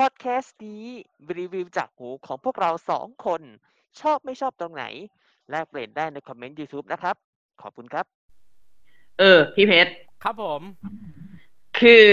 [0.00, 0.84] พอดแคสต์นี้
[1.38, 3.42] รีวิวจากหูของพวกเราสองคน
[4.00, 4.84] ชอบไม่ชอบตรงไหน
[5.50, 7.16] แลกเปลี่ยนได้ในคอมเมนต์ YouTube นะครับ
[7.62, 8.06] ขอบคุณครับ
[9.18, 9.90] เออ พี่เพชร
[10.22, 10.60] ครับผม
[11.80, 12.06] คือ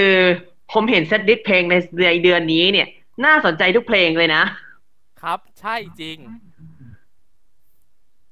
[0.71, 1.75] ผมเห็น setlist เพลงใน
[2.07, 2.87] ในเดือนนี้เนี่ย
[3.25, 4.43] น่าสนใจทุกเพลงเลยนะ
[5.21, 6.17] ครับใช่จริง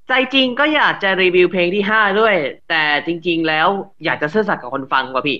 [0.08, 2.34] ใจจริงก็อยากจะรีวิวเพลงที่ห้าด้วย
[2.68, 3.68] แต่จริง ๆ แล้ว
[4.04, 5.38] อยากจะซื่อสัตย์กับคนฟังว่ะพี่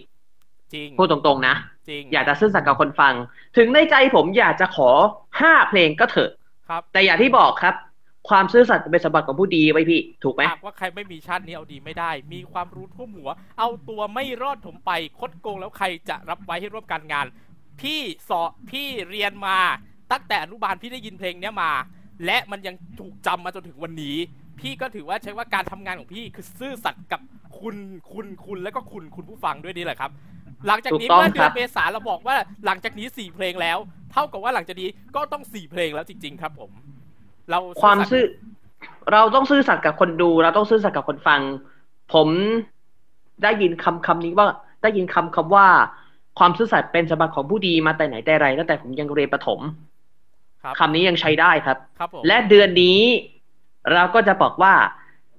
[0.75, 1.55] จริงพูดตรงๆนะ
[1.89, 3.15] จริงอยากจะซื่อสัตย์กับคนฟัง
[3.57, 4.91] ถึงในใจผมอยากจะขอ
[5.41, 6.31] ห้าเพลงก็เถอะ
[6.69, 7.75] ครับ แต่อย่างที่บอกครับ
[8.29, 17.27] ความซื่อสัตย์เป็นสมบัติของผู้ดีไว้พี่ ถูกไหมหากว่าใครไม่มีชาตินี้เอาดีไม่ได้ มีความรู้ท่วมหัว เอาตัวไม่รอดถมไปคดโกงแล้วใครจะรับไว้ให้ร่วมการงาน
[17.81, 19.59] พี่สอบพี่เรียนมา
[20.13, 21.73] ตั้งแต่อนุบาลพี่ได้ยินเพลงเนี้ยมา
[22.25, 24.17] และมันยังถูกจำมาจนถึงวันนี้
[24.61, 27.21] พี่ก็ถือว่าใช้ว่าการทำงานของพี่คือซื่อสัตย์กับ
[27.61, 27.77] คุณ
[28.13, 30.11] คุณคุณแล้วก็คุณคุณผู้ฟังด้วยนี่แหละครับ
[30.67, 33.79] หลังจากนี้ถูกต้องเมื่อเดืครัอนบเมษาเราบอกว่าหลังจากนี้สี่เพลงแล้ว
[34.13, 36.71] เท่ากับว่าหลังจากนี้ก็ต้องสี่เพลงแล้วจริง ๆ ครับ ผม
[37.51, 38.25] เราความสัตย์ซื่อ
[39.13, 41.41] เราต้องซื่อสัตย์กับคนดู เราต้องซื่อสัตย์กับคนฟัง
[42.15, 42.29] ผม
[43.43, 44.47] ได้ยินคำคำนี้ว่า
[44.83, 45.67] ได้ยินคำคำว่า
[46.39, 49.61] ความซื่อสัตย์เป็นสมบัติของผู้ดีมาแต่ไหนแต่ไรตั้งแต่ผมยังเรียนประถม
[50.63, 53.01] ครับคำนี้ยังใช้ได้ครับครับผมและเดือนนี้
[53.93, 54.75] เราก็จะบอกว่า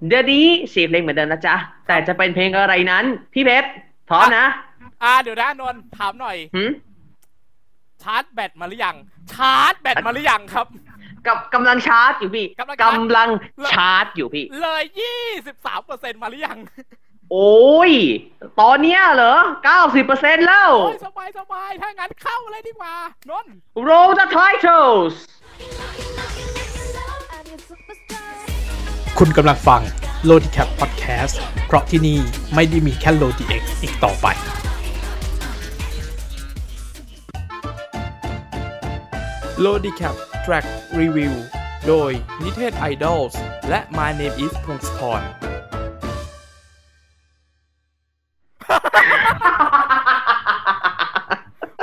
[0.08, 1.56] เดือนนี้สี่เพลงเหมือนเดิมนะจ๊ะ
[1.88, 3.70] แต่จะเป็นเพลงอะไรนั้น พี่เพชร
[4.10, 4.46] พร้อมนะ
[5.04, 6.72] อ่าเดี๋ยวนะนนท์ถามหน่อยหืม
[8.04, 8.96] ชาร์จแบตมาหรือยัง
[9.34, 10.68] ชาร์จแบตมาหรือยังครับ
[11.28, 13.30] กับกำลังชาร์จอยู่พี่กำลังชาร์จ กำลัง
[13.74, 16.58] ชาร์จอยู่พี่ เลยยี่สิบสามเปอร์เซ็นมาหรือยัง
[17.32, 17.92] โอ้ย
[18.62, 19.36] ตอนเนี้ยเหรอ
[19.66, 22.96] เก้าสิบเปอร์เซ็นแล้ว โอ้ยสบายสบายถ้างั้นเข้าเลยดีกว่า
[23.30, 23.54] นนท์
[23.88, 25.14] Roll the titles
[29.18, 29.82] คุณกำลังฟัง
[30.30, 31.36] l o d i c a p Podcast
[31.68, 32.18] เพราะที่นี่
[32.56, 34.28] ไม่ได้มีแค่ l o d x อีกต่อไป
[39.66, 40.66] l o d i c a p Track
[41.00, 41.34] Review
[41.88, 42.12] โดย
[42.44, 43.34] นิเทศ Idols
[43.70, 45.22] และ My Name is พงศธร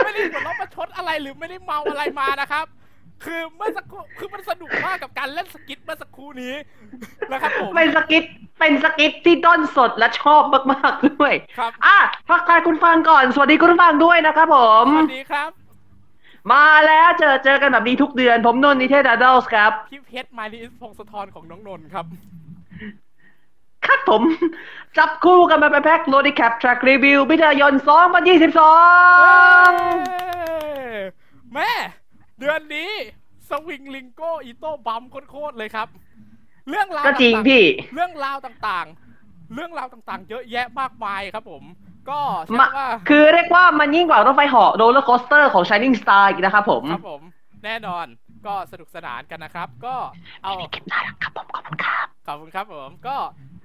[0.05, 2.67] ไม่ได้หัวเราะประชดอะไรหรือไม่ได้เมาอะไรมานะครับ
[3.25, 6.55] คือเมื่อสักครู่คือมันสนุกมากกับการเล่น skit เมื่อสักครู่นี้
[7.33, 8.25] นะครับผมเป็น skit
[8.61, 10.43] เป็น skit ที่ด้นสดและชอบ
[10.73, 11.99] มากๆด้วย ครับ อะ
[12.29, 15.64] ทักทายคุณฟังก่อน สวัสดีคุณฟังด้วยนะครับผม สวัสดีครับ
[16.53, 22.07] มาแล้วเจอเจอกันแบบนี้ทุกเดือน ผมนนท์นิเทศ Idols ครับพี่เพชรมาลีพงศธรของน้องนนท์ครับ
[23.87, 24.23] ครับผม
[24.97, 27.83] จับคู่กันมาเป็นแพ็ค l o d i c a p Track Review มิถุนายน 2022
[31.55, 31.71] แม่
[32.41, 32.91] เดือนนี้
[33.49, 35.89] สวิงริงโก้อีโต้บัมโคตรๆเลยครับ
[36.69, 41.63] เรื่องราวก็จริงต่าๆพี่ เรื่องราวต่างๆ เรื่องราวต่างๆ เยอะแยะมากมายครับผม
[42.11, 47.23] ก็ใช่มาว่าคือเรียกว่ามันยิ่งกว่ารถไฟเหาะ roller coaster ของ Shining Star อีกนะครับผมครับผม
[47.65, 48.07] แน่นอน
[48.47, 49.97] ก็สนุกสนานกันนะครับ ก็
[50.43, 50.53] เอา
[50.91, 53.17] น่ารักครับผมขอบคุณครับขอบคุณครับผมก็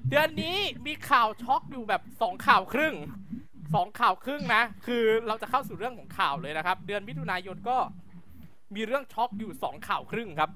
[0.10, 0.58] เดือนนี้
[0.88, 2.96] มีข่าวช็อกอยู่แบบสองข่าวครึ่ง
[3.76, 7.78] สองข่าวครึ่งนะ คือเราจะเข้าสู่เรื่องของข่าวเลยนะครับ เดือนมิถุนายนก็
[8.76, 10.50] มีเรื่องช็อกอยู่สองข่าวครึ่งครับ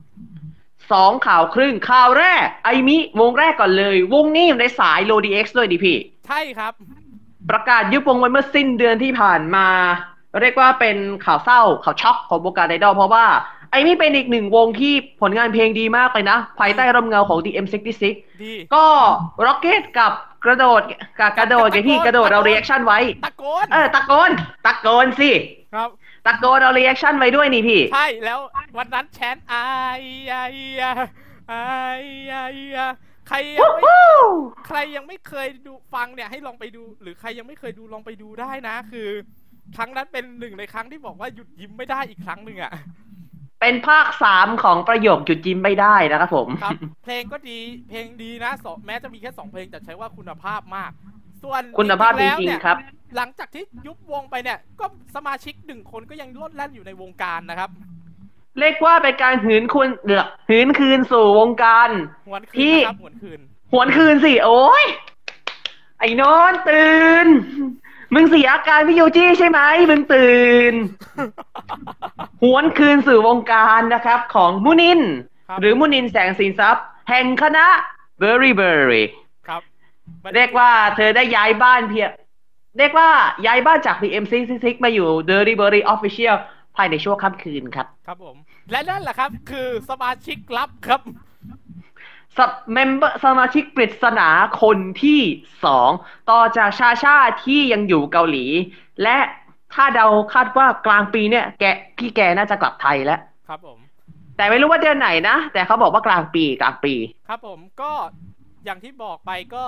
[0.92, 6.74] สองข่าวครึ่งข่าวแรก ไอมิวงแรกก่อนเลย วงนี้อยู่ในสาย l o d x ด้วยดิพี่ ใช่ครับ
[7.50, 9.68] ประกาศยุบวงไว้เมื่อสิ้นเดือนที่ผ่านมา
[10.42, 13.26] เรียกว่าเป็นข่าวเศร้าข่าวช็อกของวงการไอดอลเพราะว่า
[13.72, 18.04] ไอมิเป็นอีกหนึ่งวงที่ผลงานเพลงดีมากเลยนะ ภายใต้ร่มเงาของ DM66
[18.44, 18.86] ดีก็
[19.46, 20.12] Rocket กับ
[20.46, 20.82] กระโดด
[21.20, 24.32] กับกระโดดไงพี่กระโดดเรา reaction ไว้ ตะโกนเออตะโกน
[24.66, 25.32] ตะโกนสิ
[25.74, 25.90] ครับ
[26.26, 28.40] ตะโกนเอา reaction ไว้ด้วยนี่พี่ ใช่แล้ว
[28.78, 29.56] วันนั้นแชนไอ
[30.30, 30.36] ไอ
[31.48, 31.54] ไอ
[32.30, 32.36] ไอ
[32.72, 34.04] ใค รยังไม่วู้
[34.68, 39.08] ใครยังไม่เคยดูฟังเนี่ยให้ลองไปดู หรือใครยังไม่เคยดูลองไปดูได้นะ คือ
[39.78, 42.74] ครั้งนั้นเป็นหนึ่งในครั้งที่บอกว่าหยุดยิ้มไม่ได้อีกครั้งหนึ่งอะ
[43.62, 46.74] เป็นภาคสามของประโยคหยุดยิ้มไม่ได้นะครับผมครับ
[47.04, 50.92] เพลงก็ดีเพลงดีนะสองแม้จะมีแค่สองเพลงแต่ใช้ว่าคุณภาพมาก
[51.44, 52.78] ส่วนคุณภาพจแล้วริงเนี่ยๆครับ
[53.16, 57.70] หลังจากที่ยุบวงไปเนี่ย ก็สมาชิกหนึ่งคนก็ยังลดแล่นอยู่ในวงการนะครับ
[58.60, 61.90] เรียกว่าเป็นการหืนคุณเดือหืนคืนสู่วงการ
[62.30, 63.40] หวนคืพี่นนะครับหวนคืน
[63.72, 64.86] หวนคืนสิ โอ้ย
[66.00, 67.28] ไอ้นอนตื่น
[68.14, 69.60] มึงเสียอาการพี่ยูจี้ใช่ไหม
[69.90, 70.74] มึงตื่น
[72.44, 75.02] หวนคืนสู่วงการนะครับ ของมุนิน
[75.50, 77.68] ครับหรือมุนินแสงสินทรัพย์ แห่งคณะ
[78.22, 79.04] Berry Berry
[79.48, 79.62] ครับ
[80.36, 82.12] เรียกว่าเธอได้ย้ายบ้านเพียง
[82.78, 83.10] เรียกว่า
[83.46, 86.36] ย้ายบ้านจาก PM666 มาอยู่ Dirty Berry Official
[86.76, 88.36] ภายในช่วงค่ำคืนครับ ครับผม
[88.72, 91.02] และนั่นแหละครับ คือสมาชิกลับครับ
[92.38, 94.30] sub member สมาชิกปริศนา
[94.62, 95.22] คนที่
[95.66, 95.90] สอง
[96.32, 98.46] ต่อจากชาชาที่ยังอยู่เกาหลี
[99.04, 99.18] และ
[99.74, 101.64] ถ้าเดาคาดว่ากลางปีเนี่ย แก
[101.98, 103.80] พี่แกน่าจะกลับไทยแล้ว ครับผม
[104.38, 106.94] แต่ไม่รู้ว่าเดือนไหนนะ แต่เขาบอกว่ากลางปีกลางปี
[107.28, 107.92] ครับผมก็
[108.66, 109.66] อย่างที่บอกไปก็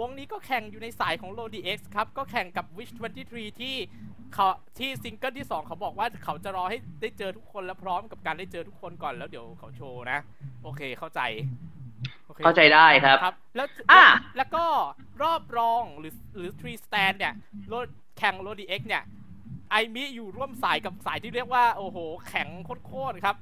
[0.00, 3.76] วงนี้ก็แข่งอยู่ในสายของ l o d x ครับ ก็แข่งกับ Wish 23 ที่
[4.34, 4.48] เขา
[4.78, 10.18] ที่ซิงเกิลที่ 2 เขาบอกว่าเขาจะรอให้ได้เจอทุกคนและพร้อมกับการได้เจอทุกคนก่อนแล้วเดี๋ยวเขาโชว์นะ
[10.62, 11.20] โอเคเข้าใจ
[12.26, 14.04] โอคเข้าใจได้ครับครับ แล้วอะ
[14.36, 14.64] แล้วก็
[15.22, 17.34] รอบรองหรือหรือ three stand เนี่ย
[17.68, 17.86] โลด
[18.18, 19.02] แข่ง l o d x เนี่ย
[19.70, 21.98] ไอมิอยู่ร่วมสายกับสายที่เรียกว่า โอ้โห
[22.28, 22.48] แข็ง
[22.86, 23.36] โคตรๆครับ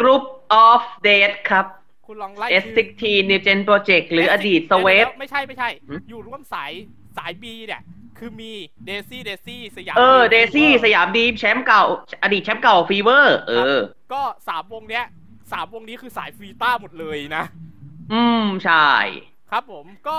[0.00, 0.24] Group
[0.64, 1.66] of Date ครับ
[2.06, 6.72] คุณลองไล่ S16 New Gen Project หรืออดีตเดี๋ยว Swift ๆไม่ใช่ไม่ใช่หืมอยู่ร่วมสาย
[7.18, 7.82] สาย B เนี่ย
[8.18, 8.52] คือมี
[8.86, 11.82] เดซี่เดซี่สยาม เออ Fever เดซี่สยามดีมแชมป์เก่า
[12.22, 13.80] อดีตแชมป์เก่า Fever เออ
[14.12, 15.04] ก็สามวงเนี้ย
[15.52, 17.44] สามวงนี้คือสายฟรีต้าหมดเลยนะ
[18.12, 18.88] อืม ใช่
[19.50, 20.18] ครับผมก็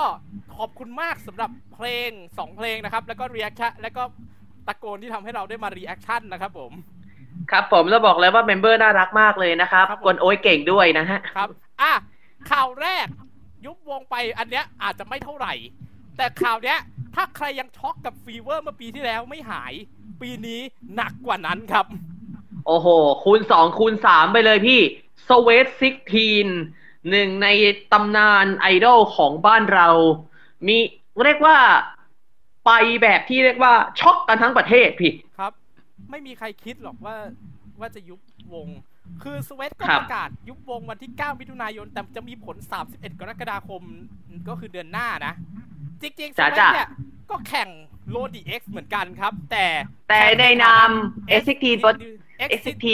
[0.56, 4.02] ขอบคุณมากสำหรับเพลงสองเพลงนะครับ แล้วก็ reaction แล้วก็
[4.66, 6.72] ตะโกนที่ทำให้เราได้มา reaction นะครับผม
[7.50, 11.48] ครับผมเราบอกเลยว่า member น่ารักมากเลยนะครับครับผมกวนโอ้ยเก่งด้วยนะฮะครับ
[11.82, 11.92] อะ
[12.50, 13.06] ข่าวแรก
[13.64, 15.52] ยุบวงไปอันเนี้ยอาจจะไม่เท่าไหร่
[16.16, 16.78] แต่ข่าวเนี้ย
[17.14, 19.72] ถ้าใครยังช็อกกับ Fever เมื่อปีที่แล้วไม่หาย
[20.20, 20.60] ปีนี้
[20.96, 21.86] หนักกว่านั้นครับ
[22.66, 22.88] โอ้โห
[23.24, 24.80] คูณสองคูณสามไปเลยพี่
[25.28, 26.48] Sweat ซิกทีน
[27.10, 27.48] หนึ่งใน
[27.92, 29.88] ตำนานไอดอลของบ้านเรา
[30.66, 30.76] มี
[31.24, 31.58] เรียกว่า
[32.66, 32.70] ไป
[33.02, 35.52] แบบที่เรียกว่าช็อกกันทั้งประเทศพี่ครับ
[36.10, 37.16] ไม่มีใครคิดหรอกว่า
[37.80, 38.20] ว่าจะยุบ
[38.54, 38.68] วง
[39.22, 42.56] คือสเวตก็ครับประกาศยุบวงวันที่ 9 มิถุนายน แต่จะมีผล
[42.88, 43.82] 31 กรกฎาคม
[44.48, 45.34] ก็คือเดือนหน้านะ
[46.02, 46.88] จริงๆสจ้าเวตจ้าเนี่ย
[47.30, 47.68] ก็แข่ง
[48.10, 49.66] โลดีเอ็กซ์เหมือนกันครับ แต่
[50.08, 50.88] แต่ในนาม
[51.40, 51.64] S16
[52.48, 52.84] S16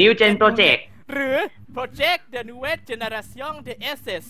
[0.00, 0.80] New Gen Project
[1.12, 1.36] หรือ
[1.76, 4.26] Project the Nouvelle Generation de SS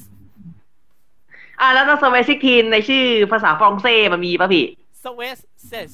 [1.60, 4.66] อะแล้วต้องสเวตซิกทีนในชื่อภาษาฝรั่งเศสมันมีป่ะพี่
[5.04, 5.38] s w e s
[5.70, 5.92] s e s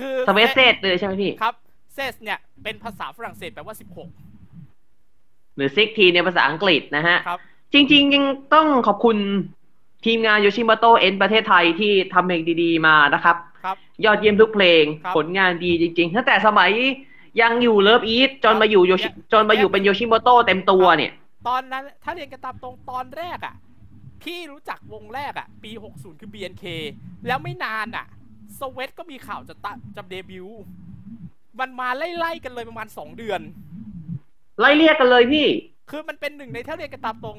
[0.00, 1.54] คือสเวตเซตเลยใช่ไหมพี่ ครับ
[1.96, 3.74] s e s เนี่ยเป็นภาษาฝรั่งเศสแปลว่า
[5.56, 7.40] หรือซิกทีในภาษาอังกฤษนะฮะ16ครับ
[7.72, 8.24] จริงๆยัง
[8.54, 9.16] ต้องขอบคุณ
[10.06, 16.70] ทีมงานโยชิ m โตเอ็นประเทศไทยที่ทำเพลงดีๆมานะครับ ครับ ยอดเยี่ยมทุกเพลงครับผลงานดีจริงๆตั้งแต่สมัย
[17.40, 21.12] ยังอยู่ LOVEiS จนมาอยู่ Yoshi ครับจนมาอยู่เป็นโยชิ m โตเต็มตัวเนี่ย
[21.48, 23.54] ตอนนั้นถ้าเรียนกันตามตรงตอนแรกอะ
[24.22, 26.64] พี่รู้จักวงแรกอะ ปี 60 คือ BNK
[27.26, 28.06] แล้วไม่นานอะ
[28.58, 30.60] Sweat ก็มีข่าวจะตะจะเดบิวต์
[31.60, 33.40] มันมาไล่ๆกันเลยประมาณ2เดือน
[34.60, 35.46] ไล่เรียกกันเลยพี่
[35.90, 37.36] คือมันเป็นหนึ่งในถ้าเรียนกันตามตรง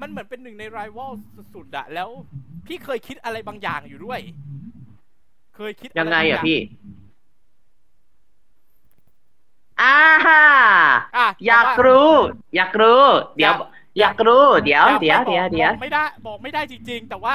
[0.00, 1.10] มันเหมือนเป็นหนึ่งในไรวัล
[1.54, 2.08] สุดๆอะแล้ว
[2.66, 4.20] พี่เคยคิดอะไรบางอย่างอยู่ด้วย
[5.56, 6.58] เคยคิดยังไงบาอะย่าพี่
[9.82, 10.42] อ่าฮ่า
[11.16, 12.10] อะอยากแต่ว่รู้
[12.56, 13.04] อยากรู้
[13.36, 13.54] เดี๋ยว
[13.98, 17.34] อยากรู้ เดี๋ยวอาเดี๋ยวไม่เดี๋ยวบอกเดี๋ยวบอกไม่ได้บอกไม่ได้จริง ๆ แต่ว่า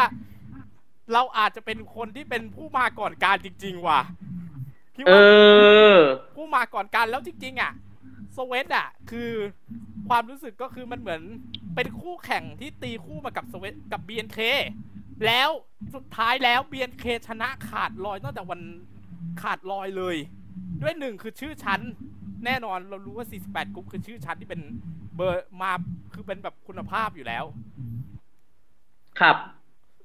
[1.13, 4.01] เราอาจจะเป็นคนที่เป็นผู้มาก่อนการจริง ๆ ว่ะ
[4.95, 5.21] พี่เอว่า
[5.97, 5.99] อ
[6.35, 7.71] ผู้มาก่อนการแล้วจริง ๆ อะ
[8.35, 9.31] สเวตอะ คือ
[10.09, 11.21] ความรู้สึกก็คือมันเหมือน
[11.75, 14.39] เป็นคู่แข่งที่ตีคู่มากับสเวตกับ BNK
[15.25, 15.49] แล้ว
[15.95, 18.61] สุดท้ายแล้ว BNK ชนะขาดลอยตั้งแต่วัน
[19.41, 20.15] ขาดลอยเลย
[20.81, 21.81] ด้วยหนึ่งคือชื่อชั้น
[22.45, 24.61] แน่นอนเรารู้ว่า 48กรุ๊ปคือชื่อชั้นที่เป็น
[25.15, 25.71] เบอร์มา
[26.13, 27.45] คือเป็นแบบคุณภาพอยู่แล้ว
[29.19, 29.37] ครับ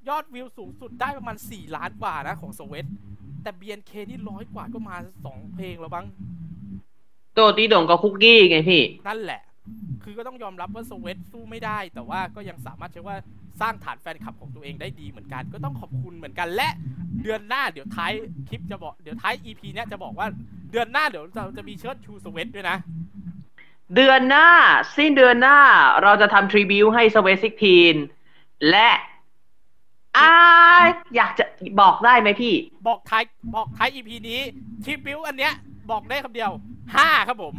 [0.09, 2.87] ยอดวิวสูงสุดได้ประมาณ 4 ล้านกว่านะของสเวต
[3.43, 6.07] แต่ BNK นี่ร้อยกว่าก็มาสองเพลงแล้วบ้าง
[7.35, 9.43] โตตีโด่งกับคุกกี้ไงพี่ นั่นแหละ
[10.03, 13.17] คือก็ต้องยอมรับว่าสเวตสู้ไม่ได้ แต่ว่าก็ยังสามารถใช้ว่า
[13.61, 16.69] สร้างฐานแฟนคลับของตัวเองได้ดีเหมือนกัน ก็ต้องขอบคุณเหมือนกันและ
[17.23, 18.13] เดือนหน้าเดี๋ยวท้าย
[18.49, 20.27] คลิปจะบอกเดี๋ยวท้าย EP เนี้ยจะบอกว่า
[20.71, 22.77] เดือนหน้าเดี๋ยวเราจะมีเชิดชูสเวตด้วยนะ
[23.95, 24.49] เดือนหน้า
[24.97, 25.59] สิ้นเดือนหน้า
[26.03, 27.95] เราจะทำ tribute ให้ Sweat Sixteen
[28.71, 28.89] และ
[30.19, 30.31] อ่า
[31.17, 31.45] อยากจะ
[31.81, 32.55] บอกได้ไหมพี่
[32.87, 33.23] บอกท้าย
[33.55, 34.41] บอกท้าย EP นี้
[34.85, 35.53] tribute อันเนี้ย
[35.91, 36.51] บอกได้คำเดียว
[36.97, 37.55] ห้าครับผม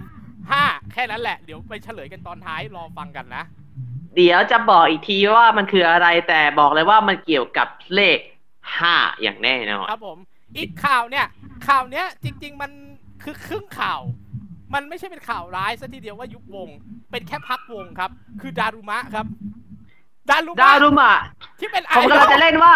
[0.52, 3.44] ห้าแค่นั้นแหละ เดี๋ยวไปเฉลยกันตอนท้ายรอฟังกันนะ
[4.16, 8.20] เดี๋ยวจะบอกอีกทีว่ามันคืออะไรแต่บอกเลยว่ามันเกี่ยวกับเลข
[8.80, 10.18] ห้าอย่างแน่นอนครับผม
[10.58, 11.26] อีกข่าวเนี่ย
[11.68, 12.72] ข่าวเนี้ยจริง ๆ มัน
[13.24, 14.02] คือครึ่งข่าว
[14.74, 16.70] มันไม่ใช่เป็นข่าวร้ายซะทีเดียวว่ายุบวง
[17.12, 19.26] เป็นแค่พักวงครับ คือดารุมะครับ
[20.30, 21.12] ดารุมะดารุมะ
[21.60, 22.76] ที่เป็นไอผมดกำอลังลจะเล่นว่า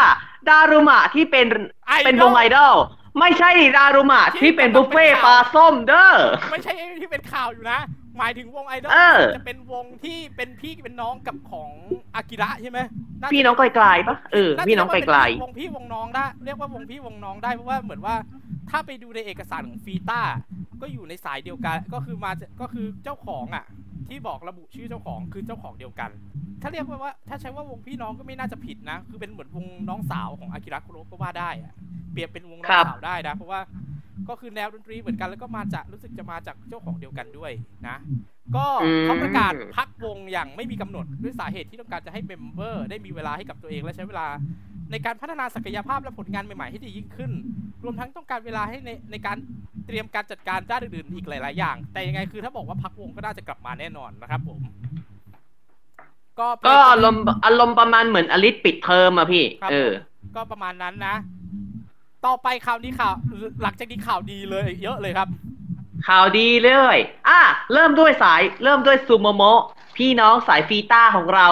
[0.49, 1.47] ดารุมะที่เป็น
[1.87, 2.75] ไอดอลเป็นวงไอดอล
[3.19, 6.09] ไม่ใช่ดารุมะที่ที่เป็นมันบุฟเฟ่เป็นปข่าวลาส้มเด้อ
[6.51, 7.79] ไม่ใช่ที่เป็นข่าวอยู่นะ
[8.17, 11.71] หมายถึงวงไอดอลเออจะเป็นวงที่เป็นพี่เป็นน้องกับของ
[12.15, 12.85] อากิระใช่ไหมา
[13.21, 18.15] จะพี่น้องไกลๆปะเออาจะพี่น้องไกเรียลว่าเป็นวงพี่วงน้องได้เรียกว่าวงพี่วงน้องได้เพราะว่าเหมือนว่า
[18.69, 20.21] ถ้าไปดูในเอกสารของฟีต้า
[20.81, 23.63] ก็อยู่ในสายเดียวกันก็คือมาจากก็คือเจ้าของอะ
[24.07, 26.11] ที่บอกระบุชื่อเจ้าของคือเจ้าของเดียวกัน
[26.61, 31.73] ถ้าเรียกว่าว่าถ้าใช้ว่าวงพี่น้องก็ไม่น่าจะผิดนะ คือเป็นเหมือนวงน้องสาวของอากิระคุโระก็ว่าได้อะ
[32.11, 33.59] เปรียบเป็นวงน้องสาวได้นะ เพราะว่า
[34.29, 37.51] ก็คือแนวดนตรีเหมือนกันแล้วก็มาจากรู้สึกจะมาจากเจ้าของเดียวกันด้วย
[37.87, 37.97] นะ
[38.55, 44.27] ก็อืมเขาประกาศพักวงอย่างไม่มีกำหนดด้วยสาเหตุที่ต้องการจะให้ member ได้มีเวลาให้กับตัวเองและใช้เวลา
[44.91, 47.31] ในการพัฒนาศักยภาพและผลงานใหม่ๆให้ดียิ่งขึ้น
[47.83, 49.37] รวมทั้งต้องการเวลาให้ในในการ
[49.85, 54.59] เตรียมการจัดการด้านอื่นๆอีกหลาย ๆ อย่าง แต่ยังไงคือถ้าบอกว่าพักวงก็น่าจะกลับมาแน่นอนนะครับผม
[56.39, 59.91] ก็ก็อารมณ์อารมณ์ประมาณเหมือนอลิสปิดเทอมอะพี่ครับเออ
[60.21, 61.15] ผมก็ประมาณนั้นนะ
[62.25, 63.13] ต่อไปข่าวนี้ข่าว
[63.61, 65.27] หลังจากนี้ข่าวดีเลย เยอะเลยครับ
[66.07, 67.41] ข่าวดีเลยอะ
[67.73, 69.61] เริ่มด้วยสายเริ่มด้วยซูโมโมะ
[69.97, 71.49] พี่น้องสายฟีต้าของเรา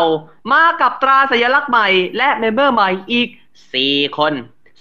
[0.51, 1.87] มากับตราสัญลักษณ์ใหม่
[2.17, 3.29] และเมมเบอร์ใหม่อีก
[3.73, 4.33] 4 คน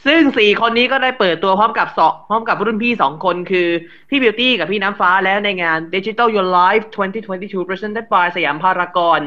[0.06, 3.68] ซึ่ง 4 คนนี้ก็ได้เปิดตัวพร้อมกับสองพร้อมกับรุ่นพี่ 2 คนคือ
[4.08, 6.84] พี่บิวตี้กับพี่น้ำฟ้าแล้วในงาน Digital Your Life
[7.26, 9.20] 2022 Presented by สยามพารากอน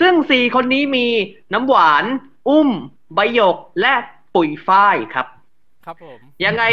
[0.00, 1.06] ซึ่ง 4 คนนี้มี
[1.52, 2.04] น้ำหวาน
[2.48, 2.68] อุ้ม
[3.14, 3.94] ใบหยก และ
[4.34, 5.26] ปุ๋ยฝ้ายครับ
[5.84, 6.64] ครับผม ยังไง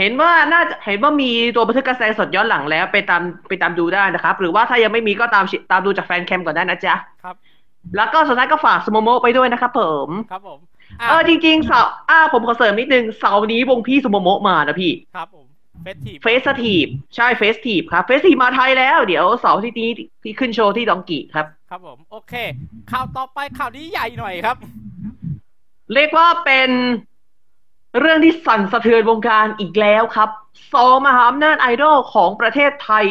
[0.00, 7.36] เห็นว่าน่าจะเห็นว่ามีตัวบันทึกการแสดงสดย้อนหลังแล้ว ไปตามไปตามดูได้นะครับ หรือว่าถ้ายังไม่มีก็ตามชิตามดูจาก fancam ก่อนได้นะจ๊ะครับ
[7.96, 10.58] แล้วก็สุดท้ายก็ฝากสโมโมไปด้วยนะครับผมครับผม
[11.08, 15.46] เออจริงๆเสาร์อ่าผมขอเสริมนิดนึงเสาร์นี้วงพี่สโมโมมานะพี่ครับผม
[15.82, 19.90] Festive Festive ใช่ Festive ครับ Festive มาไทยแล้ว เดี๋ยวเสาร์ที่นี้
[20.22, 22.34] ที่ขึ้นโชว์ที่ดองกิครับ ครับผมโโอเค
[22.90, 24.56] ข่าวต่อไปข่าวนี้ใหญ่หน่อยครับ
[25.94, 26.70] เรียกว่าเป็น
[27.98, 30.30] เรื่องที่สั่นสะเทือนวงการอีกแล้วครับ
[30.74, 33.06] สองมหาอำนาจไอดอลของประเทศไทย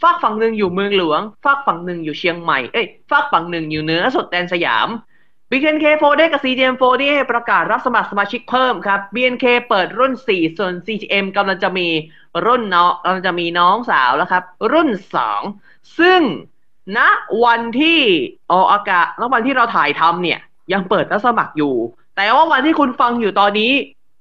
[0.00, 4.88] ฝากฝั่งหนึ่งอยู่เมืองหลวงฝากฝั่งหนึ่งอยู่เชียงใหม่ เอ้ยฝากฝั่งหนึ่งอยู่เหนือสุดแดนสยาม
[5.50, 11.88] BNK4 ได้กับ CGM4 นี่ประกาศรับสมัครสมาชิกเพิ่มครับ BNK เปิดรุ่น 4 ส่วน CGM กำลังจะมี
[12.46, 14.88] รุ่นน้องกำลังจะมีน้องสาวแล้วครับ รุ่น
[15.44, 16.20] 2 ซึ่ง
[16.96, 16.98] ณ
[17.44, 18.00] วันที่
[18.52, 20.38] ออกอากาศณวันที่เราถ่ายทำเนี่ย
[20.72, 21.74] ยังเปิดรับสมัครอยู่
[22.16, 23.72] แต่ว่าวันที่คุณฟังอยู่ตอนนี้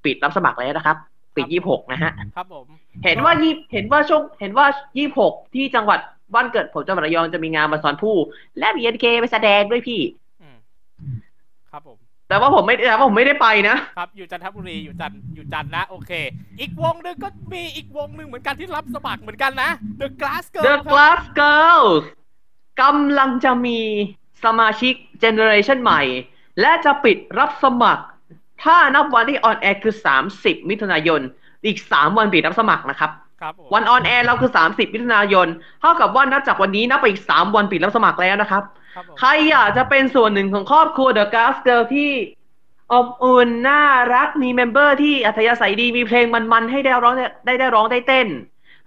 [0.09, 0.97] ปิดรับสมัครแล้วนะครับ
[1.35, 2.65] ปิด26นะฮะครับผม
[3.05, 4.65] เห็นว่ายี่เห็นว่าช่วงเห็นว่า
[5.09, 5.99] 26ที่จังหวัด
[6.33, 8.15] บ้านเกิดผมจังหวัดระยองจะมีงานมาสอนผู้
[8.59, 10.01] และ BNK ไปแสดงด้วยพี่
[10.41, 10.57] อืม
[11.71, 11.97] ครับผม
[12.29, 16.11] แต่ว่าผมไม่แต่ว่าผมไม่ได้ไปนะครับ อยู่จันทบุรีอยู่จันทร์อยู่จันทร์นะ โอเค
[16.59, 19.69] อีกวงหนึ่งก็มีอีกวงหนึ่งเหมือนกันที่รับสมัครเหมือนกันนะ
[20.01, 21.93] The Glass Girl The ครับ Glass Girls
[22.81, 23.79] กำลังจะมี
[24.45, 26.01] สมาชิก generation ใหม่
[26.61, 28.05] และจะปิดรับสมัคร
[28.63, 29.95] ถ้านับวันที่ on air คือ
[30.31, 31.21] 30 มิถุนายน
[31.65, 33.11] อีก 3 วันปิดรับสมัครนะครับ
[33.41, 35.47] ครับผมวัน on air เราคือ 30 มิถุนายน
[35.81, 38.63] เท่ากับว่านับจากวันนี้นับไปอีก 3 วันปิดรับสมัครแล้วนะครับ
[38.95, 42.11] ครับผมใครอยากจะเป็นส่วนหนึ่งของครอบครัว The Glass Girl ที่
[42.93, 48.27] อบอุ่นน่ารักมี member ที่อัธยาศัยดีมีเพลงมันๆ ให้ได้ร้องได้ได้ได้ร้องได้เต้น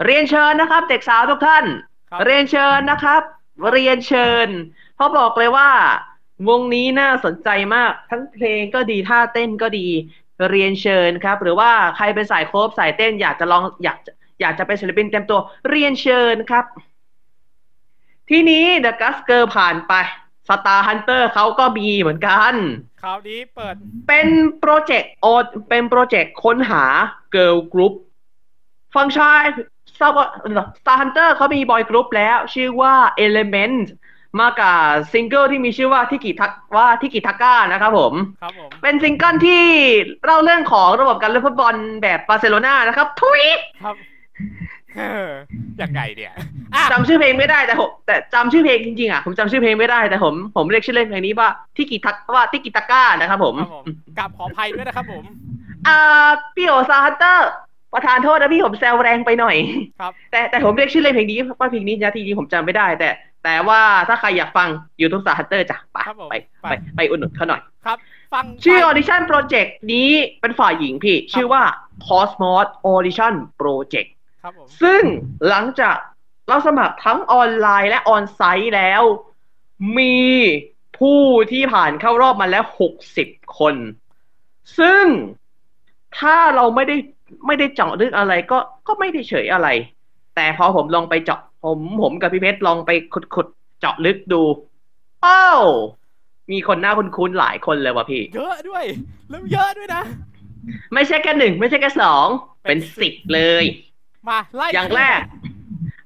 [0.05, 1.65] เรียนเชิญนะครับ เด็กสาวทุกท่าน
[2.11, 3.23] ครับเรียนเชิญนะครับ
[3.73, 4.49] เรียนเชิญ
[4.97, 5.71] เพราะบอกเลยว่า
[6.49, 9.89] วงนี้น่าสนใจมากทั้งเพลงก็ดีท่าเต้นก็ดี
[10.51, 16.65] เรียนเชิญครับ หรือว่าใครเป็นสายโคบสายเต้นอยากจะลองอยากจะอยากจะเป็นศิลปินเต็มตัวเรียนเชิญครับ
[18.31, 19.93] ทีนี้ The Gus Girl ผ่านไป
[20.49, 22.55] Star Hunter เขาก็มีเหมือนกัน
[23.03, 23.75] คราวนี้เปิด
[24.09, 25.27] เป็นโปรเจกต์โอ
[25.69, 26.85] เป็นโปรเจกต์ค้นหา
[27.35, 27.95] Girl Group
[28.95, 29.45] ฟังก์ชัน
[30.01, 30.27] ทราบว่า
[30.79, 32.95] Star Hunter เขามี boy group แล้ว ชื่อว่า
[33.27, 33.85] Element
[34.41, 34.79] มากับ
[35.13, 38.13] ซิงเกิลที่มีชื่อว่าทิกิทักว่าทิกิทัก้านะครับผม
[38.43, 39.65] ครับผมเป็นซิงเกิลที่
[40.25, 43.43] เล่าเรื่องของระบบการเล่นฟุตบอลแบบบาร์เซโลนานะครับทุย
[43.85, 43.97] ครับ
[44.97, 45.29] เออ
[45.83, 46.33] ยังไงเนี่ย
[46.75, 53.85] อะจำชื่อเพลงไม่ได้แต่ผมแต่จำชื่อเพลงจริงๆอะผมจำชื่อเพลงไม่ได้แต่ผมผมเรียกชื่อเล่นเพลงนี้ว่าทิกิทักว่าทิกิทัก้านะครับผมครับผม
[54.19, 55.25] กราบขออภัยด้วยนะครับผม
[55.89, 57.51] อ่าพี่โอ Star Hunter
[57.95, 59.57] ประธานโทษนะพี่ผมแซวแรงไปหน่อย
[60.01, 63.09] ครับ แต่แต่ผมเรียกชื่อเล่นเพลงนี้ว่าเพลงนี้นะทีนี้ผมจำไม่ได้ แต่
[63.45, 64.69] แต่ว่าถ้าใครอยากฟัง
[65.01, 67.99] ยูทูบ Star Hunter จ้ะไปครับผมไปไปไปไปอุดหนุนเขาหน่อย ครับ
[68.33, 71.63] ฟังชื่อไป Audition Project นี้เป็นฝ่ายหญิงพี่ ชื่อว่า
[72.07, 74.09] Cosmos Audition Project
[74.43, 75.03] ครับผมซึ่ง
[75.49, 75.97] หลังจาก
[76.49, 79.03] เราสมัครทั้งออนไลน์และ on-site แล้ว
[79.99, 80.19] มี
[80.99, 81.21] ผู้
[81.53, 82.65] ที่ผ่านเข้ารอบมาแล้ว
[83.09, 83.75] 60คน
[84.79, 85.05] ซึ่ง
[86.19, 86.97] ถ้าเราไม่ได้
[87.47, 89.69] ไม่ได้เจาะลึกอะไรก็ก็ไม่ได้เฉยอะไร
[90.35, 93.47] แต่พอผมลองไปเจาะ ผมผมกับพี่เพชรลองไปขุดขุด
[93.81, 94.43] เจาะลึกดู
[95.27, 95.63] อ้าว
[96.53, 98.85] มีคนหน้าคุ้นๆหลายคนเลยว่ะพี่ เยอะด้วย
[99.31, 100.03] แล้วเยอะด้วยนะ
[100.95, 102.27] ไม่ใช่แค่หนึ่งไม่ใช่แค่สอง
[102.69, 103.65] เป็นสิบเลย
[104.29, 105.21] มาไล่อย่างแรก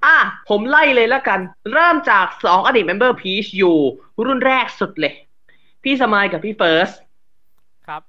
[0.04, 0.16] อะ
[0.48, 1.40] ผมไล่เลยแล้วกัน
[1.72, 3.76] เริ่มจากสองอดีต member พีชอยู่
[4.26, 5.14] รุ่นแรกสุดเลย
[5.82, 6.90] พี่สมายกับพี่เฟิร์ส
[7.86, 8.02] ครับ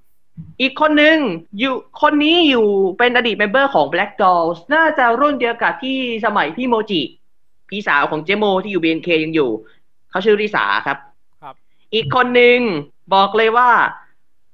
[0.62, 1.18] อีกคนหนึ่ง
[1.60, 7.02] อยู่คนนี้อยู่เป็นอดีต member ของ Black Dolls น่าจะรุ่นเดียวกับที่สมัยพี่โมจิ
[7.70, 9.50] พี่สาวของเจโมที่อยู่ BNK ยังอยู่
[10.10, 10.98] เขาชื่อริสาครับ
[11.42, 11.56] ครับ
[11.94, 12.60] อีกคนหนึ่ง
[13.14, 13.70] บอกเลยว่า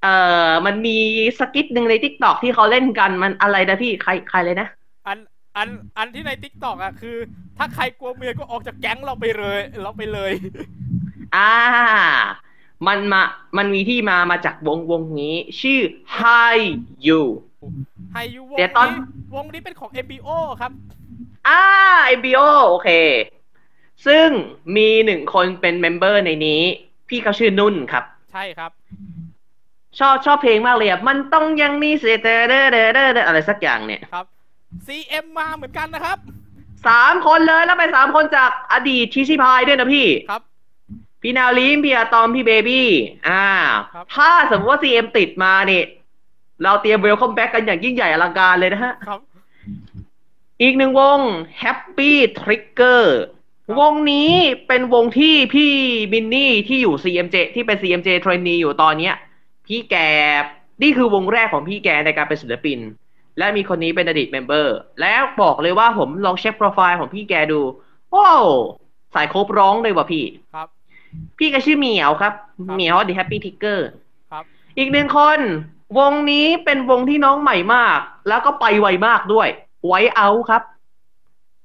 [0.01, 0.15] เอ่
[0.49, 0.97] อมันมี
[1.39, 4.67] skit หนึ่งใน TikTok ที่เขาเล่นกันมันอะไรนะพี่ใครใครเลยนะ
[5.07, 5.17] อัน
[5.57, 7.17] อันอันที่ใน TikTok อะคือ
[7.57, 10.31] ถ้าใครกลัวเมียก็ออกจากแก๊งเราไปเลย เราไปเลย
[11.35, 11.51] อ่า
[12.87, 13.21] มันมา
[13.57, 15.79] มันมีที่มามาจากวงวงนี้ ชื่อ
[16.19, 16.57] Hi
[17.07, 17.21] You
[18.13, 18.99] Hi You วงเดี๋ยวตอน นี้
[19.35, 20.29] วงนี้เป็นของ MBO
[20.61, 20.71] ครับ
[21.47, 21.61] อ่า
[22.17, 22.89] MBO โอเค
[24.07, 24.27] ซึ่ง
[24.75, 26.61] มีหนึ่งคนเป็น member ในนี้
[27.09, 28.71] พี่เขาชื่อนุ่นครับ ใช่ครับ
[29.99, 34.25] ชอบชอบเพลงมากเลยอะ มันต้องยังมีเสียเดอเดอเดอเดอเดออะไรสักอย่างเนี่ยครับ
[34.87, 36.17] CM มาเหมือนกันนะครับ
[36.87, 40.41] สามคนเลยแล้วไปสามคนจากอดีตทีซีพายด้วยนะพี่ครับ
[41.21, 42.89] พี่นาลิมพี่อาตอมพี่เบบี้
[43.29, 43.45] อ่า
[43.93, 45.85] ครับถ้าสมมติว่า CM ติดมาเนี่ย
[46.63, 49.19] เราเตรียม welcome back กันอย่างยิ่งใหญ่อลังการเลยนะฮะครับ
[50.61, 51.19] อีกหนึ่งวง
[51.61, 53.03] Happy Trigger
[53.79, 54.31] วงนี้
[54.67, 55.71] เป็นวงที่พี่
[56.11, 59.15] บินนี่ที่อยู่ CMJ ที่เป็น CMJ trainee อยู่ตอนเนี้ย
[59.67, 59.95] พี่แก
[60.81, 62.79] นี่คือวงแรกของพี่แกในการเป็นศิลปิน
[63.37, 67.61] และมีคนนี้เป็นอดีตเมมเบอร์ แล้วบอกเลยว่าผมลองเช็คโปรไฟล์ของพี่แกดู
[68.15, 68.45] ว้าว
[69.15, 70.67] สายครบร้องเลยว่ะพี่ครับ
[71.39, 72.33] พี่ก็ชื่อเหมียวครับ
[72.67, 73.79] ครับเหมียว The Happy Trigger
[74.31, 74.43] ครับ
[74.77, 75.39] อีกหนึ่งคน
[75.99, 79.47] วงนี้เป็นวงที่น้องใหม่มาก แล้วก็ไปไวมากด้วย
[79.87, 80.63] ไวเอาครับ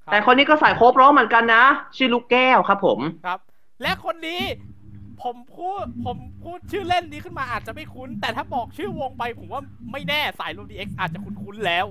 [0.05, 1.65] ครับ แต่คนนี้ก็สายโคบร้องเหมือนกันนะ
[1.97, 3.39] ชื่อลูกแก้วครับผมครับ
[3.83, 4.43] และคนนี้
[5.23, 11.87] ผมพูดผมพูดชื่อเล่นนี้ขึ้นมาอาจจะไม่คุ้น แต่ถ้าบอกชื่อวงไปผมว่าไม่แน่สายโรดีเอ็กอาจจะคุ้นๆแล้ว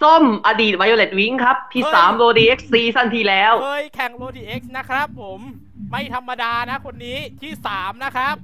[0.00, 5.40] ส้มอดีต Violet Wing ครับ ที่เฮ้ยสามโรดีเอ็กซีซั่นที่แล้วเคยแข่งโรดีเอ็กนะครับผม
[5.90, 8.36] ไม่ธรรมดานะคนนี้ที่สามนะครับ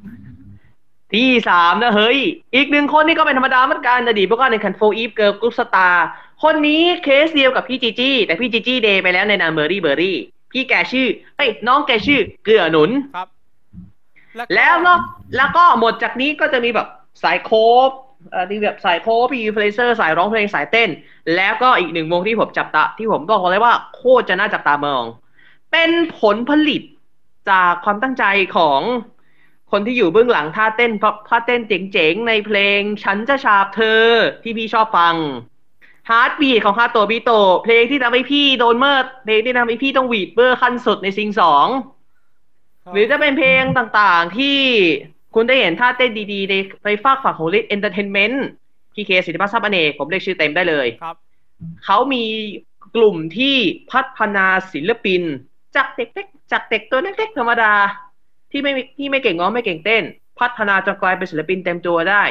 [1.14, 2.18] ที่สามนะเฮ้ย
[2.54, 6.06] อีกหนึ่งคนนี่ก็เป็นธรรมดาเหมือนกันอดีตพวกเราในคันโฟอีฟเกิร์ลกรุ๊ปสตาร์
[6.42, 10.16] คนนี้เคสเดียวกับพี่จีจี้แต่พี่จีจี้เดย์ไปแล้วในนามเบอร์รี่เบอร์รี่
[10.52, 13.28] พี่แกชื่อเอ้ยน้องแกชื่อเกลือหนุนครับ
[14.36, 15.00] ก็แล้วนอก
[15.36, 16.88] แล้วก็หมดจากนี้ก็จะมีแบบ
[17.22, 17.50] สายโค
[17.88, 17.90] บ
[18.30, 20.90] เอ่อที่แบบสายโคบพี่เพลเซอร์สายร้องเพลงสายเต้น
[21.36, 25.04] แล้วก็อีกหนึ่งวงที่ผมจับตาที่ผมบอกเลยว่าโคตรจะน่าจับตามอง
[25.72, 26.82] เป็นผลผลิต
[27.50, 28.24] จากความตั้งใจ
[28.56, 28.80] ของ
[29.70, 30.92] คนที่อยู่เบื้องหลังท่าเต้น
[31.28, 34.04] ท่าเต้นเจ๋งๆในเพลงฉันจะฉาบเธอ
[34.42, 35.14] ที่พี่ชอบฟัง
[36.10, 37.30] Heartbeat ของ Hatobito
[37.64, 41.66] เพลงที่ทำให้พี่โดนเมิดเพลงที่ทำให้พี่ต้องหวีดเบอร์ขั้นสุดในซิงสอง
[42.92, 44.58] หรือจะเป็นเพลงต่างๆที่
[45.34, 48.36] คุณได้เห็นท่าเต้นดีๆ ในในฝากฝั่งของ Lit Entertainment
[48.94, 51.16] พี่เคสิทธิพัฒน์ทรัพย์อเนกผมเรียกชื่อเต็มได้เลยครับ
[51.84, 52.24] เขามี
[52.96, 53.56] กลุ่มที่
[53.92, 55.22] พัฒนาศิลปิน
[55.76, 57.72] จากเด็กเล็กจากเด็กตัวเล็กๆธรรมดา
[58.50, 60.02] ที่ไม่มีที่ไม่เก่งร้องไม่เก่งเต้น
[60.40, 62.22] พัฒนาจนกลายเป็นศิลปินเต็มตัวได้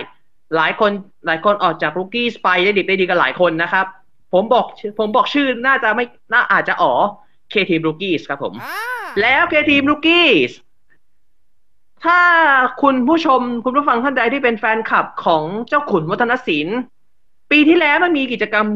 [0.56, 0.92] หลายคน
[1.26, 3.86] หลายคนออกจากลูกี้สไปได้ดีได้ดีกันหลายคนนะครับ
[4.34, 6.94] ผมบอกชื่อผมบอกชื่อน่าจะไม่น่าอาจจะอ๋อ
[7.54, 8.82] K Team Rookies ครับผมอ่า
[9.22, 10.52] แล้ว K Team Rookies
[12.04, 12.20] ถ้า
[12.82, 16.80] คุณผู้ชมคุณผู้ฟังท่านใดที่เป็นแฟนคลับของเจ้าขุนวัฒนศิลป์
[17.52, 18.68] ปีที่แล้วมันมีกิจกรรม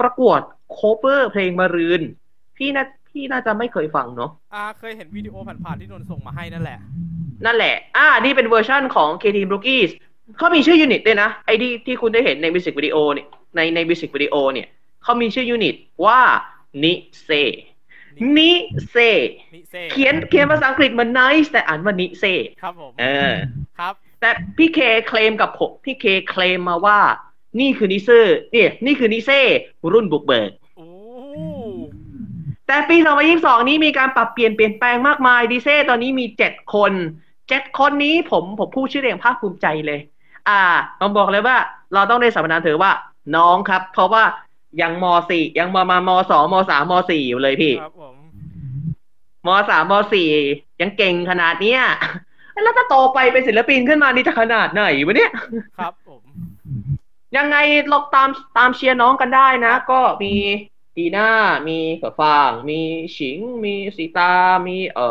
[0.00, 0.40] ประกวด
[0.72, 2.00] โคเ e อร์เพลงมารืน
[2.56, 6.78] พี่น่าพี่น่าจะไม่เคยฟังเนาะอ่าเคยเห็นวิดีโอผ่านๆที่นนท์ส่งมาให้นั่นแหละ
[7.44, 9.90] นั่นแหละ อ่า นี่เป็นเวอร์ชั่นของ K Team Rookies
[10.36, 14.68] เขามีชื่อ unit ด้วยนะไอ้ที่ที่คุณได้เห็นในมิวสิกวิดีโอเนี่ยในในมิวสิกวิดีโอเนี่ย
[15.02, 15.74] เขามีชื่อ unit
[16.04, 16.20] ว่า
[16.84, 17.30] นิเซ
[18.36, 18.52] นิ
[18.90, 18.96] เซ
[19.54, 22.24] นิเซ่เขียนเขียนภาษาอังกฤษเหมือน nice แต่อ่านว่านิเซ
[22.62, 23.34] ครับผมเออ
[23.78, 26.98] ครับ แต่พี่เคเคลมกับผมพี่เคเคลมมาว่า
[27.60, 28.20] นี่คือนิเซ่
[28.52, 29.40] เนี่ยนี่คือนิเซ่
[29.92, 30.86] รุ่นบุกเบิกโอ้
[32.66, 32.96] แต่ปี
[33.32, 36.92] 2022 นี้มีการปรับเปลี่ยนเปลี่ยนแปลงมากมายดิเซ่ตอนนี้มีเจ็ดคน
[37.48, 40.00] เจ็ดคนนี้ผมผมพูดชื่อเรียงภาคภูมิใจเลย
[40.48, 40.62] อ่า
[41.00, 41.56] ผมบอกเลยว่า
[41.94, 42.92] เราต้องได้สมนามเธอว่า
[43.36, 44.24] น้องครับ เพราะว่า
[44.82, 48.14] ยังมสี่ยังมามามสองมสามมสี่อยู่เลยพี่ครับผม
[49.46, 50.28] มสามมสี่
[50.80, 51.82] ยังเก่งขนาดเนี้ย
[52.62, 55.32] แล้วถ้าโตไปเป็นศิลปินขึ้นมานี่จะขนาดไหนวะเนี่ย
[55.78, 56.22] ครับผม
[57.36, 57.56] ยังไง
[57.92, 60.34] ลองตามตามเชียร์น้องกันได้นะ ก็มี
[60.96, 61.28] ดีน่า
[61.68, 62.80] มีเขือฟาง มี
[63.16, 64.32] ฉิง มีสีตา
[64.66, 65.08] มีเอ่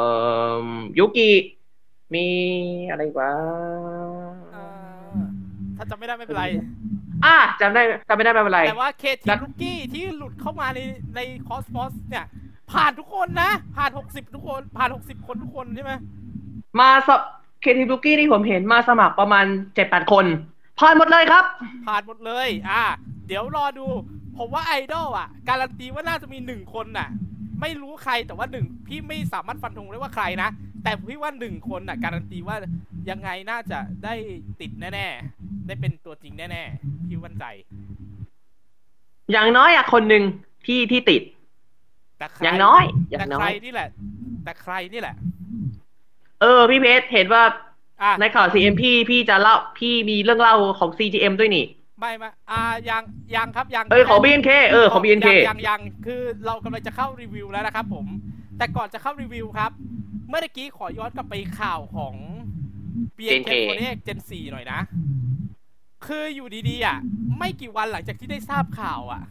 [0.61, 0.65] อ
[0.99, 1.31] ยุกิ
[2.13, 2.27] มี
[2.89, 4.28] อะไรอีกวะอ่าถ้า
[5.89, 6.45] จำไม่ได้ไม่เป็นไร
[7.25, 10.79] อะจำได้จำไม่ได้ไม่เป็นไร แต่ว่าเคทีแล้วลูกกี้ที่หลุดเข้ามาใน
[11.15, 12.25] ในคอสมอสเนี่ย
[12.71, 15.93] ผ่านทุกคนนะ ผ่านหกสิบทุกคน ผ่านหกสิบคนทุกคนใช่ไหม
[16.79, 17.09] มาส
[17.61, 20.25] เคทีบุกี้ที่ผมเห็นมาสมัครประมาณเจ็ดแปดคน
[20.79, 21.43] ผ่านหมดเลยครับ
[21.87, 22.83] ผ่านหมดเลย อ่า
[23.27, 23.87] เดี๋ยวรอดู
[24.37, 27.09] ผมว่าไอดอลอะ การันตีว่าน่าจะมีหนึ่งคนน่ะ
[27.61, 30.49] ไม่รู้ใครแต่ว่าหนึ่งพี่ไม่สามารถฟันธงได้ว่าใครนะ
[30.83, 32.55] แต่พี่ว่าหนึ่งคนน่ะการันตีว่า
[33.09, 34.13] ยังไงน่าจะได้
[34.61, 37.45] ติดแน่ ๆ ได้เป็นตัวจริงแน่ๆพี่มั่นใจ
[39.31, 40.23] อย่างน้อยอะคนหนึ่ง
[40.65, 41.21] ที่ที่ติด
[42.17, 43.89] แต่ใครอย่างน้อยอย่าแต่งน้ใคอรยนี่แหละ
[44.43, 45.15] แต่ใครนี่แหละ
[46.41, 47.43] เออ พี่เพชรเห็นว่า
[48.01, 51.65] อะในข่าว CM พี่พี่จะเล่าพี่มีเรื่องเล่าของ CGM ด้วยนี่
[51.99, 53.03] ไม่ไม่อ่ายัง
[53.35, 58.05] ยังครับยังเอ้ยของ BNK เออของ BNK ยังยังยังคือเรากำลังจะเข้ารีวิวแล้วนะครับ ผม
[58.57, 59.71] แต่ก่อนจะเข้ารีวิวครับ
[60.27, 62.13] เมื่อกี้ขอย้อนกลับไปข่าวของ
[63.17, 64.79] BNK BNK คนนี้ Gen 4หน่อยนะ
[66.05, 66.97] คืออยู่ดีๆอะ
[67.37, 69.23] ไม่กี่วันหลังจากที่ได้ทราบข่าวอะ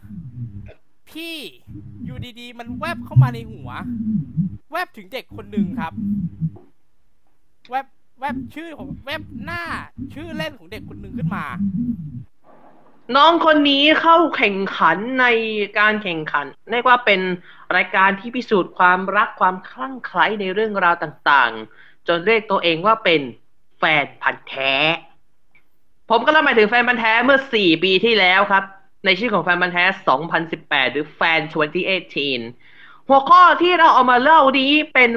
[1.09, 1.35] พี่
[2.05, 3.69] อยู่ดีๆ มันแวบเข้ามาในหัว
[4.71, 5.93] แวบถึงเด็กคนหนึ่งครับ
[7.69, 7.85] แวบ
[8.19, 9.63] แวบชื่อของแวบหน้า
[10.13, 11.45] ชื่อเล่นของเด็กคนหนึ่งขึ้นมา
[13.15, 15.25] น้องคนนี้เข้าแข่งขันใน
[15.79, 17.21] การแข่งขันเรียกว่าเป็น
[17.75, 23.21] รายการที่พิสูจน์ความรักความคลั่งไคล้ในเรื่องราวต่างๆ จนเรียกตัวเองว่าเป็น
[23.79, 24.73] แฟนพันธ์แท้
[26.09, 28.63] ผมก็เล่าหมายถึงแฟนพันธ์แท้เมื่อ 4 ปีที่แล้วครับ
[29.05, 29.83] ในชื่อของแฟนพันธ์แท้
[30.39, 31.39] 2018 หรือแฟน
[32.25, 35.11] 2018 หัวข้อที่เราเอามาเล่านี้เป็น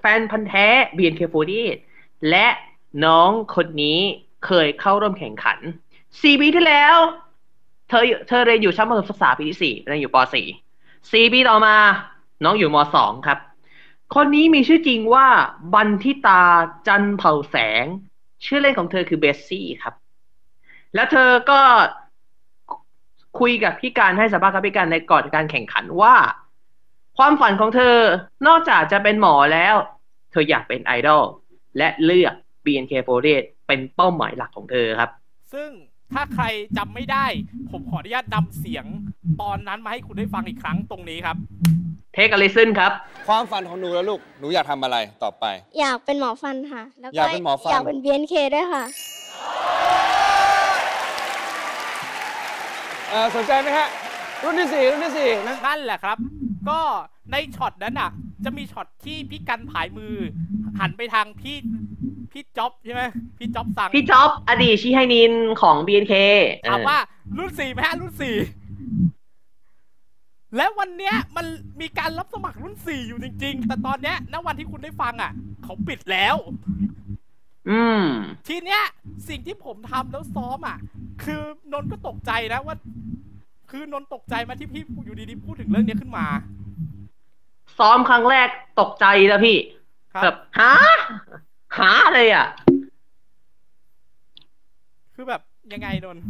[0.00, 0.66] แฟนพันธ์แท้
[0.96, 1.76] BNK48
[2.30, 2.46] และ
[3.04, 4.00] น้องคนนี้
[4.46, 5.58] เคยเข้าร่วมแข่งขัน
[6.22, 6.96] สี่ปีที่แล้ว
[7.88, 10.46] เธอเธอเรียนอยู่ชั้นประถมศึกษาปีที่สี่เรียนอยู่ปสี่
[11.12, 11.76] สี่ปีต่อมา
[12.44, 13.38] น้องอยู่มสองครับ
[14.14, 15.26] คนนี้มีชื่อจริงว่า
[15.74, 16.42] บันทิตา
[16.86, 17.84] จันเผ่าแสง
[18.44, 19.94] ชื่อเล่นของเธอคือเบสซี่ครับ
[20.94, 21.60] แล้วเธอก็
[23.38, 26.14] คุยกับพี่การให้สัมภาษณ์กับพี่การในก่อนการแข่งขันว่า
[27.18, 27.96] ความฝันของเธอ
[28.46, 29.74] นอกจากจะเป็นหมอแล้ว
[30.30, 31.24] เธออยากเป็นไอดอล
[31.78, 35.10] และเลือก BNK48 เป็นเป้าหมายหลักของเธอครับ
[35.54, 35.70] ซึ่ง
[36.12, 36.44] ถ้าใคร
[36.78, 37.26] จำไม่ได้
[37.70, 38.86] ผมขออนุญาตนำเสียง
[39.42, 41.36] ตอนนั้นมาให้คุณได้ฟังอีกครั้งตรงนี้ครับ
[42.14, 42.92] เทคอลิซึนครับ
[43.28, 45.44] ความฝันของหนูแล้วลูก หนูอยากทำอะไรต่อไป
[45.80, 48.84] อยากเป็นหมอฟันค่ะ แล้วก็อยากเป็นหมอฟันอยากเป็น BNK ด้วยค่ะ
[53.10, 53.88] เออสนใจไหมฮะ
[54.42, 56.18] รุ่นที่สี่รุ่นที่สี่นะนั่นแหละครับ
[56.68, 56.80] ก็
[57.32, 58.10] ในช็อตนั้นอะ
[58.44, 60.14] จะมีช็อตที่พี่กันผายมือ
[60.80, 61.56] หันไปทางพี่
[62.32, 63.02] พี่จ๊อบใช่ไหม
[63.38, 66.14] พี่จ๊อบสั่งพี่จ๊อบอดีตชิไฮนินของ BNK
[66.70, 66.98] ถามว่า
[67.36, 68.36] รุ่นสี่ไหมฮะรุ่นสี่
[70.56, 71.46] และวันเนี้ยมัน
[71.80, 75.32] มีการรับสมัครรุ่นสี่อยู่จริง ๆ แต่ตอนเนี้ยณวันที่คุณได้ฟังอะ
[75.64, 76.36] เขาปิดแล้ว
[77.70, 78.04] อืม
[78.48, 78.82] ทีเนี้ย
[79.28, 80.78] สิ่งที่ผมทำแล้วซ้อมอะ
[81.24, 82.76] คือนนท์ก็ตกใจนะว่า
[83.70, 86.26] คือนนท์ตกใจมาที่พี่อยู่ดีๆพูดถึงเรื่องนี้ขึ้นมา
[87.78, 88.48] ซ้อมครั้งแรก
[88.80, 89.58] ตกใจแล้วพี่
[90.12, 90.72] ครับแบบหา
[91.78, 92.46] หาเลยอะ
[95.14, 95.40] คือแบบ
[95.72, 96.22] ยังไงนนท์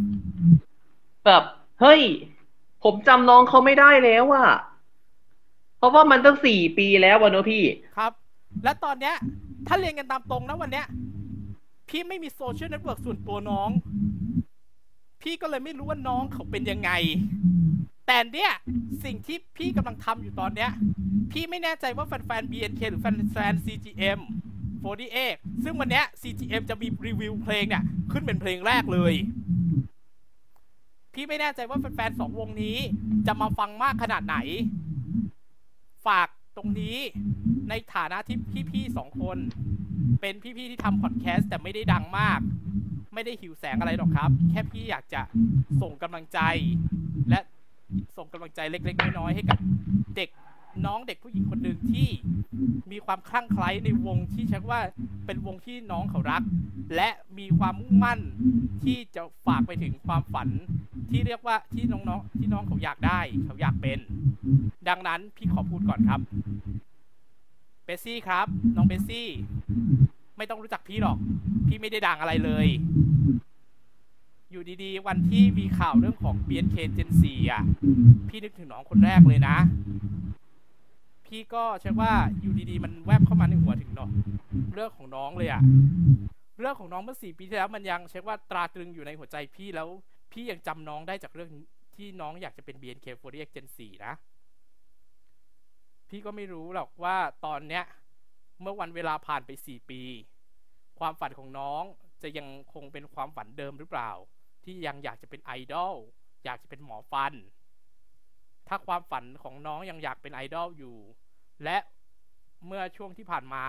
[1.27, 1.43] แบบ
[1.81, 2.01] เฮ้ย
[2.83, 4.49] ผมจำน้องเขาไม่ได้แล้วอะ
[5.79, 7.65] เพราะว่ามันตั้งสี่ปีแล้ววะเนอะพี่
[7.97, 8.13] ครับ
[8.65, 9.15] และตอนเนี้ย
[9.67, 10.87] ถ้าเรียนกันตามตรงนะวันเนี้ย
[11.89, 13.71] พี่ไม่มีโซเชียลเน็ตเวิร์กส่วนตัวน้อง
[15.23, 16.91] พี่ก็เลยไม่รู้ว่าน้องเขาเป็นยังไง
[18.07, 18.53] แต่เนี่ย
[19.05, 20.71] สิ่งที่พี่กำลังทำอยู่ตอนเนี้ย
[21.33, 24.21] พี่ไม่แน่ใจว่าแฟนๆ BNK หรือแฟนๆ CGM
[24.85, 29.15] 48 ซึ่งวันนี้ CGM จะมีรีวิวเพลงเนี่ย ขึ้นเป็นเพลงแรกเลย
[31.15, 32.77] พี่ไม่แน่ใจว่าแฟนๆสองวงนี้
[33.27, 34.37] จะมาฟังมากขนาดไหน
[36.07, 36.97] ฝากตรงนี้
[37.69, 38.37] ในฐานะที่
[38.71, 39.39] พี่ๆสองคน
[40.21, 42.41] เป็นพี่ๆที่ทำพอดแคสต์แต่ไม่ได้ดังมาก
[43.15, 45.23] ไม่ได้หิวแสงอะไรหรอกครับ แค่พี่อยากจะ
[45.83, 46.41] ส่งกำลังใจ
[47.31, 47.41] และ
[48.17, 49.59] ส่งกำลังใจเล็ก ๆ น้อยๆให้กับ
[50.17, 50.31] เด็ก
[50.87, 52.09] น้องเด็กผู้หญิงคนหนึ่งที่
[52.93, 54.81] มีความคลั่งไคล้ในวงที่ใช้ว่า
[55.27, 56.43] เป็นวงที่น้องเขารัก
[56.97, 58.21] และมีความมุ่งมั่น
[58.85, 60.49] ที่จะฝากไปถึงความฝัน
[61.11, 63.99] ที่เรียกว่าที่น้องๆที่น้องเขาอยากได้เขาอยากเป็น
[64.89, 66.21] ดังนั้นพี่ขอพูดก่อนครับ
[67.85, 69.29] เบสซี่ครับ น้องเบสซี่
[70.37, 71.17] ไม่ต้องรู้จักพี่หรอก
[71.67, 72.69] พี่ไม่ได้ดังอะไรเลย
[74.51, 77.63] อยู่ดีๆ วันที่มีข่าวเรื่องของ BNK Gen 4อะ
[78.29, 79.57] พี่นึกถึงน้องคนแรกเลยนะ
[81.31, 84.11] พี่ก็ใช่ว่าอยู่ดีๆ มันแวบเข้ามาในหัวถึงเนาะ
[84.75, 85.63] เรื่องของน้องเลยอะ
[86.59, 89.89] เรื่องของน้องเมื่อสี่ปีที่แล้วมันยังใช้ว่าตราตรึงอยู่ในหัวใจพี่แล้ว
[90.33, 91.51] พี่ยังจำน้องได้จากเรื่อง
[91.97, 94.15] ที่น้องอยากจะเป็น BNK48 Gen 4นะ
[96.09, 97.85] พี่ก็ไม่รู้หรอกว่าตอนเนี้ย
[98.63, 100.03] เมื่อวันเวลาผ่านไปสี่ปี
[100.99, 101.83] ความฝันของน้อง
[102.23, 104.11] จะยังคงเป็นความฝันเดิมหรือเปล่า
[104.65, 105.95] ที่ยังอยากจะเป็นไอดอล
[106.45, 107.33] อยากจะเป็นหมอฟัน
[108.73, 110.97] ถ้าความฝันของน้องยังอยากเป็นไอดอลอยู่
[111.65, 111.79] และ
[112.67, 113.65] เมื่อช่วงที่ผ่านมา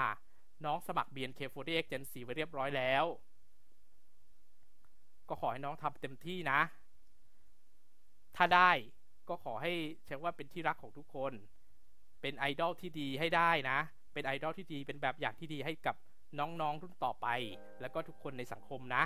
[0.66, 3.06] น้องสมัคร BNK48 Gen 4ไว้เรียบร้อยแล้ว
[5.30, 6.62] ก็ขอให้น้องทำเต็มที่นะ
[8.36, 8.72] ถ้าได้
[9.30, 9.72] ก็ขอให้
[10.06, 11.34] เช็คว่าเป็นที่รักของทุกคน
[12.22, 13.80] เป็นไอดอลที่ดีให้ได้นะ
[14.14, 15.96] เป็นไอดอลที่ดี เป็นแบบอย่างที่ดีให้กับ
[16.40, 17.28] น้องๆรุ่นต่อไป
[17.82, 19.04] แล้วก็ทุกคนในสังคมนะ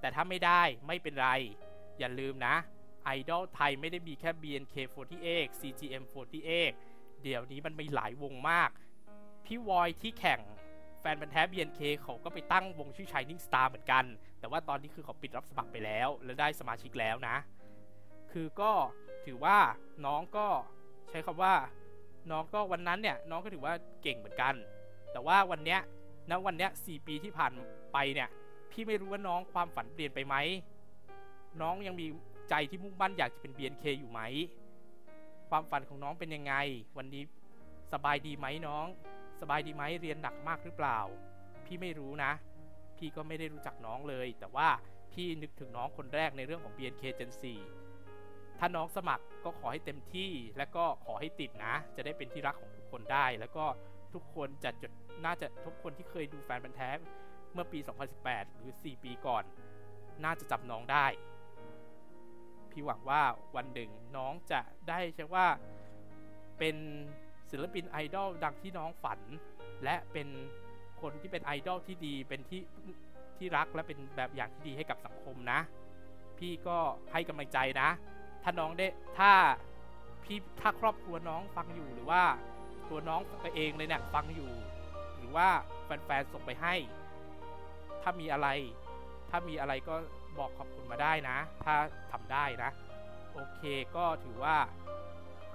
[0.00, 1.28] แต่ถ้าไม่ได้ไม่เป็นไร
[1.98, 2.54] อย่าลืมนะ
[3.04, 6.72] ไอดอลไทยไม่ได้มีแค่ BNK48 CGM48
[7.22, 8.70] เดี๋ยวนี้มันมีหลายวงมาก
[9.46, 10.40] พี่วอยที่แข่ง
[11.00, 14.04] แฟนบันแท้ BNK เขาก็ไปตั้งวงชื่อ Shining Star เหมือนกัน
[14.40, 17.36] แต่ว่าตอนนี้คือเขาปิดรับสมัครไปแล้ว และได้สมาชิกแล้วนะ
[18.32, 18.72] คือก็
[19.24, 19.58] ถือว่า
[20.06, 20.46] น้องก็
[21.10, 21.54] ใช้คำว่า
[22.30, 24.54] น้องก็วันนั้นเนี่ย น้องก็ถือว่าเก่งเหมือนกัน
[25.12, 25.80] แต่ว่าวันเนี้ย
[26.30, 27.52] ณวันเนี้ยสี่ปีที่ผ่าน
[27.92, 28.28] ไปเนี่ย
[28.70, 30.34] พี่ไม่รู้ว่าน้องความฝันเปลี่ยนไปไหม
[31.60, 32.06] น้องยังมี
[32.52, 34.20] ใจที่มุ่งมั่นอยากจะเป็น BNK อยู่ไหม
[35.50, 36.54] ความฝันของน้องเป็นยังไง
[36.96, 37.22] วันนี้
[37.92, 38.86] สบายดีไหมน้อง
[39.40, 40.98] สบายดีไหมเรียนหนักมากหรือเปล่า
[41.64, 42.32] พี่ไม่รู้นะ
[42.96, 44.68] พี่ก็ไม่ได้รู้จักน้องเลย แต่ว่า
[45.12, 47.30] พี่นึกถึงน้องคนแรกในเรื่องของ BNK Gen
[47.94, 53.64] 4ถ้าน้องสมัครก็ขอให้เต็มที่และก็ขอให้ติดนะ จะได้เป็นที่รักของทุกคนได้ แล้วก็
[54.14, 54.92] ทุกคนจะจด
[55.24, 56.90] น่าจะทุกคนที่เคยดูแฟนบันแท้
[57.52, 57.78] เมื่อปี
[58.18, 59.44] 2018 หรือ 4 ปีก่อน
[60.24, 61.06] น่าจะจำน้องได้
[62.72, 63.22] พี่หวังว่า
[63.56, 65.46] วันหนึ่งน้องจะได้ใช่ว่า
[66.58, 66.76] เป็น
[67.50, 69.20] ศิลปินไอดอลดังที่น้องฝัน
[69.84, 70.28] และเป็น
[71.00, 72.62] คนที่เป็นไอดอลที่ดีเป็นที่
[73.36, 75.60] ที่รักและเป็นแบบอย่างที่ดีให้กับสังคมนะ
[76.38, 76.78] พี่ก็
[77.12, 77.88] ให้กำลังใจนะ
[78.42, 78.86] ถ้าน้องได้
[79.18, 79.32] ถ้า
[80.24, 82.22] พี่ถ้าครอบครัวน้องฟังอยู่หรือว่า
[82.90, 83.20] ตัวน้อง
[83.56, 84.50] เองเลยเนี่ยฟังอยู่
[85.16, 85.48] หรือว่า
[85.84, 86.74] แฟนๆส่งไปให้
[88.02, 88.48] ถ้ามีอะไร
[89.30, 89.94] ถ้ามีอะไรก็
[90.38, 91.74] บอกขอบคุณมาได้นะ ถ้า
[92.12, 92.70] ทำได้นะ
[93.34, 93.62] โอเค
[93.96, 94.56] ก็ถือว่า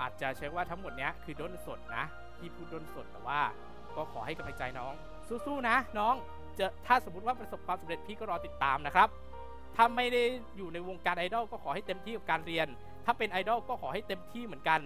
[0.02, 2.06] อาจจะใช้ว่าทั้งหมดเนี้ยคือด้นสดนะ
[2.40, 3.42] ที่พูดด้นสดแต่ว่า
[3.96, 4.94] ก็ขอให้กำลังใจน้อง
[5.46, 6.16] สู้ๆนะ น้อง
[6.60, 9.10] จะถ้าสมมติว่าประสบความสำเร็จพี่ก็รอติดตามนะครับ
[9.76, 10.24] ถ้าไม่ได้
[10.58, 12.68] อยู่ในวงการไอดอลก็ขอให้เต็มที่กับการเรียน
[13.06, 14.82] ถ้าเป็นไอดอลก็ขอให้เต็มที่เหมือนกัน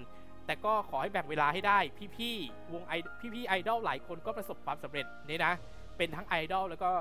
[0.46, 1.80] แต่ก็ขอให้แบ่งเวลาให้ได้
[2.18, 2.94] พี่ๆวงไอ
[3.36, 5.54] พี่ๆไอดอลหลายคนก็ประสบความสำเร็จนี่นะ
[5.98, 6.92] เป็นทั้งไอดอลแล้วก็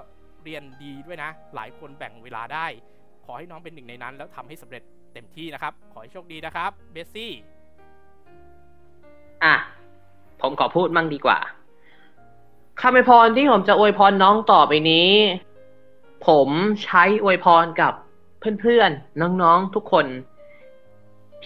[0.45, 2.67] เรียนดีด้วยนะ หลายคนแบ่งเวลาได้
[3.25, 4.83] ขอให้น้องเป็นหนึ่งในนั้น แล้วทำให้สำเร็จ
[5.15, 7.33] เต็มที่นะครับ ขอให้โชคดีนะครับเบสซี่
[9.45, 9.55] อะ
[10.41, 11.39] ผมขอพูดมั่งดีกว่า
[12.81, 15.11] คำอวยพรที่ผมจะอวยพรน้องต่อไปนี้
[16.27, 16.49] ผม
[16.85, 17.95] ใช้อวยพรกับ
[18.61, 20.07] เพื่อนๆ น้องๆ ทุกคน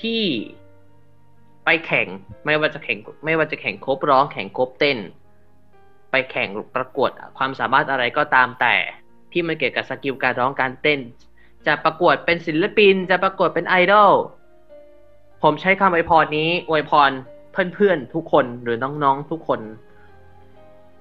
[0.01, 0.23] ที่
[1.65, 2.07] ไปแข่ง
[2.47, 4.99] ไม่ว่าจะแข่งไม่ว่าจะแข่งครบร้องแข่งครบเต้น
[6.17, 8.75] ไปแข่งประกวดความสามารถอะไรก็ตามแต่
[9.33, 11.01] ที่มันเกี่ยวกับสกิลการร้องการเต้น
[11.67, 14.13] จะประกวดเป็นศิลปิน จะประกวดเป็นไอดอล
[15.43, 17.11] ผมใช้คำอวยพรนี้อวยพร
[17.53, 19.61] เพื่อนๆทุกคนหรือน้องๆทุกคน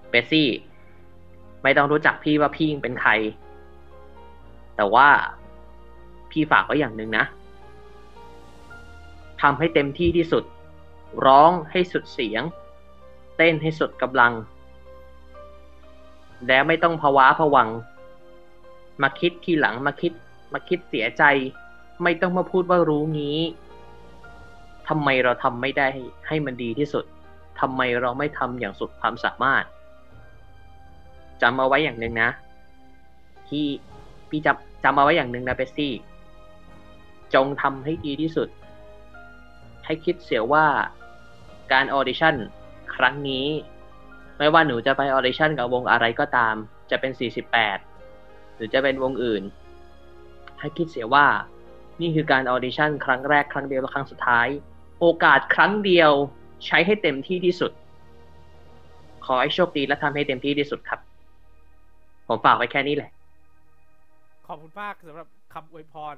[0.10, 0.50] เบสซี่
[1.64, 3.12] ไม่ต้องรู้จักพี่ว่าพี่เป็นใคร
[4.76, 5.08] แต่ว่า
[6.32, 7.26] พี่ฝากไว้อย่างหนึ่งนะ
[9.42, 10.44] ทำให้เต็มที่ที่สุด
[11.26, 12.44] ร้องให้สุดเสียง
[13.38, 14.34] เต้นให้สุดกำลัง
[16.48, 17.70] แล้วไม่ต้องภาวะผวัง
[19.02, 20.14] มาคิดทีหลังมาคิด
[20.54, 21.24] มาคิดเสียใจ
[22.04, 23.40] ไม่ต้องมาพูดว่ารู้งี้
[24.88, 25.88] ทำไมเราทำไม่ได้
[26.28, 27.06] ให้มันดีที่สุด
[27.60, 29.64] ทำไมเราไม่ทำอย่างสุดความสามารถ
[31.42, 32.30] จำเอาไว้อย่างหนึ่งนะ
[33.50, 33.66] ที่
[34.30, 35.94] พี่จำจำเอาไว้อย่างหนึ่งนะเบสซี่
[37.34, 38.50] จงทำให้ดีที่สุด
[39.86, 40.66] ให้คิดเสียว่า
[41.72, 42.36] การ audition
[42.96, 43.46] ครั้งนี้
[44.38, 46.56] ไม่ว่าหนูจะไป audition กับวงอะไรก็ตาม
[46.92, 47.12] จะเป็น
[47.84, 49.44] 48 หรือจะเป็นวงอื่น
[50.60, 51.28] ให้คิดเสียว่า
[52.02, 54.48] นี่คือการออดิชั่นครั้งแรกครั้งเดียวและครั้งสุดท้าย
[55.00, 56.12] โอกาสครั้งเดียว
[56.66, 57.72] ใช้ให้เต็มที่ที่สุด
[59.26, 61.00] ขอให้โชคดีและทำให้เต็มที่ที่สุดครับ
[62.28, 63.12] ผมฝากไว้แค่นี้แหละ
[64.48, 66.16] ขอบคุณมากสำหรับคำอวยพร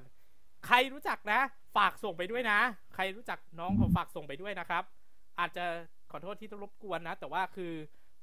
[0.66, 1.40] ใครรู้จักนะ
[1.78, 2.60] ฝากส่งไปด้วยนะ
[2.96, 4.84] ใครรู้จักน้องผมฝากส่งไปด้วยนะครับ
[5.40, 5.66] อาจจะ
[6.12, 7.74] ขอโทษที่ต้องรบกวนนะ แต่ว่าคือ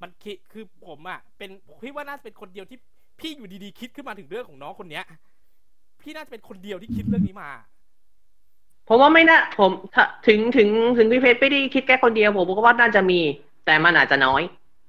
[0.02, 1.50] มันคิดคือผมอะ่ะเป็น
[1.82, 2.78] พี่ว่าน่าจะเป็นคนเดียวที่
[3.20, 5.04] พี่อยู่ดีๆคิดขึ้นมาถึงเรื่องของน้องคนเนี้ย
[6.00, 7.50] พี่น่าจะเป็นคนเดียวที่คิดเรื่องนี้มา
[8.88, 13.20] ผมว่าไม่น่าผมถ้าถึงถึงถึงพี่เพชรไม่ได้คิดแค่คนเดียวผมก็ว่าน่าจะมี
[13.64, 14.42] แต่มันอาจจะน้อย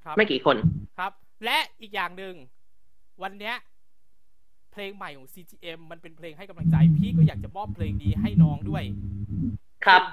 [0.04, 0.58] ครับไม่กี่คน
[0.98, 1.12] ครับ
[1.46, 2.34] และอีกอย่างหนึ่ง
[3.24, 3.56] วันเนี้ย
[4.72, 8.84] เพลงใหม่ของ CGM มันเป็นเพลงให้กำลังใจ พี่ก็อยากจะมอบเพลงนี้ให้น้องด้วย
[9.86, 10.04] ครับ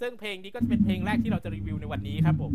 [0.00, 2.52] ซึ่งเพลงนี้ก็จะเป็นเพลงแรกที่เราจะรีวิวในวันนี้ครับผม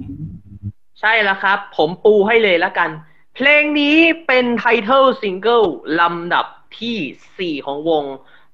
[1.00, 2.90] ใช่แล้วครับ ผมปูให้เลยแล้วกัน
[3.36, 5.62] เพลงนี้เป็น title single
[6.00, 6.46] ลำดับ
[6.80, 8.04] ที่ 4 ของวง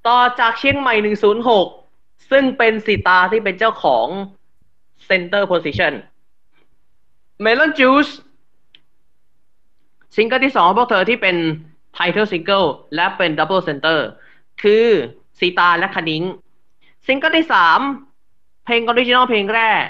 [0.08, 1.16] ต่อจากเชียงใหม่
[1.64, 4.08] 106 ซึ่งเป็นสีตาที่เป็นเจ้าของ
[5.10, 5.94] Center Position
[7.44, 8.14] Melon Juice
[10.16, 11.36] single ที่สองของพวกเธอที่เป็น
[11.94, 12.64] title single
[12.96, 14.00] และเป็น Double Center
[14.62, 14.86] คือ
[15.40, 16.24] สีตาและคณิง
[17.08, 17.80] ซิงเกิลที่สาม
[18.66, 19.84] เพลง original เพลงแรก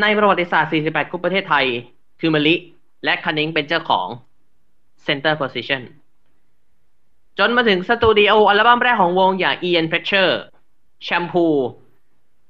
[0.00, 1.66] ในประวัติศาสตร์ 48 กรุ๊ปประเทศไทย
[2.20, 2.54] คือมะลิ
[3.04, 4.06] และคณิงเป็นเจ้าของ
[5.06, 5.82] Center Position
[7.38, 10.30] จนมาถึงสตูดิโออัลบั้มแรกของวงอย่าง Ian Fletcher
[11.04, 11.46] แชมพู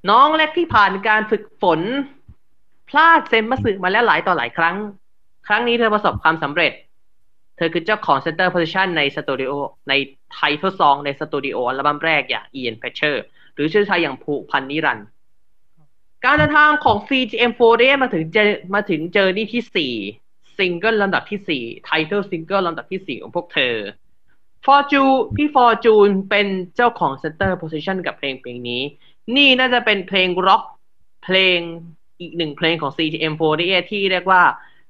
[0.09, 1.81] น้องเล็กที่ผ่านการฝึกฝน
[2.89, 4.75] พลาดเซ็มบัตสึมาแล้วหลายต่อหลายครั้ง
[5.47, 6.73] ครั้งนี้เธอประสบความสำเร็จ
[7.57, 9.51] เธอคือเจ้าของ Center Position ในสตูดิโอ
[9.89, 9.93] ใน
[10.33, 13.15] title song ในสตูดิโออัลบั้มแรกอย่าง Ian Fletcher
[13.53, 15.07] หรือชื่อไทยอย่างผูกพันนิรันดร์
[16.25, 18.37] การเดินทางของ CGM48 มาถึงเจ
[18.75, 19.93] มาถึงเจอนี่ที่สี่
[20.57, 23.75] ซิงเกิลลำดับที่สี่ title single ลำดับที่สี่ของพวกเธอ
[24.65, 25.03] ฟอร์จู
[25.35, 28.81] พี่ฟอร์จูนเป็นเจ้าของ Center Position กับเพลงเพลงนี้
[29.35, 30.63] นี่น่าจะเป็นเพลงร็อก
[31.23, 31.59] เพลง
[32.19, 34.43] อีกหนึ่งเพลงของ CGM48 ที่เรียกว่า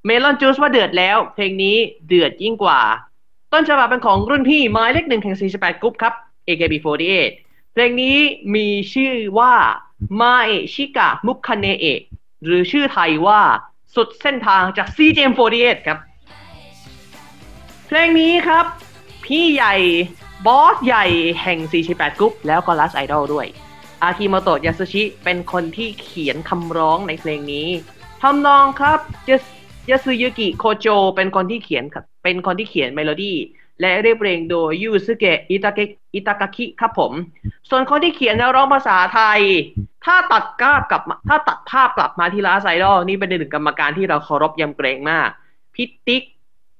[0.07, 1.75] Melon Juice ว่าเดือดแล้ว เพลงนี้
[2.07, 2.81] เดือดยิ่งกว่า
[3.53, 6.13] ต้นฉบับเป็นของรุ่นพี่หมายเลขหนึ่งแห่ง48กรุ๊ปครับ
[6.47, 7.31] AKB48
[7.73, 8.17] เพลงนี้
[8.55, 9.53] มีชื่อว่า
[10.19, 12.01] 前しか向かねえ
[12.45, 13.41] หรือชื่อไทยว่า
[13.95, 15.99] สุดเส้นทางจาก CGM48 ครับ
[17.87, 18.65] เพลงนี้ครับ
[19.25, 19.75] พี่ใหญ่
[20.45, 21.05] บอสใหญ่
[21.41, 21.59] แห่ง
[21.89, 23.47] 48 กรุ๊ปแล้วก็ Last Idol ด้วย
[24.03, 27.67] อากิโมโตะยาสุชิเป็นคนที่เขียนคำร้องในเพลงนี้
[28.21, 28.99] ทำนองครับ
[29.89, 33.37] ยาสุยุกิโคโจเป็นคนที่เขียนครับเป็นคนที่เขียนเมโลดี้
[33.81, 37.11] และเรียบเรียงโดยยูซึเกะอิตาเกะอิตากาคิครับผม
[37.69, 39.39] ส่วนคนที่เขียนเนื้อร้องภาษาไทย
[40.05, 45.29] ถ้าตัดกราฟกลับมาถ้าตัดภาพกลับมาที่ลาไซดอลนี่เป็นหนึ่งกรรมการที่เราเคารพยำเกรงมาก
[45.75, 46.23] พิติก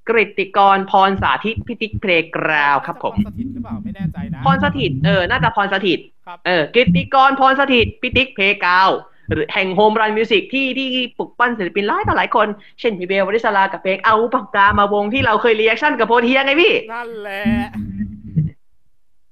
[0.09, 8.89] กริติกรพรสาธิตพิติกเพลงกราวครับผมจะพรสถิตหรือเปล่าไม่แน่ใจนะพรสถิตเออน่าจะพรสถิตครับเออกิตติกรพรสถิตพิติกเพกาว
[9.29, 10.87] หรือแห่งโฮมรันมิวสิกที่ที่
[11.17, 12.47] ปลุกปั้นศิลปินหลายต่อหลายคน
[12.79, 17.43] เช่นพี่เบลวริศลากับเพกเอาปากกามาวงที่เราเคย reaction กับโพเทียไงพี่ นั่นแหละ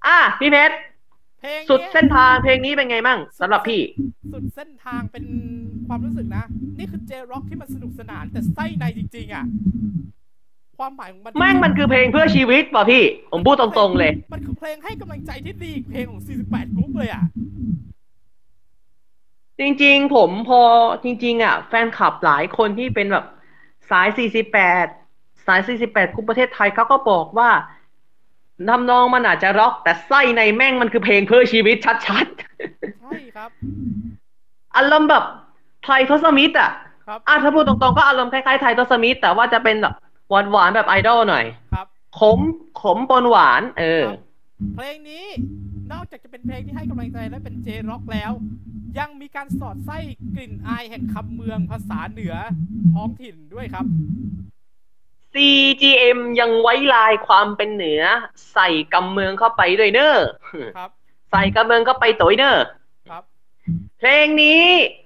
[0.08, 0.76] อะพี่เพชร
[1.42, 3.82] เพลงสุดนี้ยเส้นทางเพลงนี้เป็นไงมั่งสำหรับพี่
[4.34, 5.26] สุดเส้นทางเป็น
[5.88, 6.44] ความรู้สึกนะ
[6.78, 9.46] นี่คือ J-Rock ที่มันสนุกสนานแต่ไส้ในจริง ๆ อะ
[10.78, 17.24] ความหมายของมันแม่งมันคือเพลงเพื่อชีวิตป่ะพี่ ผมพูดตรงๆเลย มันคือเพลงให้กำลังใจที่ดีอีกเพลงของ 48กรุ๊ปเลยอะ
[19.60, 20.62] จริง ๆ ผมพอ
[21.04, 23.26] จริง ๆ อะ แฟนคลับหลายคนที่เป็นแบบ
[23.90, 24.08] สาย
[24.58, 27.50] 48 สาย 48คุปประเทศไทยเขาก็บอกว่า
[28.70, 35.24] ทำนองมันอาจจะร็อก แต่ไส้ในแม่งมันคือเพลงเพื่อชีวิตชัดใช่ครับๆอารมณ์แบบ
[35.86, 36.72] ไทยทศมิตรอะ
[37.08, 39.94] ครับอะถ้าพูดตรงๆ ก็อารมณ์คล้ายๆไทยทศมิตรแต่ว่าจะเป็นแบบ
[40.30, 41.88] หวานๆแบบไอดอลหน่อย ครับ
[42.20, 42.40] ขม
[42.82, 44.20] ขมปนหวาน เออครับ
[44.76, 45.26] เพลงนี้
[45.92, 48.32] นอกจากจะเป็นเพลงที่ให้กำลังใจและเป็นเจร็อกแล้ว
[49.00, 49.98] ยังมีการสอดไส้
[50.36, 52.36] กลิ่นอายแห่งคำเมืองภาษาเหนือ
[52.94, 53.86] ท้องถิ่นด้วยครับ
[55.34, 58.02] CGM ยังไว้ลายความเป็นเหนือ
[58.54, 60.18] ใส่กำเมืองเข้าไปด้วยเนอะ
[60.78, 60.92] ครับ
[61.32, 62.58] ใส่กำเมืองเข้าไปตัวเนอะ
[63.10, 63.24] ครับ
[64.00, 64.62] เพลงนี้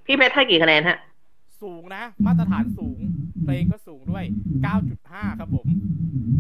[0.06, 0.98] พี่เพชรให้กี่คะแนนฮะ
[1.62, 2.98] สูงนะ มาตรฐานสูง
[3.44, 4.24] เพลงก็สูงด้วย
[4.82, 5.65] 9.5 ครับผม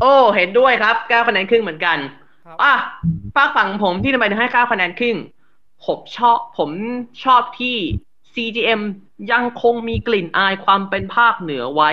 [0.01, 1.97] โอ้ เห็นด้วยครับ9คะแนนครึ่งเหมือนกัน
[2.51, 2.75] ครับอะ
[3.35, 5.17] ฝากฝั่งผมที่ทำไมถึงให้9คะแนนครึ่ง
[5.85, 6.69] ผมชอบผม
[7.23, 7.75] ชอบที่
[8.33, 8.81] CGM
[9.31, 11.91] ยังคงมีกลิ่นอายความเป็นภาคเหนือไว้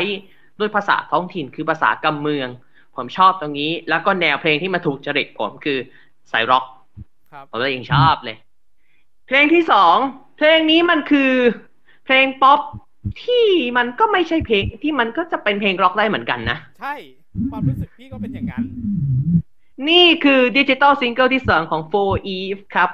[0.59, 2.49] ด้วยภาษาท้องถิ่นคือภาษากำเมือง
[2.97, 5.79] ผมชอบตรงนี้ แล้วก็แนวเพลงที่มาถูกจริตผมคือ
[6.33, 6.65] สายร็อก
[7.33, 8.37] ครับผมเลยยังชอบเลย
[9.27, 9.97] เพลงที่สอง
[10.37, 11.33] เพลงนี้มันคือ
[12.05, 12.61] เพลงป๊อป
[13.25, 16.95] ที่มันก็ไม่ใช่เพลงที่มันก็จะเป็นเพลงร็อกได้เหมือนกันนะ ใช่
[17.51, 18.65] ความรู้สึกพี่ก็เป็นอย่างนั้น
[19.89, 22.91] นี่คือดิจิตอลซิงเกิลที่สองของ4 Eve ครับ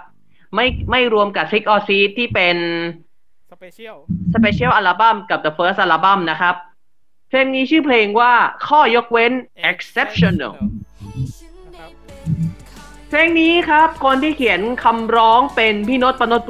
[0.55, 2.57] ไม่ไม่รวมกับ Trick or Treat ที่เป็น
[3.53, 3.97] สเปเชียล
[4.35, 6.55] สเปเชียลอัลบั้มกับ The First อัลบั้มนะครับ
[7.29, 8.33] เพลงนี้ชื่อเพลงว่า
[8.67, 9.33] ข้อยกเว้น
[9.71, 10.55] exceptional
[11.67, 11.91] นะครับ
[13.09, 16.43] เพลงนี้ครับ คนที่เขียนคำร้องเป็นพี่นศปนศ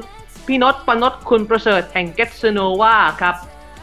[0.47, 3.35] พี่นศปนศคุณประเสริฐแห่ง Get s n o w a ครับ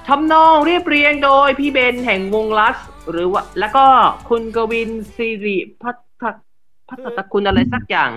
[0.07, 2.77] ทำนองเรียบเรียงโดยพี่เบนแห่งวงลัส
[3.11, 3.85] หรือว่าแล้วก็
[4.29, 5.95] คุณกวินสิริพัฒ
[6.91, 8.11] พัฒตะคุณอะไรสักอย่าง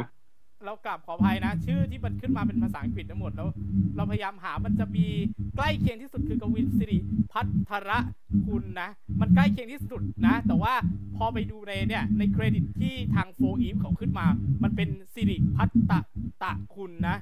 [0.64, 3.48] เรากลับขออภัยนะ ชื่อที่มันขึ้นมาเป็นภาษาอังกฤษทั้งหมดแล้ว
[3.96, 5.06] เราพยายามหามันจะมี
[5.56, 6.98] ใกล้เคียงที่สุดคือกวินสิริ
[7.32, 7.98] พัทระ
[8.46, 8.88] คุณนะ
[9.20, 10.74] มันใกล้เคียงที่สุดนะ แต่ว่า
[11.16, 14.26] พอไปดูในเนี่ยในเครดิตที่ทางโฟอีฟเขาขึ้นมา
[14.62, 16.00] มันเป็นสิริพัตตะ
[16.42, 17.16] ตะคุณนะ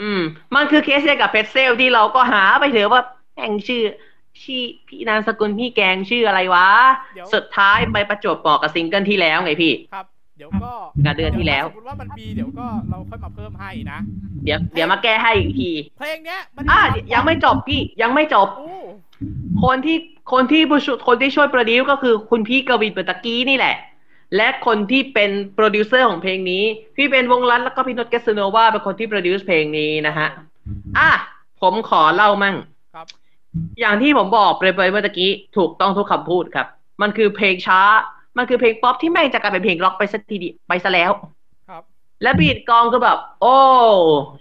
[0.00, 0.20] อืม
[0.54, 3.02] มันคือเคสเดียวกับเพชเซลที่เราก็หาไปเถอะว่า
[3.34, 3.82] แม่งชื่อ
[4.42, 6.68] ชื่อพี่นามสกุลพี่แกงชื่ออะไรวะ
[7.14, 10.72] เดี๋ยวสุดท้ายไปประจวบเหมาะกับซิงเกิลที่แล้วไงพี่ ครับ เดี๋ยวก็
[11.04, 13.98] งานเดือนที่แล้วสมมติว่ามันมีเดี๋ยวก็เราค่อยมาเพิ่มให้นะ
[14.44, 16.80] เดี๋ยวเดี๋ยวมาแก้ให้อีกที เพลงเนี้ยมันอะ
[17.14, 18.72] ยังไม่จบพี่ยังไม่จบโอ้
[19.64, 19.96] คนที่
[20.32, 23.76] คนที่ผู้ช่วยคนที่ช่วยโปรดิวก็คือคุณพี่กวินเปตะกี้นี่แหละ
[24.36, 26.64] และคนที่เป็นโปรดิวเซอร์ของเพลงนี้
[26.96, 30.28] พี่เป็นวงรัตน์แล้วก็พี่นด Getsunova เป็นคนที่ produce เพลงนี้นะฮะ
[30.98, 31.10] อะ
[31.60, 32.56] ผมขอเล่ามั่ง
[32.94, 33.06] ครับ
[33.80, 36.66] อย่างที่ผมบอกไปเมื่อตะกี้ถูกต้องทุกคำพูดครับ
[37.02, 37.80] มันคือเพลงช้า
[38.36, 41.10] มันคือเพลงป๊อปที่แม่งจะกลายเป็นเพลงร็อกไปสักทีเดียวไปซะแล้ว
[41.68, 41.82] ครับ
[42.22, 43.54] และ beat กลองก็แบบ โอ้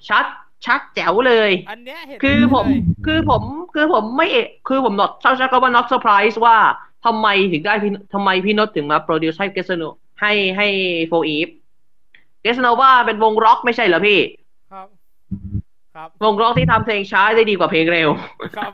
[0.10, 0.26] ชัด
[0.66, 3.42] ชัดแจ๋วเลย อันเนี้ยเห็นคือผมเลยคือผม
[3.74, 6.58] คือผมไม่เอะคือผม not ชอบใช้คำว่า not surprise ว่า
[7.06, 9.84] ทำไมถึงได้พี่ทำไมพี่นศถึงมา produce ให้เกสโน
[10.22, 10.68] ให้ให้
[11.08, 11.48] 4EVE
[12.42, 14.20] Getsunova เป็นวงร็อกไม่ใช่เหรอพี่
[14.72, 14.88] ครับ
[15.96, 18.10] ครับวงร็อกที่ทำเพลงช้าได้ดีกว่าเพลงเร็ว
[18.56, 18.72] ครับ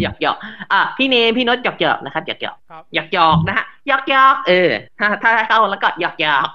[0.00, 0.36] หยอกหยอก
[0.72, 6.48] อะพี่เนมพี่นศหยอกหยอกนะครับหยอกหยอกครับหยอกหยอกนะฮะหยอกหยอกเออ ถ้าถ้าเข้าแล้วก็หยอกหยอก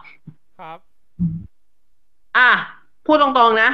[0.60, 0.78] ครับ
[2.38, 2.50] อะ
[3.06, 3.70] พูดตรงๆนะ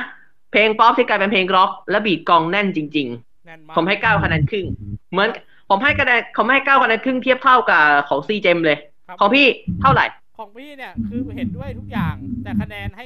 [0.51, 3.07] เพลงป๊อปที่กลายเป็นเพลงร็อก และ beat กลองแน่นจริง
[3.45, 4.65] แน่นมาๆกผมให้เก้าคะแนนครึ่ง
[5.11, 5.29] เหมือน
[5.69, 8.77] ผมให้คะแนนผมให้เก้าคะแนนครึ่งเทียบเท่ากับของซีเจมเลย
[9.07, 9.47] ครับของพี่
[9.81, 10.05] เท่าไหร่
[10.37, 13.05] ของพี่เนี่ยคือเห็นด้วยทุกอย่าง แต่คะแนนให้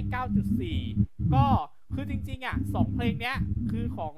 [0.67, 1.45] 9.4ก็
[1.93, 3.37] คือจริง ๆ อะสองเพลงเนี้ย
[3.71, 4.13] คือของ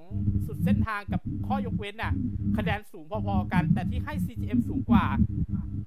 [0.45, 2.13] สุดเส้นทางกับข้อยกเว้นอะ
[2.57, 5.05] คะแนนสูงพอๆกัน แต่ที่ให้ CGM สูงกว่า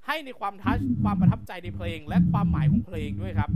[0.07, 3.51] ให้ในความทัชความประทับใจในเพลง และความหมายของเพลงด้วยครับ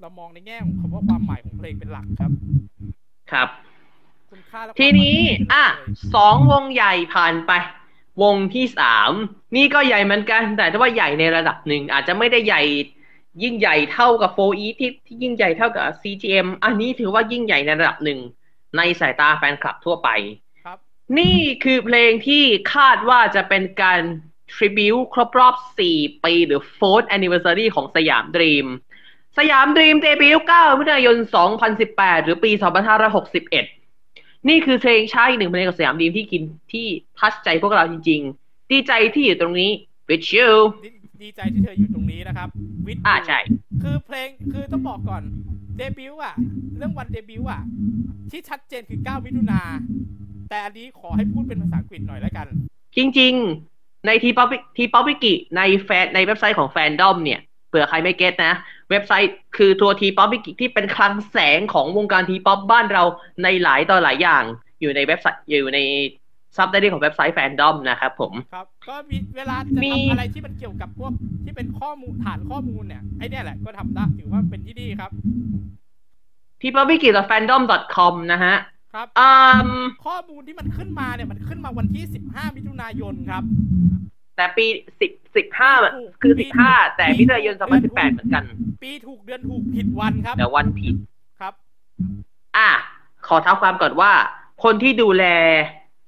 [0.00, 2.32] เรามองในแง่ของคำว่าความหมายของเพลงเป็นหลักครับ
[3.32, 3.48] ครับ
[4.30, 7.52] คุณค่าและความทีนี้หมายของเพลงอะเลยสองวงใหญ่ผ่านไป
[8.22, 9.10] วงที่สาม
[9.56, 12.62] นี่ก็ใหญ่เหมือนกัน แต่ถ้าว่าใหญ่ในระดับหนึ่งอาจจะไม่ได้ใหญ่
[13.42, 18.20] ยิ่งใหญ่เท่ากับโฟอีที่ที่ยิ่งใหญ่เท่ากับ CGM อันนี้ถือว่ายิ่งใหญ่ในระดับหนึ่ง
[18.76, 20.08] ในสายตาแฟนคลับทั่วไป
[20.64, 20.78] ครับ
[21.18, 24.00] นี่คือเพลงที่คาดว่าจะเป็นการ
[24.54, 25.54] tribute ครบรอบ
[25.88, 28.66] 4 ปีหรือ 4th anniversary ของสยามดรีม
[29.38, 31.16] สยามดรีมเดบิวต์9มิถุนายน
[31.70, 32.50] 2018 หรือปี
[33.48, 36.86] 2561 นี่คือเพลงช้าอีกหนึ่งเพลงของสยามดรีมที่กินที่
[37.18, 39.70] touch ใจพวกเราจริง ๆ ดีใจที่อยู่ตรงนี้
[40.08, 40.50] with you
[41.24, 42.48] ดีดีใจที่เธออยู่ตรงนี้นะครับ
[42.86, 43.38] with อ่าใช่
[43.82, 45.22] คือเพลงคือต้องบอกก่อน
[45.76, 46.34] เดบิวต์อะ
[46.76, 47.62] เรื่องวันเดบิวต์อะ
[48.30, 49.60] ที่ชัดเจนคือ 9 มิถุนา
[50.50, 52.46] แต่อันนี้ขอให้พูดเป็นภาษาอังกฤษหน่อยแล้วกัน
[52.96, 53.32] จริง
[53.70, 58.54] ๆ ใน T-Pop T-Pop Wiki ในแฟนในเว็บไซต์ของแฟนดอมเนี่ยเผื่อใครไม่เก็ตนะ
[58.90, 63.02] เว็บไซต์คือตัว T-Pop Wiki ที่เป็นคลังแสงของวงการ T-Pop บ้านเรา
[63.42, 64.44] ในหลายต่อหลายอย่าง
[64.80, 65.78] อยู่ในเว็บไซต์อยู่ใน
[66.56, 71.12] ซับไตเติลของเว็บไซต์แฟนดอมนะครับผม ครับ ก็มีเวลาจะมีทำอะไรที่มันเกี่ยวกับพวก
[71.44, 75.10] ที่เป็นข้อมูลฐานข้อมูลเนี่ย ไอเนี่ยแหละก็ทำได้ถือว่าเป็นที่ดีครับ
[76.60, 78.56] T-Pop Wiki .fandom.com นะฮะ
[78.94, 79.28] ครับอื
[79.80, 83.42] มข้อมูลที่มันขึ้นมาเนี่ยมันขึ้นมาวันที่15มิถุนายนครับ
[84.36, 84.66] แต่ปี
[85.00, 85.72] สิบสิบห้า
[86.22, 88.42] คือสิบห้าแต่มิถุนายนสองพันสิบแปดเหมือนกัน
[88.82, 90.94] ปีถูกเดือนถูกผิดวันครับ แต่วันผิด
[91.40, 91.52] ครับ
[92.56, 92.70] อะ
[93.26, 94.12] ขอเท้าความก่อนว่า
[94.64, 95.24] คนที่ดูแล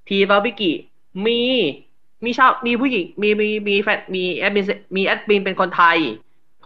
[0.09, 0.73] ทีบาบิกิ
[1.27, 1.41] มี
[2.25, 4.65] มีชาวมีผู้หญิงมีมีมีแฟนมีแอดมิน
[4.97, 5.99] มีแอดมินเป็นคนไทย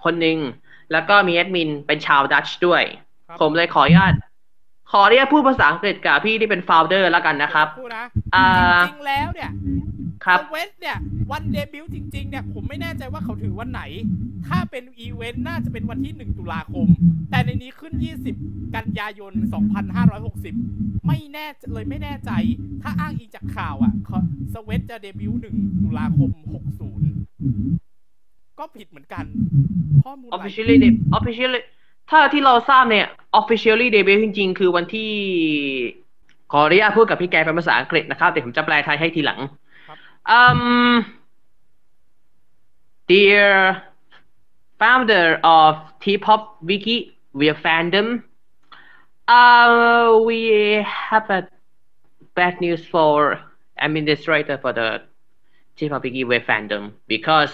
[0.04, 0.38] คนหนึ่ง
[0.92, 2.82] แล้วก็มีแอดมินเป็นชาวดัตช์ด้วย
[3.28, 4.12] ครับผมเลยขออนุญาต
[4.90, 8.46] ขออนุญาตพูดภาษาอังกฤษกับพี่ที่เป็น founder แล้วกันนะครับพูดนะอ่า
[8.86, 9.50] จริงๆแล้วเนี่ย
[10.24, 10.96] ครับ Sweat เนี่ย
[11.30, 13.82] วันเดบิวต์จริง ๆ เนี่ย ผมไม่แน่ใจว่าเขาถือวันไหน
[14.48, 16.86] ถ้าเป็นอีเวนต์น่าจะเป็นวันที่ 1 ตุลาคม
[17.30, 17.94] แต่ในนี้ขึ้น
[18.34, 19.32] 20 กันยายน
[20.20, 22.30] 2560 ไม่แน่เลยไม่แน่ใจ
[22.82, 24.18] ถ้าอ้างอิงจากข่าวอะเขา
[24.54, 26.30] Sweat จะเดบิวต์1ตุลาคม
[27.04, 29.24] 60 ก็ผิดเหมือนกัน
[30.04, 31.62] ข้อมูลหลาย officially de- officially
[32.10, 33.06] ถ้าที่เราทราบเนี่ย
[33.40, 35.12] officially debut จริงๆ คือวันที่
[36.52, 39.40] ขออนุญาตพูดกับพี่แกเป็นภาษาอังกฤษนะครับ แต่ผมจะแปลไทยให้ทีหลัง
[39.88, 39.98] ครับ
[40.38, 40.60] um
[43.10, 43.50] dear
[44.80, 45.26] founder
[45.58, 46.96] of T-pop wiki
[47.40, 48.08] via fandom
[49.38, 50.40] uh we
[51.08, 51.40] have a
[52.36, 53.12] bad news for
[53.86, 54.88] administrator for the
[55.76, 56.82] T-pop wiki web fandom
[57.12, 57.52] because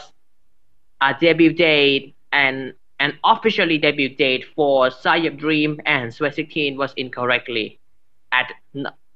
[1.06, 2.04] a debut date
[2.44, 2.56] and
[2.98, 7.78] an officially debut date for Sayab Dream and Sweat 16 was incorrectly
[8.32, 8.52] at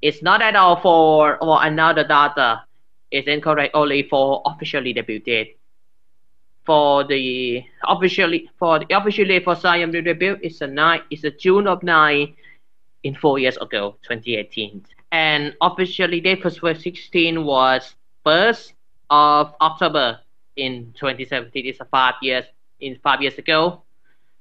[0.03, 2.63] it's not at all for or another data.
[3.11, 5.59] It's incorrect only for officially debut date.
[6.65, 11.67] For the officially for the officially for Siam debut it's a nine it's a June
[11.67, 12.37] of nine
[13.03, 18.75] in four years ago 2018 and officially date for Sweat 16 was first
[19.09, 20.21] of October
[20.57, 22.45] in 2017 it's a five years
[22.81, 23.83] in five years ago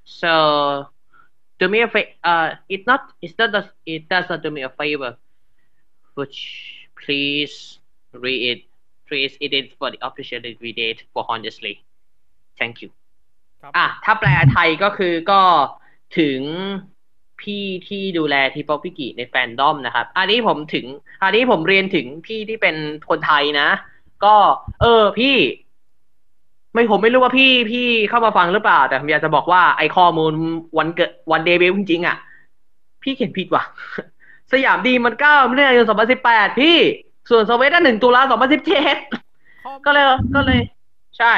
[0.03, 0.85] so
[1.59, 4.61] do me a favor uh it not it's not does it does not do me
[4.63, 5.17] a favor
[6.15, 6.39] which
[7.01, 7.79] please
[8.13, 8.61] read it
[9.07, 11.75] please it is for the official read it for honestly
[12.59, 12.89] thank you
[13.61, 15.41] ครับอะถ้าแปลไทยก็คือก็
[16.19, 16.41] ถึง
[17.41, 20.85] พี่ที่ดูแล T-Pop Wiki ในแฟนดอมนะครับ อันนี้ผมถึง
[21.23, 22.75] อันนี้ผมเรียนถึงพี่ที่เป็น
[23.09, 23.69] คนไทยนะ
[24.25, 24.35] ก็
[24.81, 25.35] เออพี่
[26.80, 30.34] ไม่ผมไม่รู้ว่าพี่พี่เข้ามาฟังหรือเปล่า แต่ผมอยากจะบอกว่าไอข้อมูล
[30.77, 32.17] วันเกิดวันเดบิวต์จริงๆอะ
[33.03, 33.63] พี่เขียนผิดว่ะ
[34.51, 36.77] สยามดรีมมันเก้ามิถุนายนสองพันสิบแปดพี่
[37.30, 38.95] ส่วน Sweat เนี่ยหนึ่งตุลาสองพันสิบเจ็ด
[39.63, 40.05] ข้อมูลก็เลย
[40.36, 40.59] ก็เลย
[41.17, 41.34] ใช่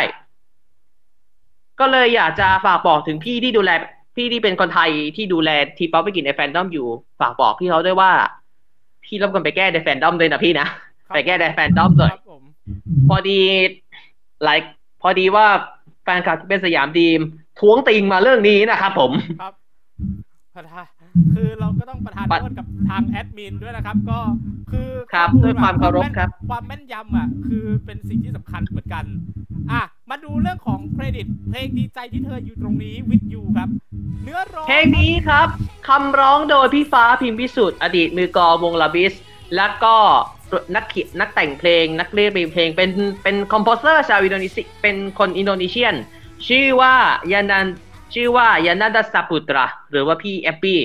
[1.79, 3.71] ก็เลยอยากจะฝากบอกถึงพี่ที่ดูแล
[4.15, 6.87] พี่ที่เป็นคนไทยที่ดูแล T-Pop Wiki ในแฟนดอมอยู่
[7.19, 8.11] ฝากบอกพี่เขาด้วยว่า
[9.03, 10.67] พี่รบกวนไปแก้ในแฟนดอมด้วยนะพี่นะ
[11.07, 12.43] ครับไปแก้ในแฟนดอมด้วยครับผม
[13.09, 13.39] พอดี
[14.43, 14.59] หลาย
[15.01, 15.47] พอดีว่า
[16.03, 17.19] แฟนคลับที่เป็นสยามดรีม
[17.59, 19.53] ท้วงติงมาเรื่องนี้นะครับผมครับ
[20.55, 20.85] ประธาน
[21.33, 24.19] คือเราก็ต้องประทานปัดโทษกับทางแอดมินด้วยนะครับ ก็
[24.71, 29.05] คือครับข้อลด้วยความเคารพแม่นครับ ความแม่นยำอะ คือเป็นสิ่งที่สำคัญเหมือนกัน
[29.71, 33.69] อะ มาดูเรื่องของเครดิต เพลงดีใจที่เธออยู่ตรงนี้ with you ครับ
[34.23, 35.47] เนื้อร้องเพลงนี้ครับ
[35.87, 39.13] คำร้องโดยพี่ฟ้าพิมพ์พิสุทธิ์อดีตมือกลองวงลาบิส
[39.55, 39.95] แล้วก็
[40.75, 42.89] นักเขียนนักแต่งเพลง นักเรียบเรียงเพลง เป็น
[43.23, 45.95] เป็น composer ชาวอินโดนีเซียเป็นคน Indonesian
[46.47, 46.93] ชื่อว่า
[47.31, 47.67] ยานัน
[48.13, 50.79] ชื่อว่ายานันดัสปุตราหรือว่าพี่แอปปี้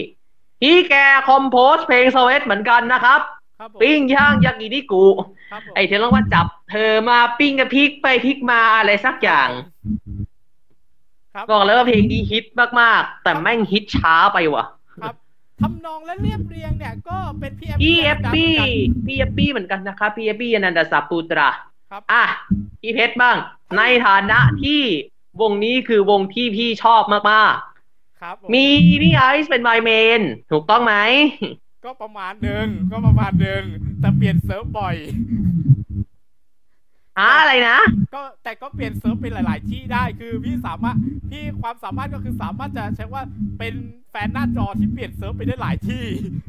[0.62, 0.94] พี่แก
[1.28, 3.20] compose เพลง Sweat เหมือนกันนะครับ
[3.60, 5.04] ครับผมปิ้งย่างยากินิกุ
[5.50, 9.48] ครับผมไอเธอร้องว่าจับ เธอมาปิ้งกับพริกไปพริกมาอะไรสักอย่าง
[11.34, 12.44] ครับบอกเลยว่าเพลงนี้ฮิต
[12.80, 14.75] มากๆ แต่แม่งฮิตช้าไปว่ะครับ
[15.60, 21.50] ทำนองและเรียบเรียงเนี่ย ก็เป็นพี่พี่เอฟดังปี้เหมือนกันพี่เอฟปี้เหมือนกันนะครับพี่เอฟปี้อนันดาสัปูตรา
[21.90, 22.24] ครับอะ
[22.80, 23.36] พี่เพชรบ้าง
[23.76, 24.82] ในฐานะที่
[25.40, 27.54] วงนี้คือวงที่พี่ชอบมาก
[28.20, 28.66] ครับผๆมี
[29.02, 30.94] พี่ไอซ์เป็นไมเมน ถูกต้องไหม
[31.84, 33.62] ก็ประมาณหนึ่งก็ประมาณหนึ่ง
[34.00, 34.96] แต่เปลี่ยนเซิร์ฟบ่อย
[37.18, 37.78] หาอะไรนะ
[38.14, 40.96] ก็แต่ก็เปลี่ยนเซิร์ฟเป็นหลาย ๆ ที่ได้คือพี่สามารถ
[41.30, 43.22] พี่ความสามารถก็คือสามารถจะใช้ว่า
[43.58, 43.74] เป็น
[44.10, 46.04] แฟนหน้าจอที่เปลี่ยนเซิร์ฟไปได้หลายที่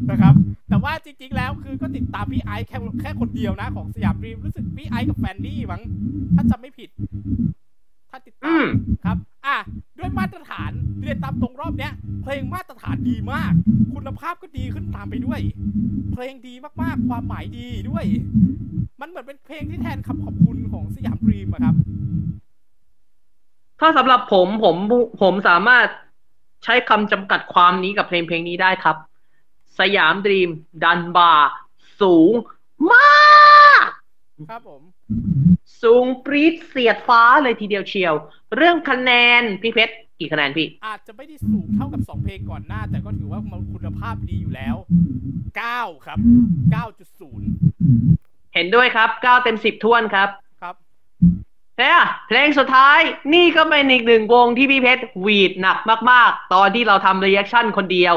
[0.09, 0.33] นะครับ
[0.69, 5.81] แต่ว่าจริง ๆ แล้วคือก็ติดตามพี่ไอซ์แค่แค่คนเดียวนะ ของสยามดรีมรู้สึกพี่ไอซ์กับแฟนนี่มั้ง
[6.35, 6.89] ถ้าจำไม่ผิด
[8.09, 8.65] ถ้าติดตาอืมม
[9.05, 9.57] ครับ อะ
[9.97, 11.93] ด้วยมาตรฐานเรียนตามตรงรอบเนี้ย
[12.23, 13.53] เพลงมาตรฐานดีมาก
[13.93, 15.39] คุณภาพก็ดีขึ้นตามไปด้วย
[16.13, 18.05] เพลงดีมากๆ ความหมายดีด้วย
[19.01, 21.75] มันเหมือนเป็นเพลงที่แทนคำขอบคุณของสยามดรีมอะครับ
[23.79, 24.75] ถ้าสำหรับผมผม
[25.21, 25.87] ผมสามารถ
[26.63, 28.97] ใช้คำจำกัดความนี้กับเพลงเพลงนี้ได้ครับ
[29.79, 30.49] สยามดรีม
[30.83, 31.51] ดันบาร์
[32.01, 32.33] สูง
[32.91, 33.87] มาก
[34.51, 34.81] ครับผม
[35.81, 38.13] สูงปรี๊ดเสียดฟ้าเลยทีเดียวเชียว
[38.55, 44.75] เรื่องคะแนนพี่เพชรกี่คะแนนพี่ อาจจะไม่ได้สูงเท่ากับ 2 เพลงก่อนหน้า แต่ก็ถือว่ามันคุณภาพดีอยู่แล้ว
[45.41, 46.17] 9 ครับ
[47.35, 50.29] 9.0 เห็นด้วยครับ 9 เต็ม 10ท้วนครับ
[50.61, 50.75] ครับ
[51.77, 52.99] เนี่ยเพลงสุดท้าย
[53.33, 55.77] นี่ก็เป็นอีกหนึ่งวงที่พี่เพชรหวีดหนัก
[56.11, 58.15] มาก ๆ ตอนที่เราทำ reaction คนเดียว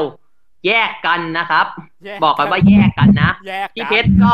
[0.67, 1.65] แยกกันนะครับ
[2.05, 4.33] แยกบอกกันว่าแยกกันนะแยกกันพี่เพชรก็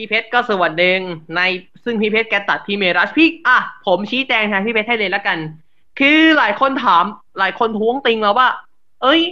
[0.00, 1.00] พี่เพชรก็ส่วนหนึ่ง
[1.36, 1.40] ใน
[1.84, 5.38] ซึ่งพี่เพชรแกตัดพี่เมรัสพี่อะผมชี้แจงแทนพี่เพชรให้เลยละกัน
[5.98, 7.04] คือหลายคนถาม
[7.38, 8.48] หลายคนท้วงติงเราว่า
[9.02, 9.22] เอ้ย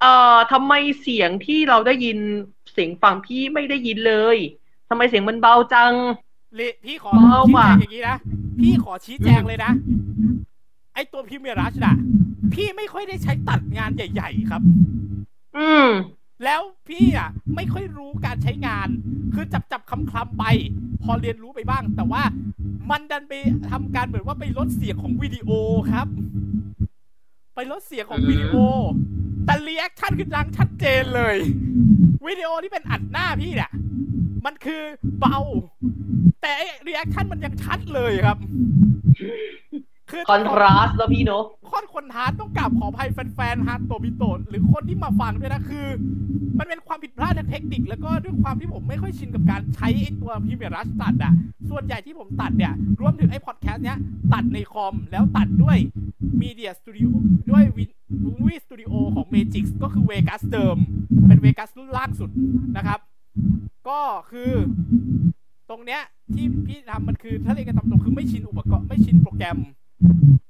[0.00, 2.18] เอ่อทำไมเสียงที่เราได้ยิน
[2.72, 4.36] เสียงฝั่งพี่ไม่ได้ยินเลย
[4.88, 5.92] ทำไมเสียงมันเบาจัง
[6.56, 8.16] เลพี่ขอเบาชี้ว่ะแจงอย่างนี้นะ
[8.60, 9.72] พี่ขอชี้แจงเลยนะ
[10.94, 11.94] ไอตัวพิมเมรัชน่ะ
[12.54, 14.62] พี่ไม่ค่อยได้ใช้ตัดงานใหญ่ ๆ ครับ
[15.56, 15.86] อืม
[16.44, 18.88] แล้วพี่อะไม่ค่อยรู้การใช้งาน
[19.34, 20.44] คือจับจับคำคลำไป
[21.02, 22.22] พอเรียนรู้ไปบ้าง แต่ว่า
[22.90, 23.32] มันดันไป
[23.70, 25.50] ทำการเหมือนว่าไปลดเสียงของวิดีโอ
[25.90, 26.06] ครับ
[27.54, 28.54] ไปลดเสียงของวิดีโอ
[29.44, 31.36] แต่ reaction คือดังชัดเจนเลย
[32.26, 33.72] วิดีโอที่เป็นอัดหน้าพี่เนี่ย
[34.46, 34.82] มันคือ
[35.20, 35.38] เบา
[36.42, 36.52] แต่
[36.86, 38.38] reaction มันยังชัดเลยครับ
[40.10, 45.86] คือ contrast แล้วพี่เนอะค่อนคนฮาร์ดต้องกราบขออภัยแฟนๆ HatoBito หรือคนที่มาฟังด้วยนะคือ
[46.58, 51.32] มันเป็นความผิดพลาดทางเทคนิค แล้วก็ด้วยความที่ผมไม่ค่อยชินกับการใช้ไอ้ตัว Premiere Rush ตัดอะ
[51.70, 53.98] ส่วนใหญ่ที่ผมตัดเนี่ย รวมถึงไอ้พอดแคสต์เนี้ย
[54.32, 55.78] ตัดในคอมแล้วตัดด้วย
[56.42, 57.10] Movie Studio
[57.50, 57.64] ด้วย
[58.46, 60.76] Movie Studio ของ Magix ก็คือ Vegas เดิม
[61.26, 62.30] เป็น Vegas รุ่นล่างสุด
[62.76, 63.00] นะครับ
[63.88, 64.00] ก็
[64.30, 64.52] คือ
[65.70, 66.02] ตรงเนี้ย
[66.34, 69.58] ที่พี่ทำมันคือถ้าเรียนกันตามตรงคือไม่ชินอุปกรณ์ไม่ชินโปรแกรม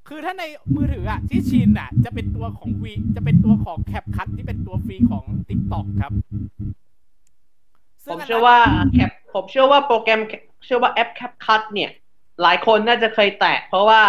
[0.09, 0.45] คือถ้าใน
[0.75, 6.13] มือถืออะที่ชินอะจะเป็นตัวของวีจะเป็นตัวของ CapCut ที่เป็นตัวฟรีของ TikTok ครับ
[8.05, 8.59] ผซึ่งมนนั้นเชื่อว่า
[8.93, 10.21] แคปผมเชื่อว่าโปรแกรม
[10.65, 11.91] เชื่อว่าแอป CapCut เนี่ย
[12.43, 14.03] หลายคนน่าจะเคยแตะเพราะว่า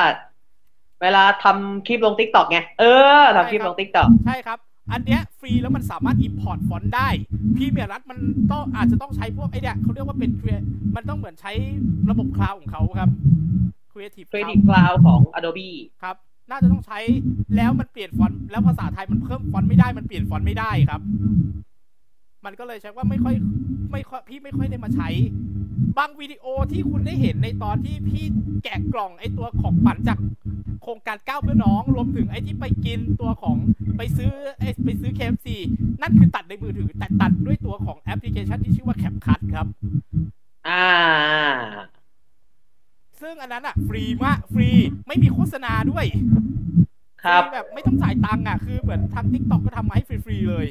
[1.01, 2.83] เวลาทำคลิปลง TikTok ไง เอ
[3.19, 4.59] อทำคลิปลง TikTok ใช่ครับ
[4.91, 7.09] อันเนี้ยฟรีแล้วมันสามารถ Import ฟอนต์ได้
[7.57, 8.19] Premiere Rush มัน
[8.51, 10.65] ต้องอาจจะต้องใช้พวกไอเนี้ยเขาเรียกว่าเป็น Crea-
[10.95, 11.51] มันต้องเหมือนใช้
[12.09, 13.09] ระบบ cloud ของเขาครับ
[13.99, 15.71] Creative Cloud Creative Cloud ของ Adobe
[16.03, 16.15] ครับ
[16.49, 16.99] น่าจะต้องใช้
[17.55, 21.01] แล้วมันเปลี่ยนฟอนต์แล้วภาษาไทยมันเพิ่มฟอนต์ไม่ได้มันเปลี่ยนฟอนต์ไม่ได้ครับ
[22.45, 23.35] มันก็เลยใช้ว่าไม่ค่อย
[23.91, 25.09] ไม่ค่อยพี่ไม่ค่อยได้มาใช้
[25.97, 28.25] บางวิดีโอที่คุณได้เห็นในตอนที่พี่
[28.63, 30.17] แกะกล่องไอตัวของปั่นจาก
[30.83, 33.55] โครงการก้าวเพื่อน้องรวมถึงไอที่ไปกินตัวของ
[33.97, 35.47] ไปซื้อไอไปซื้อ KFC
[36.01, 39.67] นั่นคือตัดในมือถือแต่ตัดด้วยตัวของแอปพลิเคชันที่ชื่อว่า CapCut ครับ
[40.67, 40.85] อ่า
[43.21, 44.69] ซึ่งอันนั้นอะฟรีมากฟรี
[45.07, 46.05] ไม่มีโฆษณาด้วย
[47.23, 50.67] ครับฟแบบไม่ต้องจ่ายตังค์อะ คือเหมือนทำ TikTok ก็ทำมาให้ฟรีๆเลย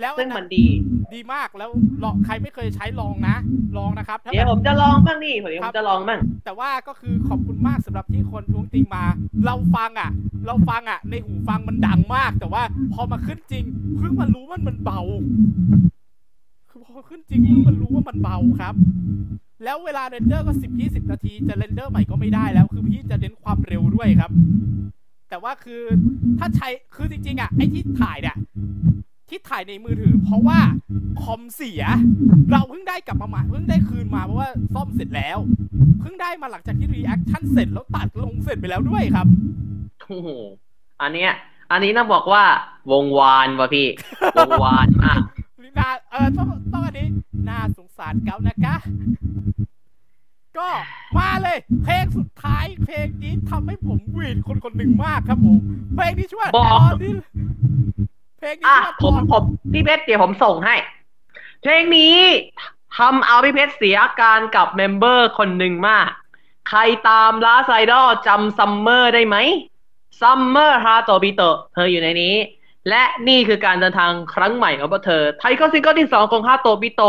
[0.00, 0.66] แล้วซึ่งอันมันดี
[1.14, 1.70] ดีมากแล้ว
[2.04, 3.36] ลองใครไม่เคยใช้ลองนะ
[3.78, 9.04] ลองนะครับถ้าเดี๋ยวแบบผมจะลองบ้างนี่เดี๋ยวผมจะลองบ้างแต่ว่าก็คือขอบคุณมากสำหรับที่คนท้วงติงมา
[9.46, 10.10] เราฟังอะ
[10.46, 12.62] เราฟังอะ ในหูฟังมันดังมาก แต่ว่า
[12.92, 13.64] พอมาขึ้นจริง
[13.98, 15.00] เพิ่งมารู้ว่ามันเบา
[16.70, 18.74] คือพอขึ้นจริงเพิ่งมารู้ว่ามันเบาครับ
[19.64, 24.30] แล้วเวลา render ก็สิบยี่สิบนาทีจะ render ใหม่ก็ไม่ได้แล้ว คือพี่จะเน้นความเร็วด้วยครับ
[25.28, 25.82] แต่ว่าคือ
[26.38, 28.36] ถ้าใช้คือจริงๆอะไอ้ที่ถ่ายเนี่ย
[29.28, 30.58] ที่ถ่ายในมือถือ เพราะว่า
[31.22, 31.82] คอมเสีย
[32.50, 35.38] เราเพิ่งได้กลับมาใหม่เพิ่งได้คืนมาเพราะว่าซ่อมเสร็จแล้ว
[36.00, 39.26] เพิ่งได้มาหลังจากที่ reaction เสร็จแล้วตัดลงเสร็จไปแล้วด้วยครับ
[40.06, 40.28] โอ้โห
[41.02, 41.32] อันเนี้ย
[41.70, 42.44] อันนี้ต้องบอกว่า
[42.92, 43.86] วงวานว่ะพี่
[44.36, 45.20] วงวานมาก
[45.78, 47.08] น่าเออต้องต้องอันนี้
[47.48, 48.76] น่าสงสารเกานะคะ
[50.58, 50.68] ก็
[51.16, 55.56] มาเลย เพลงสุดท้ายเพลงนี้ทำให้ผมหวีดคนคนหนึ่งมากครับผม
[55.94, 57.14] เพลงนี้ชื่อว่าบอก ตอนนี้
[58.38, 59.42] เพลงนี้อะชื่อว่าผมผม
[59.72, 60.74] พี่เพชรเดี๋ยวผมส่งให้
[61.62, 62.16] เพลงนี้
[62.96, 66.08] ทำเอาพี่เพชรเสียอาการกับเมมเบอร์คนหนึ่งมาก
[66.68, 69.36] ใครตาม Last Idol จำซัมเมอร์ได้ไหม
[70.20, 71.42] ซัมเมอร์ HatoBito
[71.72, 72.34] เธออยู่ในนี้
[72.88, 77.02] และนี่คือการเดินทางครั้งใหม่ของพวกเธอ ไทยก็ซิงเกิลที่สองของ HatoBito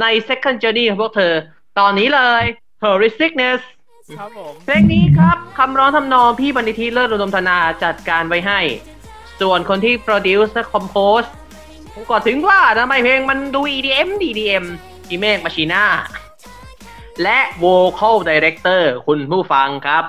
[0.00, 1.32] ใน second journey ของพวกเธอ
[1.78, 2.44] ตอนนี้เลย
[2.82, 3.60] Her Sickness
[4.18, 8.60] ครับผมเพลงนี้ครับคำร้องทำนองพี่บรรณิธิเลิศอุดมธนาจัดการไว้ให้
[9.40, 11.22] ส่วนคนที่ produce และ compose
[11.92, 14.64] ผมก็ถึงว่าทำไมเพลงมันดู EDM EDM
[15.08, 15.84] อีเมกมาชีน่า
[17.22, 20.04] และ Vocal Director คุณผู้ฟังครับ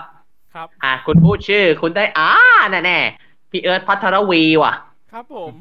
[0.54, 2.32] ครับ อะคุณพูดชื่อ คุณได้อ่า
[2.72, 4.74] แน่แน่ๆพี่เอิร์ธพัทรวีว่ะ
[5.18, 5.54] ครับผม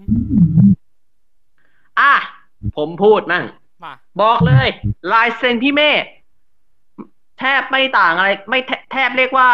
[2.01, 2.15] อะ
[2.77, 3.45] ผมพูดมั่ง
[3.85, 4.69] มาบอกเลย
[5.13, 6.05] ลายเซ็นพี่เมฆ
[7.39, 9.49] แทบไม่ต่างอะไร ไม่แทแทบเรียกว่า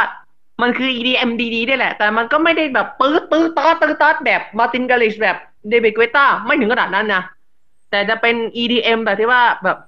[0.62, 5.36] มันคือ EDM ดีๆได้แหละ แต่มันก็ไม่ได้แบบปื๊ดปื๊ดตอดตืดตอดแบบมาตินกาลิชแบบ
[5.68, 7.22] David Guetta ไม่ถึงขนาดนั้นนะ
[7.90, 9.78] แต่จะเป็น EDM แบบที่ว่าแบบ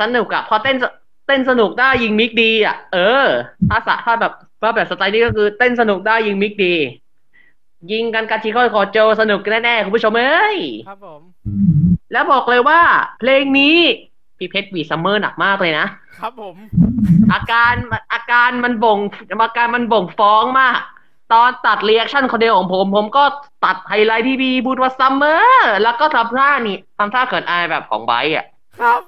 [0.00, 0.84] สนุกอะพอเต้นส
[1.26, 3.26] เต้นสนุกได้ยิง mix ดีอะเออ
[3.68, 6.74] ถ้าสะถ้าแบบว่าแบบสไตล์นี้ก็คือเต้นสนุกได้ยิง mix ดี
[7.92, 10.58] ยิงกัน ガチ恋口上 สนุกแน่ๆ คุณผู้ชมเอ้ย
[10.88, 11.20] ครับผม
[12.12, 12.80] แล้วบอกเลยว่า
[13.20, 13.76] เพลงนี้
[14.38, 15.86] พี่เพชรหวีดซัมเมอร์หนักมากเลยนะ
[16.20, 16.56] ครับผม
[17.32, 17.74] อาการ
[18.12, 18.98] อาการมันบ่ง
[19.44, 20.78] อาการมันบ่งฟ้องมาก
[21.32, 23.24] ตอนตัดเรีแอคชั่นคนเดียวของผม ผมก็
[23.64, 28.46] ตัดไฮไลท์ที่บีพูดว่าซัมเมอร์แล้วก็ทำท่านี่ทำท่าเขินอายแบบของไบร์ทอะ
[28.80, 29.00] ครับ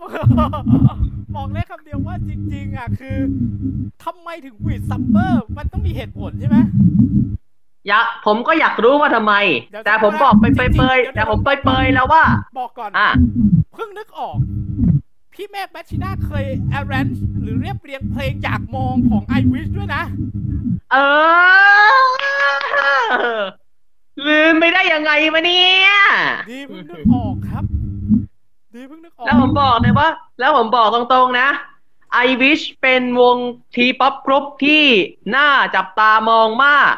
[1.37, 3.19] บอกได้คำเดียวว่าจริง ๆ อะ คือ
[4.05, 6.59] ทำไมถึงหวีดซัมเมอร์ มันต้องมีเหตุผลใช่ไหม
[7.89, 9.35] อยากผมก็อยากรู้ว่าทำไม
[9.71, 12.25] เดี๋ยวแต่ผมบอกไปเปจริงๆยเดี๋ยวๆแต่ผมเปยๆแล้วว่า
[12.59, 13.09] บอกก่อนอะ
[13.73, 14.37] เพิ่งนึกออก
[15.33, 16.47] พี่เมฆแบทชิน่าเคย
[16.79, 20.03] arrange หรือเรียบเรียงเพลงอยากมองของ I Wish ด้วยนะ
[20.93, 20.97] เอ
[23.37, 23.41] อ
[24.27, 25.91] ลืมไปได้ยังไงมาเนี่ย
[26.51, 27.65] ดีเพิ่งนึกออกครับ
[28.75, 30.09] ดีเพิ่งนึกออก แล้วผมบอกเลยว่า
[30.41, 31.49] แล้วผมบอกตรงๆนะ
[32.25, 33.37] I wish เป็นวง
[33.75, 34.85] T-pop group ที่
[35.37, 36.95] น่าจับตามองมาก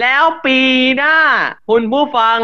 [0.00, 0.58] แล้วปี
[0.96, 1.16] หน้า
[1.68, 2.38] คุณผู้ฟัง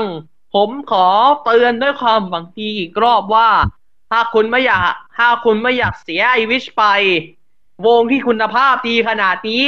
[0.54, 1.06] ผมขอ
[1.44, 3.48] เตือนด้วยความหวังดีอีกรอบว่า
[4.10, 6.84] ถ้าคุณไม่อยาก ถ้าคุณไม่อยากเสีย I wish ไป
[7.86, 9.64] วงที่คุณภาพดีขนาดนี้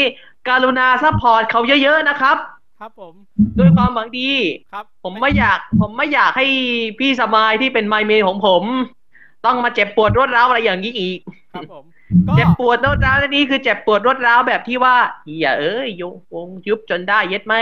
[0.48, 2.36] กรุณา support เขาเยอะๆนะครับ
[2.80, 3.14] ครับผม
[3.58, 4.30] ด้วยความหวังดี
[4.72, 6.46] ครับ ผมไม่อยาก ผมไม่อยากให้
[6.98, 8.62] พี่สมายที่เป็นไมเมนของผม
[9.46, 11.18] ต้องมาเจ็บปวดรวดร้าวอะไรอย่างนี้อีก
[11.54, 11.99] ครับผมก็
[12.36, 14.94] เจ็บปวดรวดร้าวและนี่คือเจ็บปวดรวดร้าวแบบที่ว่า
[15.40, 17.54] อย่าเอ้ยยงวงยุบจนได้เย็ดไหม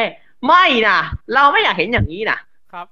[0.47, 0.99] ไม่นะ
[1.35, 2.39] เราไม่อยากเห็นอย่างนี้นะ
[2.73, 2.87] ครับ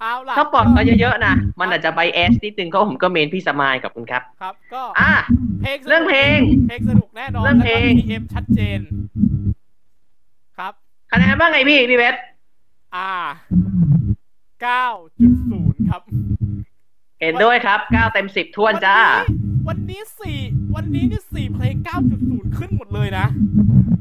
[0.00, 5.12] เอาล่ะถ้าปลดมาเยอะๆนะมันอาจจะ bias นิดนึงก็ผมก็เมนพี่สมายกับคุณครับ ครับ ก็อะ
[5.60, 8.80] เพลงสนุกเรื่องเพลงเพลงสนุกแน่นอนเรื่องเพลงแล้วก็ BGM ชัดเจน
[10.58, 10.72] ครับ
[11.10, 12.16] คะแนนบ้างไงพี่พี่เบส
[12.96, 13.10] อ่า
[14.64, 16.02] 9.0ครับ
[17.20, 18.98] เห็นด้วยครับ9เต็ม10ทวนจ้า
[19.68, 20.38] วันนี้สี่
[20.74, 21.74] วันนี้นี่สี่เพลง
[22.16, 23.26] 9.0ขึ้นหมดเลยนะ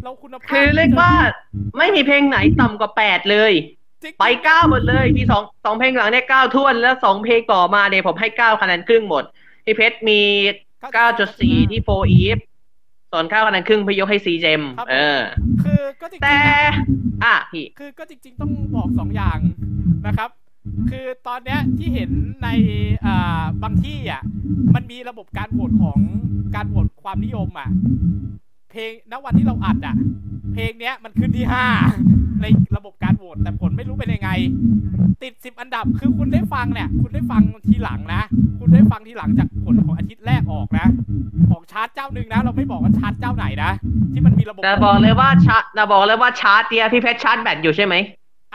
[0.03, 1.11] เราคุณภาพคือเรียกว่า
[1.77, 3.53] ไม่มีเพลงไหนต่ำกว่า8เลย
[4.03, 9.23] จริงๆไปเก้าหมดเลย มีสองสองเพลงหลังเนี่ยเก้าท่วนแล้วสองเพลงต่อมาเนี่ยผมให้เก้าคะแนนครึ่งหมด
[9.65, 10.21] พี่เพชรมี
[10.93, 12.37] เก้าจุดสี่ที่โฟอีฟ
[13.11, 15.19] ส่วนเก้าคะแนนครึ่งพี่ยกให้ซีเจมครับเออ
[15.63, 16.39] คือก็จริงๆแต่
[17.23, 19.37] อะอะพี่คือก็จริง ๆ ต้องบอกสองอย่าง
[20.07, 20.29] นะครับ
[20.89, 22.09] คือตอนเนี้ยที่เห็น
[22.43, 22.49] ใน
[23.05, 24.21] อ่าบางที่อะ
[24.75, 25.99] มันมีระบบการโหวตของ
[26.55, 27.69] การโหวตความนิยมอะ
[28.71, 29.95] เพลงณวันที่เราอัดอะ
[30.53, 31.67] เพลงเนี้ยมันขึ้นที่ห้า
[32.41, 32.45] ใน
[32.77, 34.29] ระบบการโหวตแต่ผลไม่รู้เป็นยังไง
[35.23, 38.21] ติดสิบอันดับคือคุณได้ฟังเนี่ย คุณได้ฟังทีหลังนะ
[38.59, 40.87] คุณได้ฟังทีหลังจากผลของอาทิตย์แรกออกนะ
[41.49, 43.71] ของชาร์ตเจ้าหนึ่งนะ เราไม่บอกว่าชาร์ตเจ้าไหนนะ
[44.13, 47.95] ที่มันมีระบบแต่บอกเลยว่าชาร์ตแต่บอกเลยว่าชาร์ตเนี่ยพี่เพชรชาร์ตแบตอยู่ใช่ไหม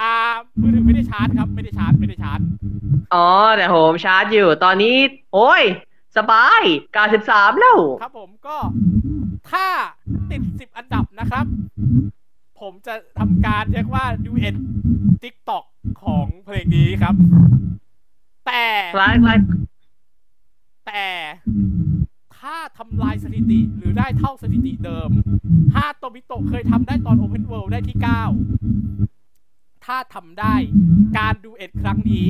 [0.01, 0.15] อ่า
[0.61, 2.41] มือถือไม่ได้ชาร์จครับไม่ได้ชาร์จไม่ได้ชาร์จ
[3.15, 4.97] อ๋อแต่ผมชาร์จอยู่ ตอนนี้
[5.35, 5.63] โอ้ย
[6.17, 6.63] สบาย
[7.11, 8.57] 93แล้ว ครับผมก็
[9.51, 9.67] ถ้า
[10.31, 11.45] ติดสิบอันดับนะครับ
[12.61, 15.65] ผมจะทำการเรียกว่า duet TikTok
[16.03, 17.15] ของเพลงนี้ครับ
[18.47, 19.39] แต่คล้ายคล้าย
[20.87, 21.07] แต่
[22.39, 25.11] ถ้าทำลายสถิติหรือได้เท่าสถิติเดิม
[25.75, 28.07] ฮาโตบิโตะเคยทำได้ตอน Open World ได้ที่ 9
[29.89, 30.55] ถ้าทำได้
[31.19, 32.29] การ duet ครั้งนี้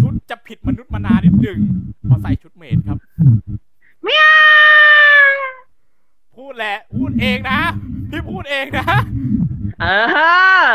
[0.00, 1.60] ชุดจะผิดมนุษย์มนานิดหนึ่ง
[2.04, 2.98] เพราะใส่ชุด maid ครับ
[4.02, 4.26] เมีย
[5.26, 5.32] ว
[6.36, 7.60] พูดแหละพูดเองนะ
[8.10, 8.86] พี่พูดเองนะ
[9.80, 9.86] เอ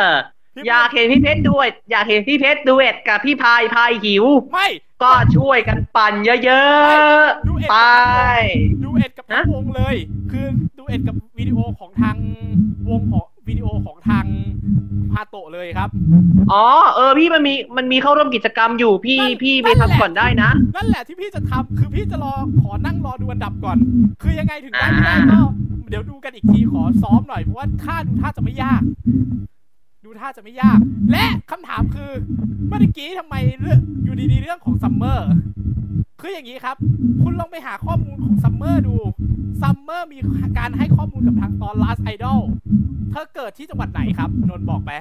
[0.02, 0.08] อ
[0.68, 4.68] อยากเห็นพี่เพชรด้วย อยากเห็นพี่เพชรดูเอ็ดกับพี่พายพายหิว ไม่
[5.04, 7.78] ก็ช่วยกันปั่นเยอะดูเอ็ดๆไป
[8.84, 9.96] ดูเอ็ดกับทั้งฮะวงเลย
[10.32, 10.46] คือ
[10.78, 12.16] ดูเอ็ดกับวิดีโอของทาง
[12.90, 14.26] วงของ วิดีโอของทาง
[15.14, 15.90] ฮาโตะเลยครับ
[16.52, 23.78] อ๋อ เออ พี่มันมีมันมีเข้าร่วมกิจกรรมอยู่พี่นั่นพี่ไปนั่นแหละทำก่อนได้นะ นั่นแหละที่พี่จะทำคือพี่จะรอขอนั่งรอดูอันดับก่อน
[24.22, 25.48] คือยังไงถึงได้ไม่ได้อ่าก็
[25.90, 28.82] เดี๋ยวดูกันอีกทีขอซ้อมหน่อยเพราะว่าท่าดูท่าจะไม่ยาก
[30.06, 30.80] ดูท่าจะไม่ยาก
[31.12, 32.12] และคำถามคือ
[32.68, 35.30] เมื่อกี้ทำไมเรื่องอยู่ดีๆเรื่องของซัมเมอร์
[36.22, 36.78] คืออย่างนี้ครับ
[37.22, 38.96] คุณลองไปหาข้อมูลของซัมเมอร์ดู
[39.62, 40.18] ซัมเมอร์มี
[40.58, 42.40] การให้ข้อมูลกับทางตอน Last Idol
[43.12, 44.92] เธอเกิดที่จังหวัดไหนครับ นนท์บอกไป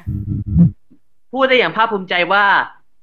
[1.32, 2.44] พูดได้อย่างภาคภูมิใจว่า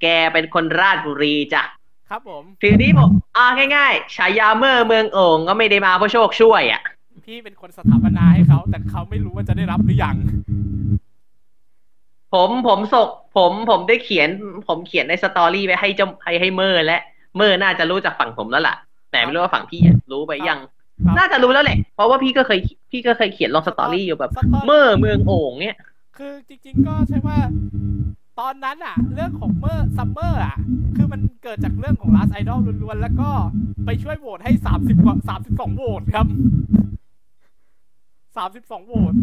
[0.02, 1.64] แกเป็นคนราชบุรีจ้ะ
[2.10, 6.82] ครับผม ทีนี้บอกอ่าง่ายๆ ฉายาเมื่อเมืองโอ่งก็ไม่ได้มาเพราะโชคช่วยอะ
[7.26, 10.16] พี่เป็นคนสถาปนาให้เขา แต่เขาไม่รู้ว่าจะได้รับหรือยัง
[12.34, 14.30] ผมผมสกผมผมได้เขียน
[14.68, 17.00] ผมเขียนใน story ไปให้เจ้าให้ให้เมอร์และ
[17.38, 18.76] เมอร์น่าจะรู้จากฝั่งผมแล้วล่ะ
[19.12, 20.83] แต่ไม่รู้ว่าฝั่งพี่อะรู้ไปยังครับ
[21.18, 22.60] น่าจะรู้แล้วแหละ เพราะว่าพี่ก็เคย
[22.92, 25.78] พี่ก็เคยเขียนลง story อยู่แบบ story เมอร์เมืองโอ่งเนี่ย
[26.18, 27.38] คือจริง ๆ ก็ใช่ว่า
[28.40, 30.58] ตอนนั้นอะเรื่องของเมอร์ซัมเมอร์อะ
[30.96, 33.30] คือมันเกิดจากเรื่องของ Last Idol ล้วนๆ แล้วก็
[33.86, 36.26] ไปช่วยโหวตให้สามสิบกว่าสามสิบสองโหวตครับ
[38.38, 39.14] สามสิบสองโหวต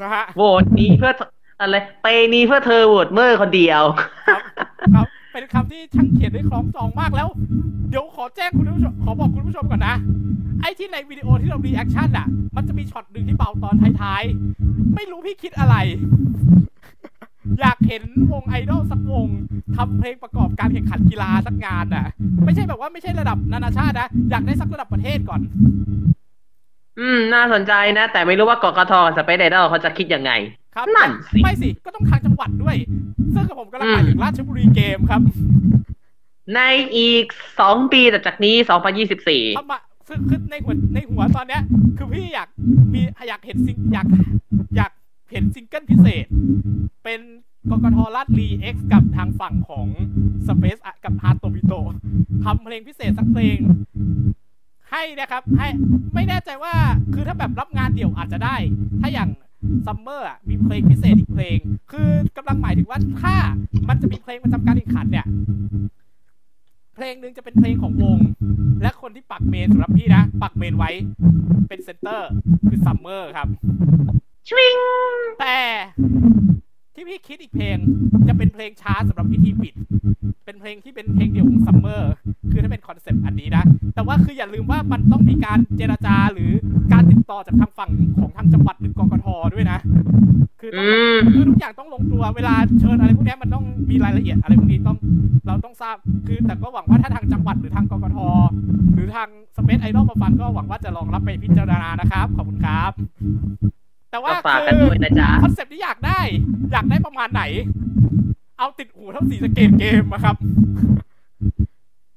[0.00, 1.12] นะฮะโหวตนี้เพื่อ
[1.60, 3.82] อะไรไปนี้เพื่อเธอโหวตเมอร์คนเดียว
[4.28, 4.42] ครับ
[4.94, 5.06] ครับ
[5.38, 7.28] เป็นคำที่ช่างเขียนได้คล้องจองมากแล้ว
[7.90, 9.94] เดี๋ยวขอแจ้งคุณผู้ชมขอบอกคุณผู้ชมก่อนนะ
[10.62, 12.26] ไอ้ที่ในวิดีโอที่เรา reaction อะ
[12.56, 15.76] มันจะมีช็อตหนึ่งที่เบาตอนท้ายๆ ไม่รู้พี่คิดอะไร
[17.60, 19.26] อยากเห็นวงไอดอลสักวง
[19.76, 22.04] ทำเพลงประกอบการแข่งขันกีฬาสักงานอะ
[22.44, 25.40] ไม่ใช่แบบว่าไม่ใช่ระดับนานาชาตินะ อยากได้สักระดับประเทศก่อน
[27.00, 30.32] อืม น่าสนใจนะ แต่ไม่รู้ว่ากกทกับสเปซไอดอลเขาจะคิดยังไง
[30.74, 32.76] ครับนั่นสิไม่สิก็ต้องทางจังหวัดด้วย
[33.34, 35.20] ซึ่งกับผมกำลังหมายถึงราชบุรีเกมครับ
[36.54, 36.60] ใน
[36.96, 37.24] อีก
[37.60, 41.62] สองปีแต่จากนี้สองพันยี่สิบสี่ทำมาคือคือในหัวในหัวตอนเนี้ย
[41.96, 42.48] คือพี่อยาก
[42.94, 44.06] มีอยากเห็นซิงอยาก
[44.76, 44.92] อยาก
[45.32, 46.26] เห็นซิงเกิลพิเศษ
[47.04, 47.20] เป็น
[47.70, 49.86] กกทราดรี X กับทางฝั่งของ
[50.46, 51.72] Space อะกับอาร์ตโตบิโต
[52.44, 53.58] ทำเพลงพิเศษสักเพลง
[54.90, 55.68] ให้นะครับ ให้
[56.14, 56.74] ไม่แน่ใจว่า
[57.14, 58.56] คือถ้าแบบรับงานเดี่ยวอาจจะได้
[59.00, 59.28] ถ้าอย่าง
[59.86, 61.58] ซัมเมอร์มีเพลงพิเศษอีกเพลง
[61.92, 63.34] คือกำลังหมายถึงว่าถ้า
[63.88, 65.26] มันจะมีเพลงประจำการแข่งขันเนี่ย
[66.94, 68.18] เพลงหนึ่งจะเป็นเพลงของวง
[68.82, 70.90] และคนที่ปัก main สำหรับพี่นะ ปัก main ไว้
[71.68, 72.28] เป็น center
[72.68, 73.48] คือซัมเมอร์ครับ
[74.48, 74.76] ชวิง
[75.40, 75.56] แต่
[76.98, 77.76] ที่พี่คิดอีกเพลง
[78.28, 79.74] จะเป็นเพลงช้าสำหรับพิธีปิด
[80.44, 82.12] เป็นเพลงที่เป็นเพลงเดียวของซัมเมอร์
[82.52, 86.50] คือถ้าเป็นคอนเซปต์อันนี้นะ แต่ว่าคืออย่าลืมว่ามันต้องมีการเจรจาหรือ
[86.92, 87.90] การติดต่อจากทางฝั่ง
[88.20, 89.78] ของทางจังหวัดหรือกกทด้วยนะ
[90.60, 90.86] คือต้ออืง
[91.16, 94.98] มคือทุกอย่างต้องลงตัวเวลาเชิญอะไรพวกเนี้ยมันต้องมีรายละเอียดอะไรพวกนี้ต้อง
[95.46, 95.96] เราต้องทราบ
[96.26, 98.18] คือแต่ก็หวังว่าถ้าทางจังหวัดหรือทางกกท
[98.94, 102.92] หรือทางสเปซไอดอลมาฟังก็หวังว่าจะลองรับไปพิจารณานะครับขอบคุณครับ
[104.10, 106.20] แต่ว่าก็ฝากคืกันด้วยนะจ๊ะคอนเซปต์ที่อยากได้
[106.72, 107.42] อยากได้ประมาณไหน
[108.58, 110.36] เอาติดหูเท่าศรีสะเกษเกมส์อะครับ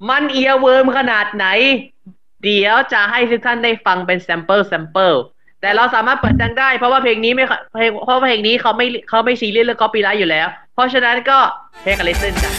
[0.09, 1.45] มัน earworm ขนาดไหน
[2.43, 5.13] เดี๋ยวจะให้ทุกท่านได้ฟังเป็น sample sample
[5.61, 11.37] แต่เราสามารถเปิดดังได้ เพราะว่าเพลงนี้ไม่ค่อยเพลงเพราะว่าเพลงนี้เขาไม่เขาไม่ซีเรียสเรื่อง copyright อยู่แล้ว เพราะฉะนั้นก็
[11.81, 12.51] เพลงอะไรเส้นจ้ะ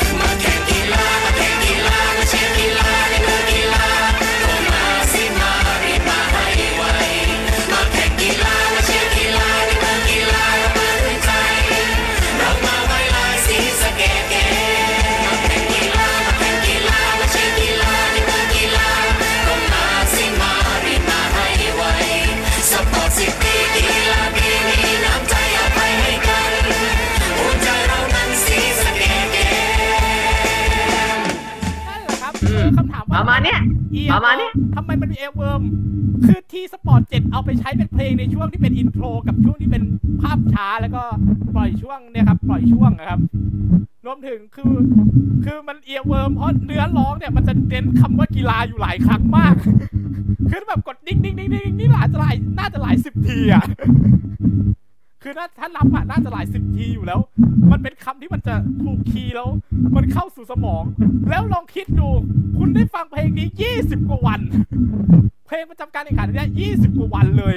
[33.15, 33.61] ประมาณเนี้ย
[33.93, 35.63] เอียประมาณเนี้ยทำไมมันมี earworm
[36.27, 39.85] คือที่สปอร์ตเจ็ดเอาไปใช้เป็นเพลงในช่วงที่เป็น intro กับช่วงที่เป็น
[40.23, 41.03] ภาพช้าแล้วก็
[41.55, 43.21] ปล่อยช่วงเนี่ยครับ ปล่อยช่วงนะครับ
[44.07, 44.75] รวมถึงคือ
[45.45, 49.55] คือมัน earworm เพราะเนื้อร้องเนี่ยมันจะเน้นคำว่ากีฬาอยู่หลายครั้งมาก
[50.51, 53.65] คือแบบกดดิ้งดิ้งดิ้งดิ้งนี่หลายจะหลายน่าจะหลายสิบทีอะ
[55.23, 57.21] คือถ้าถ้านับอะน่าจะหลายสิบทีอยู่แล้ว
[57.71, 59.49] มันเป็นคำที่มันจะถูก key แล้ว
[59.97, 60.83] มันเข้าสู่สมอง
[61.31, 62.09] แล้วลองคิดดู
[62.59, 64.41] คุณได้ฟังเพลงนี้ยี่สิบกว่าวัน
[65.47, 67.57] เพลงประจำการแข่งขันเนี่ยยี่สิบกว่าวันเลย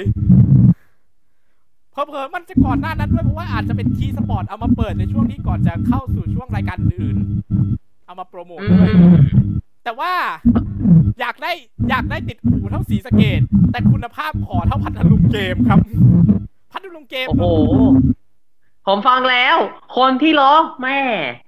[1.90, 9.14] เผลอๆมันจะก่อนหน้านั้นด้วยเพราะว่าอาจจะเป็น T Sports เอามาเปิดในช่วงที่ก่อนจะเข้าสู่ช่วงรายการอื่นๆเอามาโปรโมทอืด้วยม
[9.84, 10.12] แต่ว่า
[11.20, 11.52] อยากได้
[11.90, 13.40] อยากได้ติดหูเท่าศรีสะเกษ
[13.70, 15.80] แต่คุณภาพขอเท่าพัทลุงเกมส์ครับ
[17.28, 17.44] พัทลุงเกมโอ้โห
[18.86, 19.56] ผมฟังแล้ว
[19.96, 21.00] คนที่ร้องแม่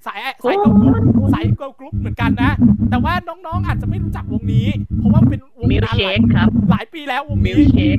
[0.06, 1.02] สายสายเกิร์ลกรุ๊ป
[1.34, 2.52] สายเกิร์ลกรุ๊ปเหมือนกันนะ
[2.90, 3.14] แต่ว่า
[3.46, 4.66] น้องๆอาจจะไม่รู้จักวงนี้
[4.98, 7.96] เพราะว่าเป็นวงมิวการเชหลายคครับ หลายปีแล้ววงมินี้วเชค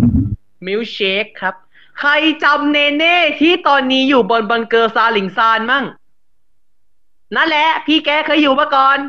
[0.67, 1.55] มิวเชคครับ
[1.99, 2.11] ใคร
[2.43, 5.85] จำเนเน่ที่ตอนนี้อยู่บนบังเกอร์ซาหลิงซานมั่ง
[7.35, 8.99] นั่นแหละ พี่แกเคยอยู่มาก่อน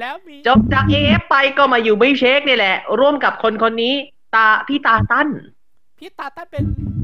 [0.00, 3.94] แล้วมีจบจากเอฟไปก็มาอยู่มิวเชคนี่แหละ ร่วมกับคนคนนี้
[4.34, 5.28] ตาพี่ตาตั้น
[5.98, 6.99] พี่ตาต้าเป็นลูก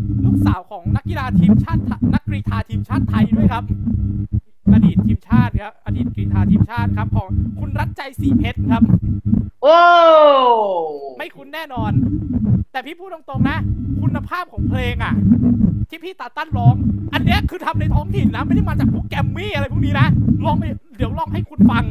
[0.46, 3.64] สาวของนักกีฬาทีมชาติไทยนักกรีฑาทีมชาติไทยด้วยครับ
[4.72, 7.28] อดีตทีมชาติครับ อดีตกรีฑาทีมชาติครับของ
[7.58, 8.82] คุณรัตใจสีเพชรครับ
[9.62, 9.76] โอ้
[11.18, 11.92] ไม่คุ้นแน่นอน
[12.72, 13.58] แต่พี่พูดตรงๆนะ
[14.02, 15.14] คุณภาพของเพลงอะ
[15.88, 16.74] ที่พี่ตาตั้นร้อง
[17.12, 20.06] อันเนี้ยคือทำในท้องถิ่นนะ ไม่ได้มาจากพวกแกรมมี่อะไรพวกนี้นะ
[20.44, 20.64] ลองไป
[20.96, 21.84] เดี๋ยวลองให้คุณฟัง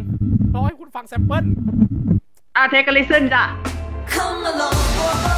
[0.53, 1.45] ลองให้คุณฟังแซมเปิล
[2.56, 3.43] อาเทกลิซึนจ้ะ
[4.14, 5.34] Come along, oh,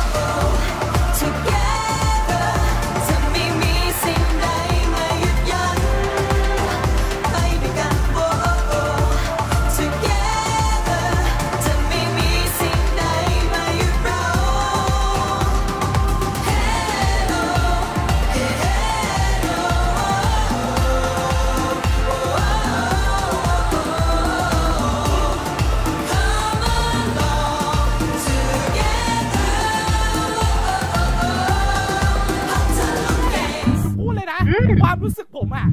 [34.84, 35.68] ความรู้สึกผมอะ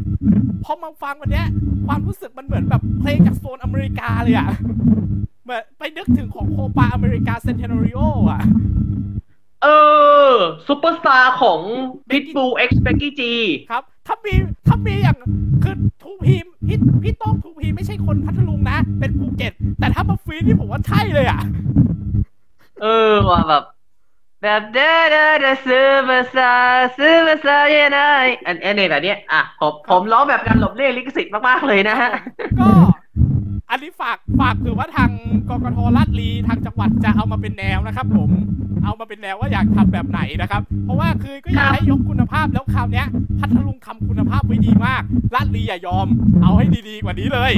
[0.64, 1.46] พอมาฟังวันเนี้ย
[1.86, 4.50] ความรู้สึกมันเหมือนแบบเพลงจากโซนอเมริกาเลยอะ
[5.44, 8.00] เหมือนไปนึกถึงของ Copa America Centenario
[8.30, 8.42] อะ
[9.62, 9.66] เอ
[10.30, 10.32] อ
[10.66, 11.60] ซูเปอร์สตาร์ของ
[12.10, 13.32] Pitbull X Becky G
[13.70, 14.34] ครับ ถ้ามี
[14.66, 15.16] ถ้ามีอย่าง
[15.62, 21.42] คือทูพีมพี่พี่โต้องทูพีมไม่ใช่คนพัทลุงนะ เป็นภูเก็ต แต่ถ้ามา feat นี่ผมว่าใช่เลยอะ
[22.80, 23.64] เออว่าแบบ
[24.44, 26.52] แบบเด้อเด้อเด้อ superstar
[26.96, 28.00] superstar ยังไง
[28.46, 32.10] อันอันนี้แบบเนี้ยอะผมผมร้องแบบการหลบเลี่ยงลิขสิทธิ์มากๆเลยนะฮะ
[32.60, 32.68] ก็
[33.70, 35.10] อันนี้ฝากฝากเผื่อว่าทาง
[35.48, 38.30] กกทราดรีทางจังหวัดจะเอามาเป็นแนวนะครับ ผม
[38.84, 43.06] เอามาเป็นแนวว่าอยากทำแบบไหนนะครับ เพราะว่าคือก็อยากให้ยกคุณภาพแล้วคราวเนี้ย
[43.40, 45.02] พัทลุงทำคุณภาพไว้ดีมาก
[45.34, 46.06] ราดรีอย่ายอม
[46.42, 47.52] เอาให้ดีๆกว่านี้เลย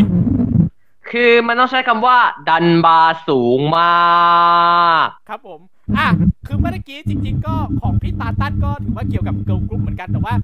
[1.10, 2.18] คือมันต้องใช้คำว่า
[2.48, 5.60] ดันบาร์สูงมาก ครับผม
[5.98, 6.08] อะ
[6.46, 10.34] คือเมื่อกี้จริง ๆ ก็ของพี่ตาตั้นก็ถือว่าเกี่ยวกับเกิร์ลกรุ๊ปเหมือนกันแต่ว่า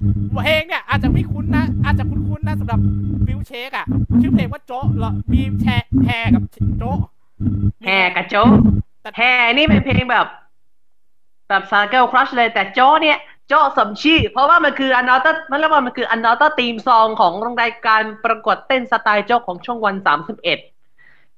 [0.43, 2.79] เพลงเนี่ยอาจจะไม่คุ้นนะ อาจจะคุ้นๆนะสำหรับ
[3.27, 3.85] บิวเชคอะ
[4.21, 6.43] ชื่อเพลงว่าโจ๊ะเหรอมีแชร์แพรกับ
[6.79, 6.97] โจ๊ะ
[7.83, 8.49] แห่กับโจ๊ะ
[9.17, 10.27] แห่นี่เป็นเพลงแบบ
[11.47, 13.17] แบบซาเกิลครัชเลยแต่โจ๊ะเนี่ย
[13.47, 20.59] โจ๊ะสมชื่อเพราะว่ามันคืออันนอตมันเรียกว่ามันคืออันนอตทีมซองของรายการประกวดเต้นสไตล์โจ๊ะของช่องวันสามสิบเอ็ด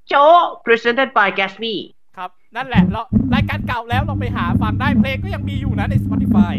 [0.07, 1.75] โจ๊ะ presented by Gatsby
[2.17, 3.01] ครับ นั่นแหละเรา
[3.33, 6.55] รายการเก่าแล้วลองไปหาฟังได้เพลงก็ยังมีอยู่นะใน Spotify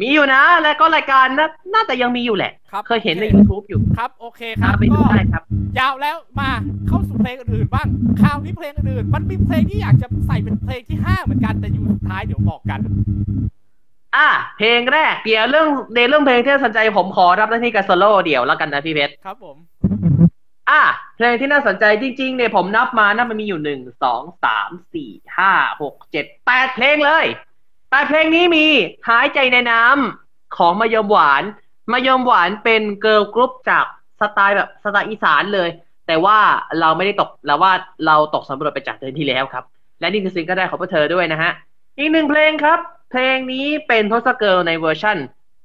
[0.00, 5.42] มีอยู่นะ แล้วก็รายการน่าน่าจะยังมีอยู่แหละครับเคยเห็นในโอเค YouTube อยู่ครับ โอเคครับไปดูก็ได้ครับ
[5.78, 6.50] ยาวแล้วมา
[6.88, 7.86] เข้าสู่เพลงอื่นๆบ้าง
[8.22, 12.80] คราวนี้เพลงอื่นๆมันมีเพลงที่อยากจะใส่เป็นเพลงที่ห้าเหมือนกันแต่อยู่สุดท้ายเดี๋ยวบอกกัน
[14.16, 19.56] อะเพลงแรกเดี๋ยวเรื่องในเรื่องเพลงที่น่าสนใจผมขอรับหน้าที่กับโซโล่เดี่ยวแล้วกันนะพี่เพชรครับผม
[20.70, 20.82] อะ
[21.16, 25.52] เพลงที่น่าสนใจจริงๆเนี่ยผมนับมานะมันมีอยู่หนึ่งสองสามสี่ห้า
[25.82, 27.26] หกเจ็ดแปดเพลงเลย
[27.90, 28.66] แปดเพลงนี้มี
[29.08, 31.42] หายใจในน้ำของมายมหวาน
[31.92, 33.86] มายมหวานเป็นเกิร์ลกรุ๊ปจาก
[34.20, 35.68] สไตล์แบบสไตล์อีสานเลย
[36.06, 36.38] แต่ว่า
[36.80, 37.72] เราไม่ได้ตกแล้วว่า
[38.06, 39.64] เราตกสำรวจไปจากเดือนที่แล้วครับ
[40.00, 41.52] และนี่คือซิงเกิลแรกของพวกเธอด้วยนะฮะ
[41.98, 42.78] อีกหนึ่งเพลงครับ
[43.10, 45.18] เพลงนี้เป็นทศเกิลในเวอร์ชัน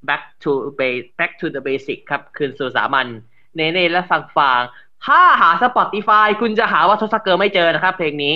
[0.07, 3.07] back to base back to the basic ครับ คืนสู่สามัญ
[3.55, 4.61] เนเน่และฟังฟาง
[5.05, 8.35] ถ้าหา Spotify คุณจะหาว่าทศเกิลไม่เจอนะครับ เพลงนี้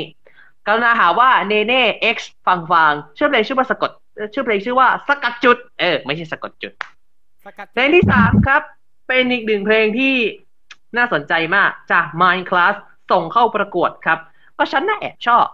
[0.65, 1.83] กรุณาหาว่าเนเน่
[2.15, 6.73] X ฟังฟางชื่อเพลงชื่อว่าสะกดเอ่อชื่อเพลงชื่อว่าสกัดจุด เออ ไม่ใช่สะกดจุด
[7.45, 8.61] สกัดเพลงที่สามครับ
[9.07, 10.15] เป็นอีกหนึ่งเพลงที่
[10.97, 12.75] น่าสนใจมากจาก Mind Class
[13.11, 14.19] ส่งเข้าประกวดครับ
[14.57, 15.45] ก็ฉันน่ะแอบชอบ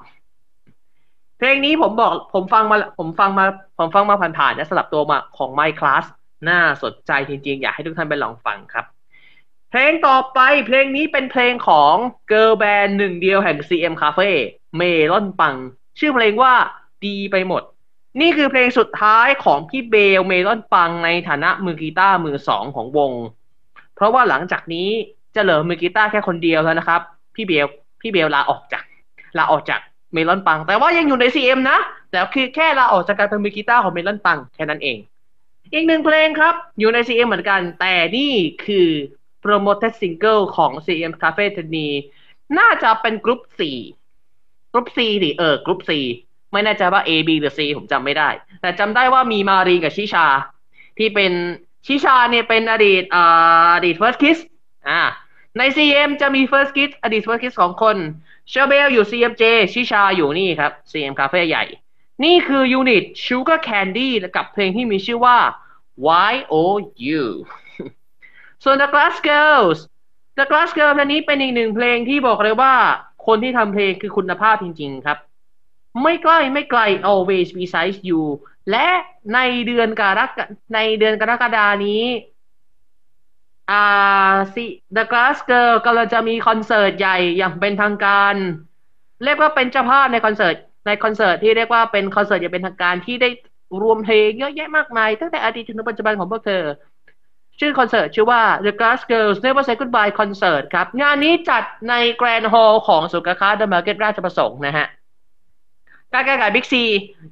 [1.37, 3.45] เพลงนี้ผมบอกผมฟังมาผมฟังมา
[3.77, 6.05] ผมฟังมาผ่านๆนะสลับตัวมาของ My Class
[6.49, 8.85] น่าสนใจจริงๆ อยากให้ทุกท่านไปลองฟังครับ
[9.69, 11.93] เพลงต่อไปเพลงนี้เป็นเพลงของ
[12.31, 14.31] Girl Band หนึ่งเดียวแห่ง CM Cafe
[14.77, 15.55] เมลอนปัง
[15.99, 16.53] ชื่อเพลงว่า
[17.05, 17.63] ดีไปหมด
[18.21, 23.11] นี่คือเพลงสุดท้ายของพี่เบลเมลอนปังในฐานะมือกีตาร์มือสองของวง
[23.95, 24.89] เพราะว่าหลังจากนี้
[25.35, 27.01] จะเหลือมือกีตาร์แค่คนเดียวแล้วนะครับ
[27.35, 27.67] พี่เบล
[28.01, 28.83] พี่เบลลาออกจาก
[29.37, 29.79] ลาออกจาก
[30.13, 31.77] เมลอนปัง แต่ว่ายังอยู่ใน CM นะ
[32.11, 34.97] แต่คือแค่ลาออกจากการเป็นมือกีตาร์ของเมลอนปังแค่นั้นเอง
[35.73, 38.31] อีกหนึ่งเพลงครับ อยู่ใน CM เหมือนกัน แต่นี่
[38.65, 38.87] คือ
[39.43, 41.87] promoted single ของ CM Cafe ทนี
[42.59, 43.41] น่าจะเป็นกรุ๊ป
[44.05, 45.91] 4กรุ๊ป C ดิเออกรุ๊ป C
[46.51, 48.29] ไม่แน่ใจว่า A B หรือ C ผมจำไม่ได้
[48.61, 50.27] แต่จำได้ว่ามีมารีกับชิชา
[50.97, 51.31] ที่เป็น
[51.85, 53.17] ชิชาเนี่ยเป็นอดีตอ
[53.75, 54.37] อดีต first kiss
[54.87, 55.01] อ่า
[55.57, 57.97] ใน CM จะมี first kiss อดีต first kiss สองคน
[58.49, 61.63] เชอร์เบลอยู่ CMJ ชิชาอยู่นี่ครับ CM Cafe ใหญ่
[62.23, 65.37] นี่คือ unit Sugar Candy กับเพลงที่มีชื่อว่า
[66.31, 66.55] Y O
[67.19, 67.23] U
[68.63, 69.79] ส่วน The Glass Girls
[70.37, 72.73] The Glass Girls เพลงนี้เป็นอีกหนึ่งเพลงที่บอกเลยว่า
[73.25, 75.17] คนที่ทำเพลงคือคุณภาพจริง ๆ ครับ
[76.03, 76.81] ไม่ใกล้ไม่ไกล
[77.11, 78.21] always beside you
[78.71, 78.87] และ
[79.33, 82.03] ในเดือนกรกฎในเดือนกรกฎานี้
[83.71, 88.35] อ่าสิ The Glass Girl กำลังจะมีคอนเสิร์ตใหญ่อย่างเป็นทางการ
[89.23, 90.55] เรียกว่าเป็นเจ้าภาพในคอนเสิร์ต
[90.87, 93.29] ในคอนเสิร์ตที่เรียกว่าเป็นคอนเสิร์ตอย่างเป็นทางการที่ได้
[93.81, 96.63] รวมเพลงเยอะแยะมากมาย ตั้งแต่อดีตจนถึงปัจจุบันของพวกเธอ
[97.59, 103.97] ชื่อคอนเสิร์ตชื่อว่า The Glass Girls Never Say Goodbye Concert ครับ งานนี้จัดใน grand hall ของสุขาค้า The Market
[104.03, 104.87] ราชประสงค์นะฮะ
[106.11, 106.83] ใกล้ๆกับบิ๊กซี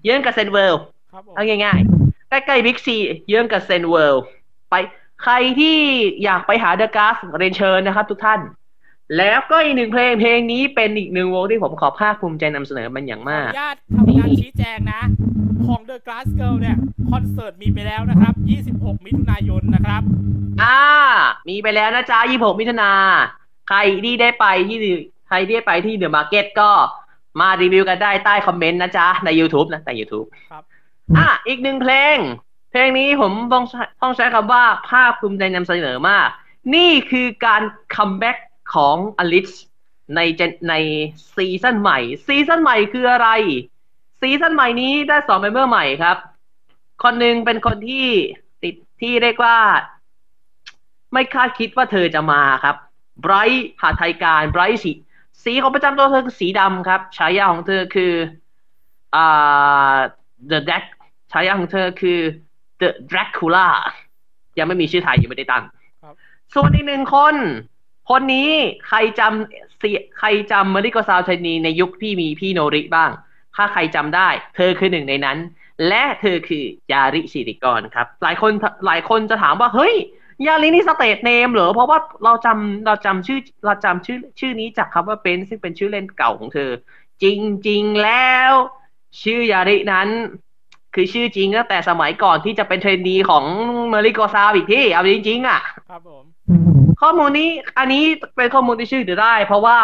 [0.04, 2.96] เยื้องกับเซนเวิลด์ครับผมเอาง่ายๆ ใกล้ๆบิ๊กซี
[3.28, 4.24] เยื้องกับเซนเวิลด์
[4.70, 4.76] ไป
[5.24, 5.78] ใครที่
[6.24, 8.40] อยากไปหาเดอะก s สเรียนเชิญนะครับทุกท่าน
[9.18, 15.02] แล้วก็อีกหนึ่งเพลงเพลงนี้เป็นอีกหนึ่งวงที่ผมขอภาคภูมิใจนำเสนอมันอย่างขอมาอกนุญาตทำการชี้แจงนะ
[15.68, 16.78] ของ The Glass Girl เนี่ย
[17.12, 18.34] คอนเสิร์ตมีไปแล้วนะครับ
[18.68, 20.02] 26 มิถุนายนนะครับ
[20.62, 20.80] อ่า
[21.50, 22.92] มีไปแล้วนะจ๊ะ 26 มิถุนา
[23.68, 24.78] ใครที่ได้ไปที่
[25.28, 26.70] ใครที่ได้ไปที่ The Market ก็
[27.40, 30.64] มารีวิวกันได้ใต้คอมเมนต์นะจ๊ะ ใน YouTube นะใน YouTube ครับ
[31.18, 32.18] อะ อีกหนึ่งเพลง
[32.72, 36.28] เพลงนี้ผมต้องใช้ต้องใช้คำว่าภาคภูมิใจนำเสนอมาก
[36.76, 37.62] นี่คือการ
[37.96, 38.38] comeback
[38.74, 39.50] ของอลิส
[40.16, 40.74] ในเจนใน
[41.36, 43.30] ซีซั่นใหม่ ซีซั่นใหม่คืออะไร
[44.20, 46.18] ซีซั่นใหม่นี้ได้สอง member ใหม่ครับ
[47.04, 48.08] คนหนึ่งเป็นคนที่
[48.64, 49.58] ติดที่เรียกว่า
[51.14, 52.76] ไม่คาดคิดว่าเธอจะมาครับ
[53.22, 54.92] ไบรท์หาไทยการไบรท์สี
[55.44, 58.14] สีของประจำตัวเธอคือสีดำครับ ฉายาของเธอคือ
[59.16, 59.96] อ่า
[60.52, 60.84] The Drac
[61.32, 62.20] ฉายาของเธอคือ
[62.82, 63.68] The Dracula
[64.58, 65.64] ยังไม่มีชื่อไทยยังไม่ได้ตั้ง
[66.04, 66.14] ครับ
[66.54, 67.36] ส่วนอีกหนึ่งคน
[68.10, 68.52] คนนี้
[68.88, 73.12] ใครจำเสียใครจำมาริโกซาวชนีในยุคที่มีพี่โนริบ้าง
[73.58, 75.38] ถ้าใครจำได้ เธอคือหนึ่งในนั้น
[75.88, 78.52] และเธอคือยาริสิริกรครับ หลายคน
[78.86, 79.96] หลายคนจะถามว่า เฮ้ย
[80.48, 86.72] ยารินี่ stage name เหรอ เพราะว่าเราจำเราจำชื่อเราจำชื่อชื่อนี้จากคำว่าเป็นซึ่งเป็นชื่อเล่นเก่าของเธอ
[87.24, 87.26] จ
[87.68, 88.52] ริง ๆ แล้ว
[89.24, 90.08] ชื่อยารินั้น
[90.96, 93.44] คือชื่อจริงตั้งแต่สมัยก่อนที่จะเป็น trainee ของ
[93.94, 96.24] มาริโกซาวอีกที่เอาจริงๆ อะ ครับผม
[97.02, 98.04] ข้อมูลนี้อันนี้
[98.36, 99.78] เป็นข้อมูลที่เชื่อถือได้ เพราะว่า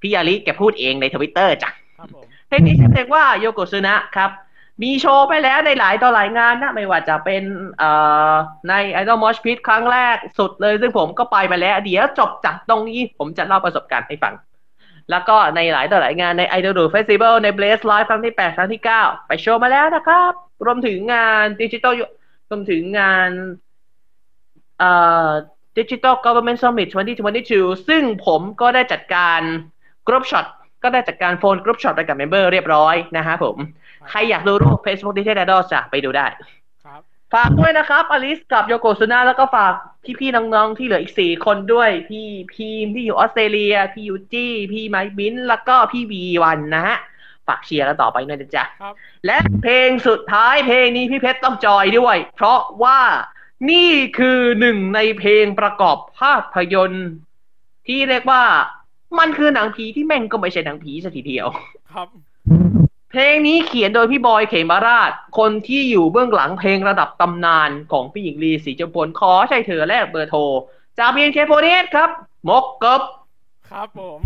[0.00, 4.30] พี่ยาริแกพูดเองในทวิตเตอร์จ้ะครับผม เพลงนี้ชื่อเพลงว่าโยโกซึนะครับ
[4.82, 7.42] มีโชว์ไปแล้วในหลายต่อหลายงานนะ ไม่ว่าจะเป็น
[7.78, 7.90] เอ่
[8.32, 8.34] อ
[8.68, 14.34] ใน Idol Mosh Pit ครั้งแรกสุดเลย ซึ่งผมก็ไปมาแล้ว เดี๋ยวจบจากตรงนี้ผมจะเล่าประสบการณ์ให้ฟัง
[15.10, 20.32] แล้วก็ในหลายต่อหลายงานใน Idol Do Festival ใน Blaze Live ครั้งที่ 8 ครั้งที่ 9 ไปโชว์มาแล้วนะครับ
[20.66, 21.92] รวมถึงงานดิจิตอล
[22.50, 23.30] รวมถึงงาน
[24.78, 24.90] เอ่
[25.26, 25.30] อ
[25.78, 26.88] Digital Government Summit
[27.38, 29.40] 2022 ซึ่งผมก็ได้จัดการ
[30.08, 30.46] group shot
[30.84, 33.56] ก็ได้จัดการ phone group shot ไปกับ member เรียบร้อยนะฮะผม
[34.10, 36.26] ใครอยากดูรูป Facebook Digital Idol จะไปดูได้
[36.84, 37.00] ครับ
[37.34, 39.72] ฝากด้วยนะครับอลิสกับโยโกซุนะแล้วก็ฝาก
[40.20, 46.96] พี่ๆน้องๆที่เหลืออีกสี่คนด้วย พี่พีมที่อยู่ออสเตรเลีย พี่ยูจี้ พี่ไมค์บิน แล้วก็พี่วีวันนะฮะ
[47.46, 48.94] ฝากเชียร์กันต่อไปด้วยนะจ๊ะครับ
[49.26, 53.00] และเพลงสุดท้ายเพลงนี้พี่เพชรต้องจอยด้วย เพราะว่า
[53.70, 57.08] นี่คือหนึ่งในเพลงประกอบภาพยนตร์
[57.86, 58.44] ที่เรียกว่า
[59.20, 61.46] มันคือหนังผีที่แม่งก็ไม่ใช่หนังผีสัทีเดียว
[61.92, 62.08] ครับ
[63.10, 70.40] เพลงนี้เขียนโดยพี่บอยเขมราช คนที่อยู่เบื้องหลังเพลงระดับตำนานของพี่หญิงลีศรีจำพลขอใช่เธอแลกเบอร์โทร
[70.98, 72.10] จากเบียนเคโฟเนสครับ
[72.48, 73.02] มกกบ
[73.70, 74.18] ครับผม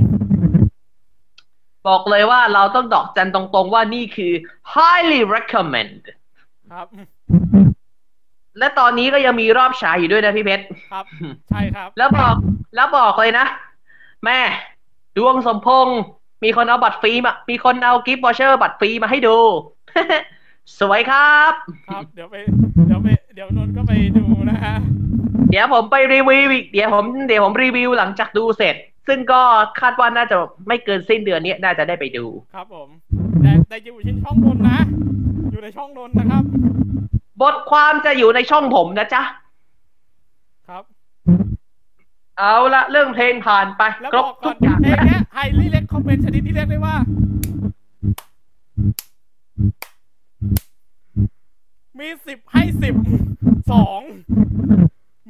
[1.86, 4.32] บอกเลยว่าเราต้องดอกจันตรงๆว่านี่คือ
[4.74, 6.00] highly recommend
[6.72, 6.86] ครับ
[8.58, 11.04] และตอนนี้ก็ยังมีรอบฉายอยู่ด้วยนะพี่เพชร ครับ
[11.50, 12.34] ใช่ครับ แล้วบอก
[12.74, 13.46] แล้วบอกเลยนะ
[14.24, 14.38] แม่
[15.18, 16.00] ดวงสมพงษ์
[16.44, 19.36] มีคนเอาบัตรฟรีมา มีคนเอา gift voucher บัตรฟรีมาให้ดู
[20.78, 21.52] สวยครับ
[21.88, 22.36] ครับ เดี๋ยวไป
[22.86, 24.74] เดี๋ยวไป เดี๋ยวนนท์ก็ไปดูนะฮะ
[25.50, 29.40] เดี๋ยวผมไปรีวิวอีก เดี๋ยวผม เดี๋ยวผมรีวิวหลังจากดูเสร็จ ซึ่งก็
[29.80, 30.36] คาดว่าน่าจะ
[30.68, 32.88] ไม่เกินสิ้นเดือนนี้น่าจะได้ไปดู ครับผม
[33.42, 34.78] แต่แต่อยู่ที่ช่องนนท์นะ
[35.50, 36.42] อยู่ในช่องนนท์นะครับ
[37.42, 39.22] บทความจะอยู่ในช่องผมนะจ๊ะ
[40.68, 40.84] ครับ
[42.38, 46.96] เอาละเรื่องเพลงผ่านไปแล้วครบบอกก่ทุอนกอย่างเพลงเนี้ยไฮรีเล็กคอมเมนต์ชนิดที่เรียกได้ว่า
[51.98, 52.94] มีสิบให้สิบ
[53.72, 54.00] สอง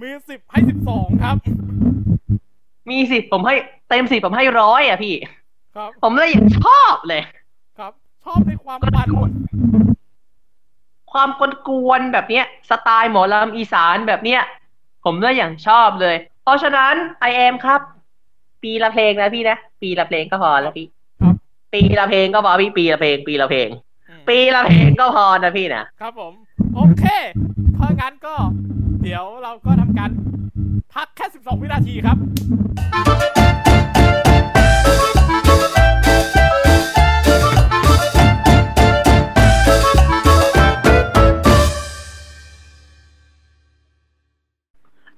[0.02, 1.36] มีสิบให้สิบสองครับ
[2.90, 3.54] มีสิผมให้
[3.88, 5.14] เต็มสิผมให้ร้อยอะพี่
[5.76, 6.30] ครับผมเลย
[6.62, 7.22] ชอบเลย
[7.78, 7.92] ครับ
[8.24, 9.08] ชอบในความมัน
[11.12, 11.28] ความ
[11.68, 14.42] กวนๆแบบเนี้ย สไตล์หมอลำอีสานแบบเนี้ย
[15.04, 17.80] ผมเลยอย่างชอบเลยเพ ราะฉะนั้นไอแอมครับ
[18.62, 20.86] ปีละเพลงนะพี่นะ ปีละเพลงก็พอแล้วพี่
[21.22, 21.34] ครับ
[21.74, 23.68] ปีละเพลงก็พอพี่ปีละเพลง ปีละเพลง
[24.08, 26.32] อืมปีละเพลงก็พอนะพี่นะครับผม
[26.74, 27.04] โอเค
[27.78, 28.34] ถ้างั้นก็
[29.02, 30.10] เดี๋ยวเราก็ทำการ
[30.94, 32.16] พักแค่ 12 วินาทีครับ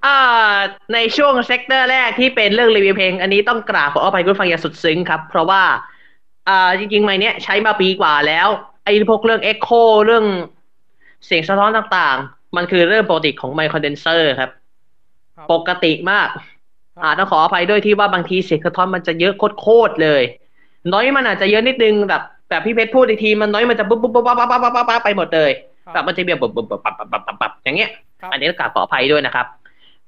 [0.06, 0.18] อ่า
[0.94, 5.62] ในช่วง sector แรกที่เป็นเรื่องรีวิวเพลง อันนี้ต้องกราบขออภัยคุณฟังอย่างสุดซึ้งครับ เพราะว่า
[6.48, 8.48] อ่าจริงๆไมค์เนี้ยใช้มาปีกว่าแล้ว
[8.84, 10.24] ไอ้พวกเรื่อง Echo เรื่อง
[11.26, 14.50] เสียงสะท้อนต่างๆ มันคือเรื่องปกติของไมค์คอนเดนเซอร์ครับ
[15.36, 16.28] ครับ ปกติมาก
[17.02, 20.22] อ่าต้องขออภัยด้วยที่ว่าบางทีเสียงสะท้อนมันจะเยอะโคตรๆเลย
[20.92, 25.50] น้อยมันอาจจะเยอะนิดนึงแบบแบบพี่เพชรพูดอีกทีมันน้อยมันจะปุ๊บปุ๊บปุ๊บปั๊บปั๊บปั๊บปั๊บปั๊บไปหมดเลย
[25.84, 27.90] ครับแบบมันจะแบบปุ๊บปุ๊บปุ๊บปั๊บปั๊บปั๊บปั๊บปั๊บอย่างเงี้ย
[28.20, 29.46] ครับอันนี้ต้องกราบขออภัยด้วยนะครับ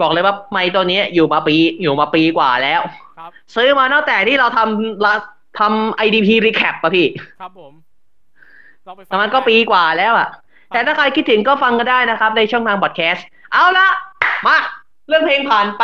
[0.01, 2.81] บอกเลยว่าไมค์ตัวนี้อยู่มาปีอยู่มาปีกว่าแล้ว
[3.19, 5.15] ครับซื้อมาตั้งแต่ที่เราทำละ
[5.59, 7.07] ทำ IDP recap ป่ะพี่
[7.41, 7.73] ครับผม
[8.85, 10.29] เราไปฟังแต่มันก็ปีกว่าแล้วอะ
[10.69, 13.89] แต่ถ้าใครคิดถึงก็ฟังก็ได้นะครับ ในช่องทางบอดแคสต์ เอาละ
[14.47, 14.57] มา
[15.09, 15.83] เรื่องเพลงผ่านไป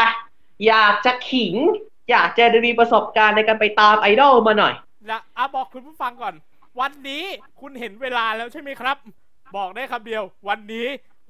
[0.69, 1.55] อยากจะขิง
[2.11, 4.75] อยากจะรีวิวประสบการณ์ในการไปตามไอดอลมาหน่อย
[5.11, 6.35] นะอะบอกคุณผู้ฟังก่อน
[6.81, 7.25] วันนี้
[7.61, 8.97] คุณเห็นเวลาแล้วใช่ไหมครับ
[9.57, 10.87] บอกได้คำเดียว วันนี้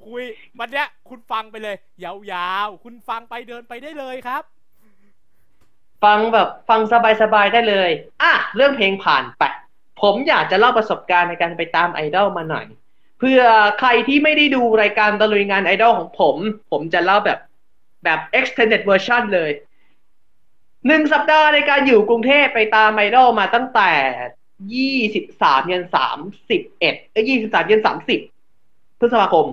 [0.06, 0.22] คุย
[0.58, 4.42] วันเนี้ย คุณฟังไปเลย ยาวๆ คุณฟังไปเดินไปได้เลยครับ
[6.04, 6.80] ฟังแบบฟัง
[7.22, 7.90] สบายๆได้เลย
[8.22, 9.42] อะ เรื่องเพลงผ่านไป
[10.00, 12.66] ผมอยากจะเล่าประสบการณ์ในการไปตามไอดอลมาหน่อย
[13.18, 13.40] เพื่อ
[13.78, 16.36] ใครที่ไม่ได้ดูรายการตะลุยงานไอดอลของผม
[16.70, 17.38] ผมจะเล่าแบบ
[18.04, 19.50] แบบ extended version เลย
[20.86, 23.90] หนึ่งสัปดาห์ในการอยู่กรุงเทพไปตามไอดอลมาตั้งแต่
[24.74, 26.18] ยี่สิบสามยันสาม
[26.50, 28.20] สิบเอ็ดเอ้ยี่สิบสามยันสามสิบ
[28.98, 29.46] พฤษภาคม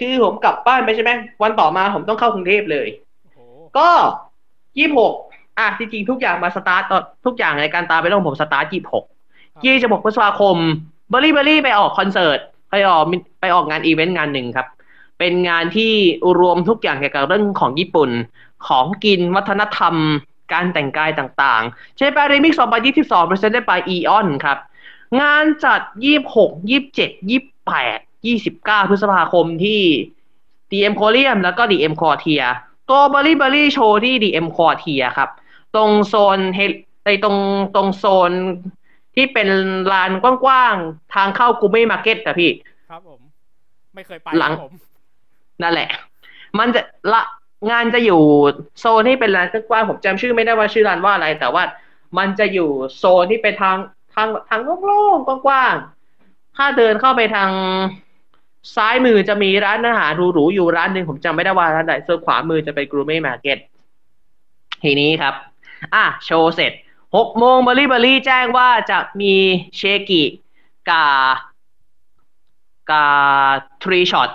[0.00, 1.10] คือผมกลับบ้านไปใช่ไหม
[1.42, 2.88] วันต่อมาผมต้องเข้ากรุงเทพเลย
[3.22, 3.38] โอ้โห
[3.78, 3.88] ก็
[4.78, 5.12] ยี่หก
[5.58, 9.04] อะจริงๆทุกอย่างมาสตาร์ทตอนทุกอย่างในการตามไปต้องผมสตาร์ทยี่หก
[9.64, 10.56] ยี่สิบหกพฤษภาคม
[11.08, 12.38] เบอร์รี่เบอร์รี่ไปออกคอนเสิร์ต
[12.70, 13.04] ไปออก
[13.40, 14.66] ไปออกงานอีเวนต์งานหนึ่งครับ
[15.18, 15.92] เป็นงานที่
[16.40, 18.10] รวมทุกอย่างเกี่ยวกับเรื่องของญี่ปุ่น
[18.66, 19.94] ของกินวัฒนธรรม
[20.52, 22.58] การแต่งกายต่างๆใช้ไปรีมิกซ์
[22.96, 24.58] 2022 presented by Eon ครับ
[25.20, 25.80] งานจัด
[26.20, 27.30] 26 27
[27.68, 29.82] 28 29 พฤษภาคมที่
[30.70, 32.34] DM c o r i u m แล้วก็ DM q u a r t i
[32.36, 32.44] e r
[32.88, 34.98] ตัวบ e รี่ b บ r รี่โชว์ที่ DM q u a r t i e
[35.00, 35.30] r ครับ
[35.74, 36.60] ตรงโซนเฮ
[37.04, 37.36] ในตรง
[37.74, 38.32] ตรงโซน
[39.14, 39.48] ที่เป็น
[39.92, 42.50] ลานกว้างๆ ทางเข้ากูไม่มาร์เก็ตอะพี่
[42.90, 43.20] ครับผม
[43.94, 44.74] ไม่เคยไปหลังครับผม
[45.62, 45.88] นั่นแหละ
[46.58, 47.22] มันจะละ
[47.70, 48.22] งานจะอยู่
[48.80, 51.62] โซนที่เป็นลานกว้างๆผมจำชื่อไม่ได้ว่าชื่อร้านว่าอะไร แต่ว่า
[52.18, 53.76] มันจะอยู่โซนที่เป็นทาง
[54.14, 57.50] ทางทางโล่งๆกว้างๆถ้าเดินเข้าไปทาง
[58.74, 63.58] ซ้ายมือจะมีร้านอาหารหรูๆอยู่ร้านหนึ่งผมจำไม่ได้ว่าร้านไหนส่วนขวามือจะเป็น Gourmet Market
[64.82, 65.34] ทีนี้ครับ
[65.94, 66.72] อะ โชว์เสร็จ
[67.16, 69.34] หกโมง Berry Berry แจ้งว่าจะมี
[69.76, 69.80] เช
[70.10, 70.22] กิ
[70.90, 71.06] กา
[72.90, 73.06] กา
[73.82, 74.30] three shot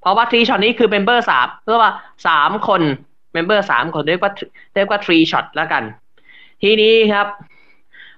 [0.00, 1.94] เพราะว่า three shot นี้คือ member สามเรียกว่า
[2.26, 2.82] สามคน
[3.32, 4.32] member สามคนเรียกว่า
[4.74, 5.82] เรียกว่า three shot แล้วกัน
[6.62, 7.26] ทีนี้ครับ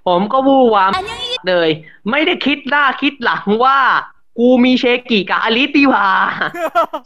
[0.08, 0.90] ผมก็วู่วาม
[1.48, 1.68] เลย
[2.10, 3.78] ไม่ได้คิดหน้าคิดหลังว่า
[4.42, 6.06] กูมีเชกิกับอลิติวา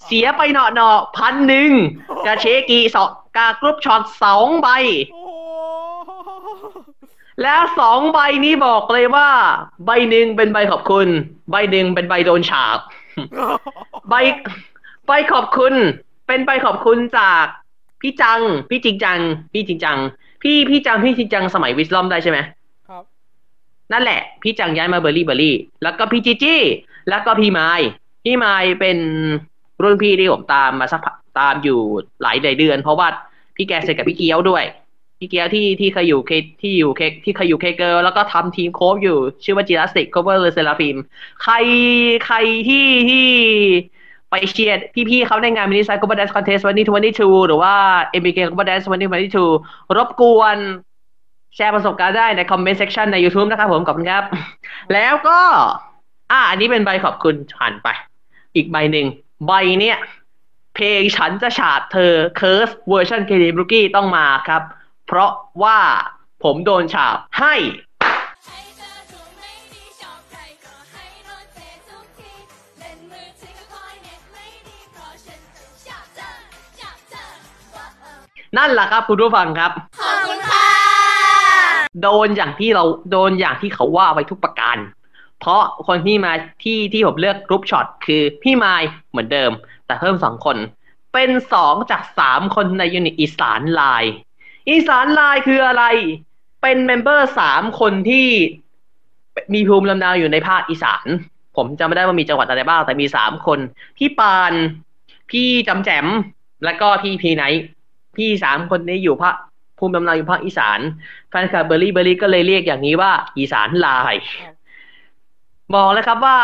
[0.05, 1.70] เสียไปเนาะเนาะพันหนึ่ง
[2.27, 4.69] กับเชกิสองกับ group shot สองใบ
[5.12, 5.31] โอ้โห
[7.43, 9.28] แล้วสองใบนี้บอกเลยว่า
[9.86, 11.09] ใบหนึ่งเป็นใบขอบคุณ
[11.51, 12.78] ใบหนึ่งเป็นใบโดนสาป
[14.09, 14.15] ใบ
[15.06, 15.74] ใบขอบคุณ
[16.27, 17.44] เป็นใบขอบคุณจาก
[18.01, 18.40] พี่จัง
[18.70, 19.19] พี่จริงจัง
[19.52, 19.98] พี่จริงจัง
[20.43, 22.39] พี่พี่จังพี่จริงจังสมัยวิสลอมได้ใช่ไหม
[22.89, 23.05] ครับ
[23.93, 26.62] นั่นแหละ พี่จังย้ายมาเบอร์รี่เบอร์รี่ แล้วก็พี่จีจี้
[27.09, 27.70] แล้วก็พี่ไม้
[28.24, 28.98] พี่ไม้เป็น
[29.82, 31.81] รุ่นพี่ที่ผมตามมาสักพักตามอยู่
[32.22, 33.09] หลายเดือน เพราะว่า
[33.56, 34.64] พี่แกเสร็จกับพี่เกียวด้วย
[35.18, 36.31] พี่เกียวที่ที่เคยอยู่เค
[36.62, 40.97] ที่อยู่เคที่เคยอยู่เคเกิลแล้วก็ทำทีมโคฟอยู่ ชื่อว่าจิรัสติกโคเวอร์เลเซลาฟิม
[41.43, 41.55] ใคร
[42.26, 42.36] ใคร
[42.68, 43.26] ที่ที่
[44.31, 47.74] ไปเชียร์พี่ๆเขาในงานมินิไซค์โคเวอร์แดนซ์คอนเทสต์วันนี้ทวันนี้ทูหรือว่า
[48.10, 49.44] เอ็มบีเโคเวอร์แดนซ์วันนี้วันนี้ทู
[49.97, 50.56] รบกวน
[51.56, 54.24] แชร์ประสบการณ์ได้ในคอมเมนต์เซ c ชันใน YouTube นะครับผมขอบคุณครับ
[54.93, 55.40] แล้วก็
[56.30, 57.88] อ่าอันนี้เป็นใบขอบคุณผ่านไป
[58.55, 59.06] อีกใบหนึ่ง
[59.46, 59.98] ใบเนี้ย
[60.74, 64.62] เพลงฉันจะฉาดเธอเคิร์สเวอร์ชันเคดีบรูกี้ต้องมาครับ
[65.06, 65.32] เพราะ
[65.62, 65.78] ว่า
[66.42, 67.55] ผมโดนสาปให้
[68.46, 71.60] ให้เธอถูกไม่ดีชอบใครก็ให้โดนเท
[71.90, 72.32] ทุกที
[72.78, 76.32] เล่นมือถือก็คอยเน็ตไม่ดีเพราะฉันจะสาปเธอ
[76.80, 77.26] สาปเธอ
[77.76, 78.18] ว่าเออ
[78.56, 80.66] นั่นแหละครับคุณผู้ฟังครับ ขอบคุณค่ะ
[82.02, 84.78] โดนอย่างที่เราโดนอย่างที่เขาว่าไว้ทุกประการ
[85.40, 86.32] เพราะคนที่มา
[86.62, 89.51] ที่ที่ผมเลือก group shot คือพี่ไมล์เหมือนเดิม
[89.86, 90.56] แต่เพิ่มสองคน
[91.15, 94.12] เป็นสองจากสามคนใน unit อีสานไลน์
[94.70, 95.85] อีสานไลน์คืออะไร
[96.62, 98.28] เป็น member สามคนที่
[99.55, 101.06] มีภูมิลำเนาอยู่ในภาคอีสาน
[101.56, 103.59] ผมจำไม่ได้ว่ามีจังหวัดอะไรบ้าง แต่มีสามคน
[103.98, 104.52] พี่ปาน
[105.31, 106.06] พี่จำแจม
[106.65, 107.44] แล้วก็พี่พีไน
[108.16, 109.36] พี่สามคนนี้อยู่ภาค
[109.78, 110.81] ภูมิลำเนาอยู่ภาคอีสาน
[111.31, 114.15] แฟนคลับ Berry Berry ก็เลยเรียกอย่างนี้ว่า อีสานลาย
[115.74, 116.38] บบอกเลยครับว่า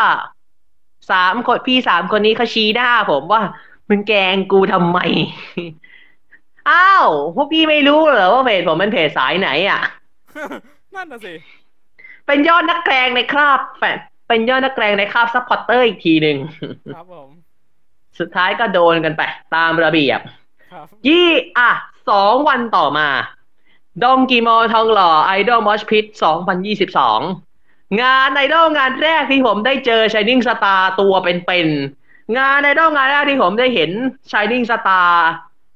[1.11, 3.41] สามคนพี่สามคนนี้เขาชี้หน้าผมว่า
[3.89, 4.99] มึงแกล้งกูทำไม
[6.69, 9.81] อ้าว พวกพี่ไม่รู้เหรอว่าเพจผมเป็นเพจสายไหนอะ
[10.95, 11.33] นั่นน่ะสิ
[12.25, 13.97] เป็นยอดนักแกงในคราบแฟน
[14.27, 16.37] เป็นยอดนักแกงในคราบ supporter อีกทีหนึ่ง
[16.95, 17.29] ครับผม
[18.19, 19.21] สุดท้ายก็โดนกันไป
[19.55, 20.19] ตามระเบียบ
[20.71, 21.71] ครับยี่อะ
[22.09, 23.07] สองวันต่อมา
[24.03, 33.91] Donki Mall ทองหล่อ Idol Mosh Pit 2022งานไอดอลงานแรกที่ผมได้เจอ Shining Star ตัวเป็นๆ งานไอดอลงานแรกที่ผมได้เห็น
[34.31, 35.09] Shining Star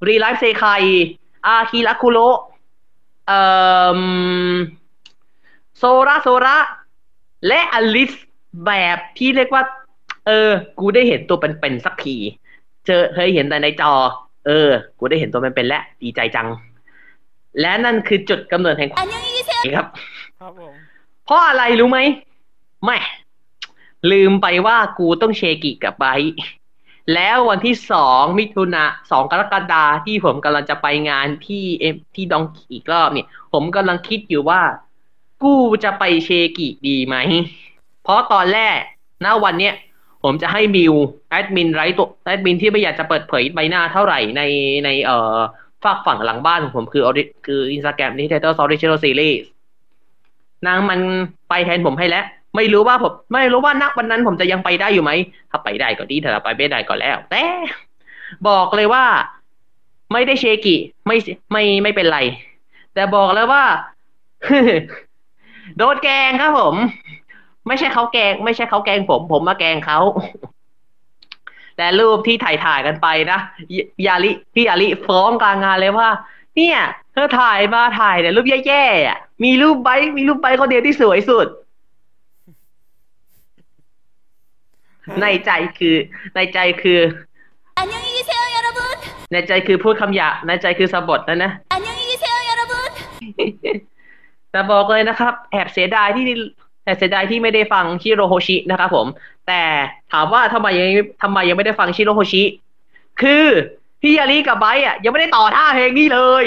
[0.06, 0.82] รีไลฟ์เซคาย
[1.46, 2.18] อาคิระคุโร
[3.26, 3.40] เอ่
[3.98, 4.00] อ
[5.78, 6.56] โซระโซระ
[7.46, 8.12] และอลิส
[8.66, 9.62] แบบที่เรียกว่า
[10.26, 12.16] เออ กูได้เห็นตัวเป็นๆสักที
[12.86, 13.92] เจอเคยเห็นแต่ในจอ
[14.46, 16.48] เออ กูได้เห็นตัวเป็นๆแล้วดีใจจัง
[17.60, 19.06] และนั่นคือจุดกำเนิดแห่งความ
[19.76, 19.86] ครับ
[20.40, 20.74] ครับผม
[21.26, 22.00] เพราะอะไรรู้ไหม
[22.84, 22.98] แม่
[24.10, 26.04] ลืมไปว่ากูต้องเชกิกับไบ
[27.14, 31.84] แล้ววันที่สองมิถุนาสองกรกฎาที่ผมกำลังจะไปงานที่เอ
[32.14, 34.60] ที่ดองกิอีกรอบเนี่ยผมกำลังคิดอยู่ว่า
[35.42, 35.54] กู
[35.84, 37.16] จะไปเชกิดีไหม
[38.02, 38.78] เพราะตอนแรก
[39.24, 39.74] ณวันเนี้ย
[40.24, 40.94] ผมจะให้มิว
[41.30, 44.42] แอดมินไร้ตัวแอดมินที่ไม่อยากจะเปิดเผยใบหน้าเท่าไหร่ใน
[44.84, 45.38] ในเอ่อ
[45.84, 49.44] ฝากฝั่งหลังบ้านของผมคือ ori- คืออินสตาแกรมนี่เทเตอร์ original series
[50.66, 51.00] นางมัน
[51.48, 52.24] ไปแทนผมให้แล้ว
[52.56, 55.12] ไม่รู้ว่าผมไม่รู้ว่านักวันนั้นผมจะยังไปได้อยู่ไหม
[55.50, 57.44] ถ้าไปได้ก็ดีถ้าไปไม่ได้ก็แล้ว แต่
[58.48, 59.04] บอกเลยว่า
[60.12, 60.76] ไม่ได้เชกิ
[61.06, 61.16] ไม่
[61.52, 62.18] ไม่ไม่เป็นไร
[62.94, 63.64] แต่บอกเลยว่า
[65.78, 66.74] โดนแกงครับผม
[67.66, 69.98] ไม่ใช่เขาแกง ไม่ใช่เขาแกงผม ผมมาแกงเขา
[71.76, 73.38] แต่รูปที่ถ่ายถ่ายกันไปนะ
[73.74, 73.76] ย
[74.06, 76.08] ยาลิพี่ยาลิฟ้องกลางงานเลยว่า
[76.56, 76.78] เนี่ย
[77.12, 81.46] เธอถ่ายมาถ่ายแต่รูปแย่ๆอะ มีรูปใบมีรูปใบเขเดียวที่สวยสุด
[85.20, 85.96] ในใจคือ
[86.34, 87.00] ในใจคือ
[89.32, 91.52] ในใจคือพูดคำหยาในใจคือสะบดนะนะ
[94.50, 96.24] แต่บอกเลยนะครับ แอบเสียดายที่
[96.84, 99.06] แอบเสียดายที่ไม่ได้ฟังชิโรโฮชินะครับผม
[99.48, 99.62] แต่
[100.12, 100.90] ถามว่าทำไมยัง
[101.22, 102.42] ทำไมยังไม่ได้ฟังชิโรโฮชิ
[103.20, 103.46] คือ
[104.02, 106.44] พี่ยารีกับไบอะ ยังไม่ได้ต่อท่าเพลงนี้เลย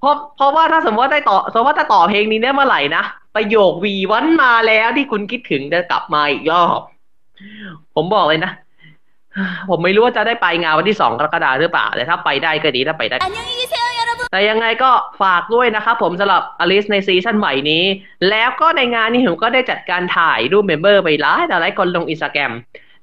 [0.00, 3.04] เพราะเพราะว่าถ้าสมมติว่าได้ต่อสมมติว่าถ้าต่อเพลงนี้ได้เมื่อไหร่นะ
[3.36, 6.80] ประโยควีวันมาแล้วที่คุณคิดถึงจะกลับมาอีกรอบ
[7.94, 8.52] ผมบอกเลยนะ
[9.70, 13.16] ผมไม่รู้ว่าจะได้ไปงานวันที่สองกรกฎาหรือเปล่า แต่ถ้าไปได้ก็ดีถ้าไปได้
[14.32, 14.90] แต่ยังไงก็
[15.22, 17.84] ฝากด้วยนะครับผมสำหรับอลิสใน season ใหม่นี้
[18.30, 22.52] แล้วก็ในงานนี้ผมก็ได้จัดการถ่ายรูป member ไปหลายแต่หลายคนลงอินสตาแกรม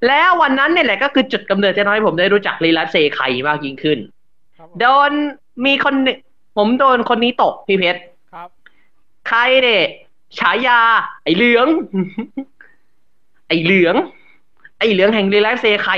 [0.06, 3.98] แล้ววันนั้นเนี่ยแหละก็คือจุดกำเนิดจะทำให้ผมได้รู้จักรีไลฟ์เซไคมากยิ่งขึ้น
[4.80, 5.10] โดน
[5.66, 5.94] มีคน
[6.56, 8.00] ผมโดนคนนี้ตกพี่เพชร
[8.32, 8.48] ครับ
[9.28, 9.78] ใครเด็
[10.38, 10.80] ฉายา
[11.22, 11.66] ไอเหลือง
[13.48, 13.94] ไอเหลือง
[14.78, 15.94] ไอเหลืองแห่งรีไลฟ์เซใคร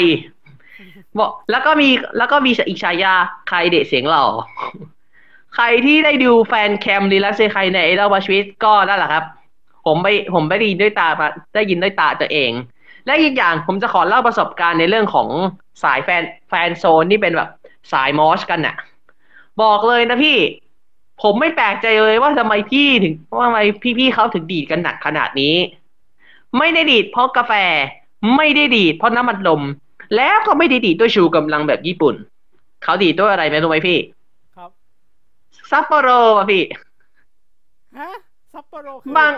[1.19, 1.89] บอกแล้วก็มี
[2.19, 3.15] แล้วก็มีอีกฉายา
[3.49, 4.27] ใครเด็เสียงหล่อ
[5.55, 9.25] ใครที่ได้ดูแฟนแคมรีไลฟ์เซใครในเอเดอร์วาชวิตก็นั่นแหละครับ
[9.87, 12.51] ผมไปผมไม่ได้ยินด้วยตามาได้ยินด้วยตาตัวเอง
[13.07, 15.29] และอีกอย่างผมจะขอเล่าประสบการณ์ในเรื่องของ
[15.83, 17.51] สายแฟนแฟนโซนที่เป็นแบบ
[17.93, 18.77] สายมอชกันน่ะ
[19.63, 20.39] บอกเลยนะพี่
[21.23, 23.61] ผมไม่แปลกใจเลยว่าทำไมพี่ถึงว่าทำไม
[23.99, 25.57] พี่ๆเขาถึงดีดกันหนักขนาดนี้
[26.59, 27.53] ไม่ได้ดีดเพราะกาแฟ
[28.37, 29.63] ไม่ได้ดีดเพราะน้ำมันลม
[30.17, 32.15] แล้วก็ไม่ได้ดีดด้วยชูกำลังแบบญี่ปุ่น
[32.83, 33.99] เขาดีดด้วยอะไรไหมรู้ไหมพี่
[34.57, 34.71] ครับ
[35.71, 36.65] ซัปโปโรอะพี่
[37.99, 38.11] ฮะ
[38.53, 39.33] ซัปโปโรคือบาง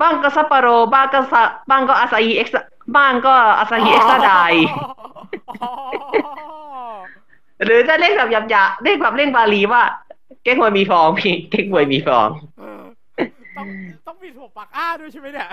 [0.00, 2.56] บ้างก็ซัปโปโรบ้างก็ซาบ้างก็อาซาฮิเอ็กซ์
[2.96, 4.32] บ้างก็อาซาฮิเอ็กซ์ได
[5.62, 5.72] อ๋อ
[7.64, 9.82] หรือจะเรียกแบบหยาบๆเรียกแบบเรียกบาลีว่า
[10.42, 12.28] เก๊กฮวยมีฟองพี่เก๊กฮวยมีฟอง
[12.58, 12.82] เออ
[13.56, 13.66] ต้อง
[14.06, 15.48] ต้องมีถั่วปักอ้าด้วยใช่ไหมเนี่ย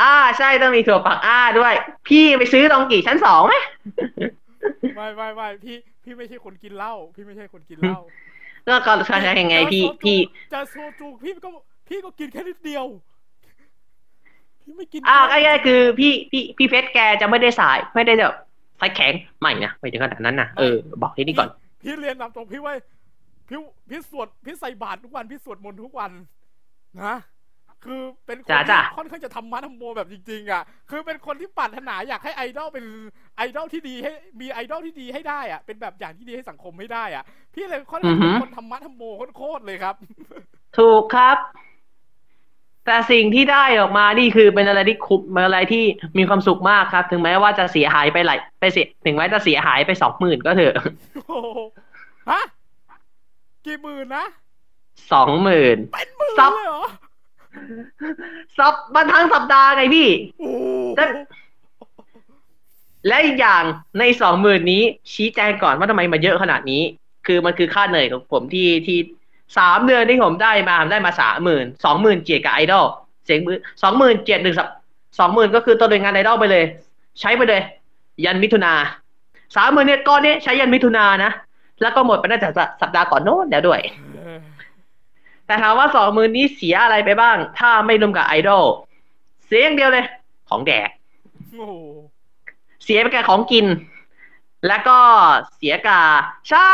[0.00, 1.74] อ่าใช่ต้องมีถั่วปักอ้าด้วย
[2.08, 3.54] พี่ไปซื้อตรงกี่ชั้นสองไหม
[4.96, 8.00] ไม่ไม่ไม่พี่พี่ไม่ใช่คนกินเหล้าพี่ไม่ใช่คนกินเหล้า
[8.68, 10.18] ก็ก็ใช่ยังไงพี่พี่
[10.52, 11.48] จะโซจูพี่ก็
[11.88, 12.84] พี่ก็กินแค่นิดเดียว
[14.62, 18.34] พี่ไม่กินอ่าง่ายๆคือ พี่พี่พี่เพชรแกจะไม่ได้สายไม่ได้แบบ
[18.80, 21.48] สายแข็งไม่นะไม่ถึงขนาดนั้นนะเออบอกที่นี่ก่อน
[21.82, 22.74] พี่เรียนนำตรงพี่ไว้
[23.48, 23.58] พี่
[23.90, 26.10] พี่สวดพี่ใส่บาตรทุกวันพี่สวดมนต์ทุกวัน
[27.02, 27.16] นะ
[27.84, 32.84] คือเป็นคนจ้ะที่จ้ะค่อนข้างจะทำมาทำโมแบบจริงๆอะ คือเป็นคนที่ปรารถนาอยากให้ไอดอลเป็น
[33.36, 37.24] ไอดอลที่ดีให้มีไอดอลที่ดีให้ได้อะ เป็นแบบอย่างที่ดีให้สังคมให้ได้อะ
[37.54, 39.02] พี่เลยค่อนข้างเป็นคนทำมาทำโม
[39.36, 39.94] โคตรๆเลยครับ
[40.78, 41.38] ถูกครับ
[42.86, 45.84] แต่สิ่งที่ได้ออกมานี่คือเป็นอะไรที่คุ้มเป็นอะไรที่
[46.18, 50.74] มีความสุขมากครับ ถึงแม้ว่าจะเสียหายไปหลายไปเสียถึงแม้จะเสียหายไปสองหมื่นก็เถอะ
[51.28, 51.58] โอ้โห
[52.30, 52.40] ฮะ
[53.64, 54.24] กี่หมื่นนะ
[55.12, 56.84] สองหมื่นเป็นหมื่นซับเลยเหรอ
[58.58, 60.08] สัปมันทั้งสัปดาห์ไงพี่
[60.40, 60.50] โอ้
[60.96, 61.04] แต่
[63.08, 63.62] และอีกอย่าง
[63.98, 64.82] ในสองหมื่นนี้
[65.12, 66.82] ชี้แจงก่อนว่าทำไมมาเยอะขนาดนี้
[67.26, 68.98] คือมันคือค่าเหนื่อยของผมที่ที่
[69.58, 72.84] สามเดือนที่ผมได้มาผมได้มาสามหมื่นสองหมื่นเจ็ดกับไอดอล
[73.24, 74.68] เสียงมือสองหมื่นเจ็ดหนึ่งสัป
[75.18, 76.64] สองหมื่นก็คือตัวเดินงานไอดอลไปเลย
[77.20, 77.62] ใช้ไปเลย
[78.24, 78.72] ยันมิถุนา
[79.56, 81.32] สามหมื่นเนี่ยก้อนนี้ใช้ยันมิถุนานะ
[81.80, 82.48] แล้วก็หมดไปน่าจะ
[82.80, 83.80] สัปดาห์ก่อนโน้นแล้วด้วย
[84.16, 84.38] เออ
[85.46, 88.64] แต่ถามว่าสองหมื่นนี้เสียอะไรไปบ้าง ถ้าไม่รวมกับไอดอล
[89.46, 90.04] เสียอย่างเดียวเลย
[90.48, 90.88] ของแดก
[91.56, 91.74] โอ้โห
[92.84, 93.66] เสียไปกับของกิน
[94.66, 94.98] แล้วก็
[95.56, 96.06] เสียกับ
[96.50, 96.72] ใช่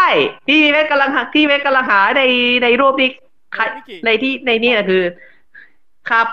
[0.49, 2.23] พี่เวทกำลังหาพี่เวทกำลังหาใน
[2.63, 3.11] ในรูปนี้
[3.55, 3.63] ใคร
[4.07, 5.03] ในที่ในนี่นะคือ
[6.11, 6.27] ครับ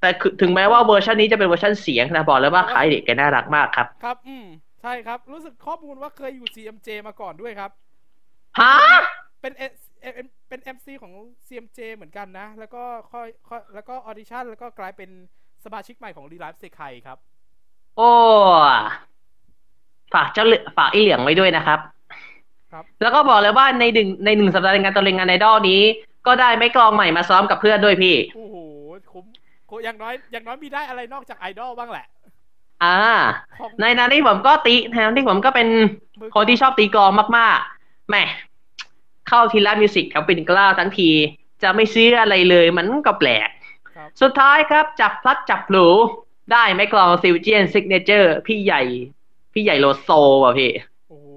[0.00, 4.46] แต่คือถึงแม้ว่าเวอร์ชันนี้จะเป็นเวอร์ชันเสียงนะบอกเลยว่าใครเด็กแกน่ารักมากครับ ครับ อืม
[4.82, 7.70] ใช่ครับ รู้สึกข้อมูลว่าเคยอยู่ CMJ มาก่อนด้วยครับ
[8.60, 8.74] ฮะ
[9.40, 9.62] เป็นเอ
[10.48, 11.12] เป็น MC ของ
[11.46, 12.82] CMJ เหมือนกันนะ แล้วก็
[13.12, 15.10] ค่อยค่อยแล้วก็ audition แล้วก็กลายเป็น
[15.64, 17.18] สมาชิกใหม่ของรีไลฟ์เซคไคครับ
[17.96, 18.12] โอ้
[20.14, 21.78] ฝากเจ้าเหลือฝากไอเหลืองไว้ด้วยนะครับ
[22.72, 25.80] ครับ แล้วก็บอกเลยว่าในหนึ่งในหนึ่งสัปดาห์ในการตัวเรียนงานไอดอลนี้
[26.26, 28.56] ก็ได้ไม้กลองใหม่มาซ้อมกับเพื่อนด้วยพี่ โอ้โห
[29.12, 29.24] คุ้ม
[29.66, 32.06] โคอย่างน้อยอย่างน้อยมีได้อะไรนอกจากไอดอลบ้างแหละ
[32.84, 32.96] อ่า
[33.58, 35.68] ของในนั้นที่ผมก็ตีในนั้นที่ผมก็เป็น
[36.20, 38.24] มือคนที่ชอบตีกลองมากๆแหม่
[39.28, 41.10] เข้าทีละมิวสิกครับเป็นกล้าวทั้งที
[41.62, 43.48] จะไม่ซื้ออะไรเลยมันก็แปลก
[43.96, 45.88] ครับสุดท้ายครับจับพลัดจับหลู
[46.52, 48.82] ได้ไม้กลองซิลเจียนซิกเนเจอร์พี่ใหญ่
[49.52, 50.10] พี่ใหญ่โลโซ
[50.44, 50.70] อะพี่
[51.08, 51.28] โอ้โห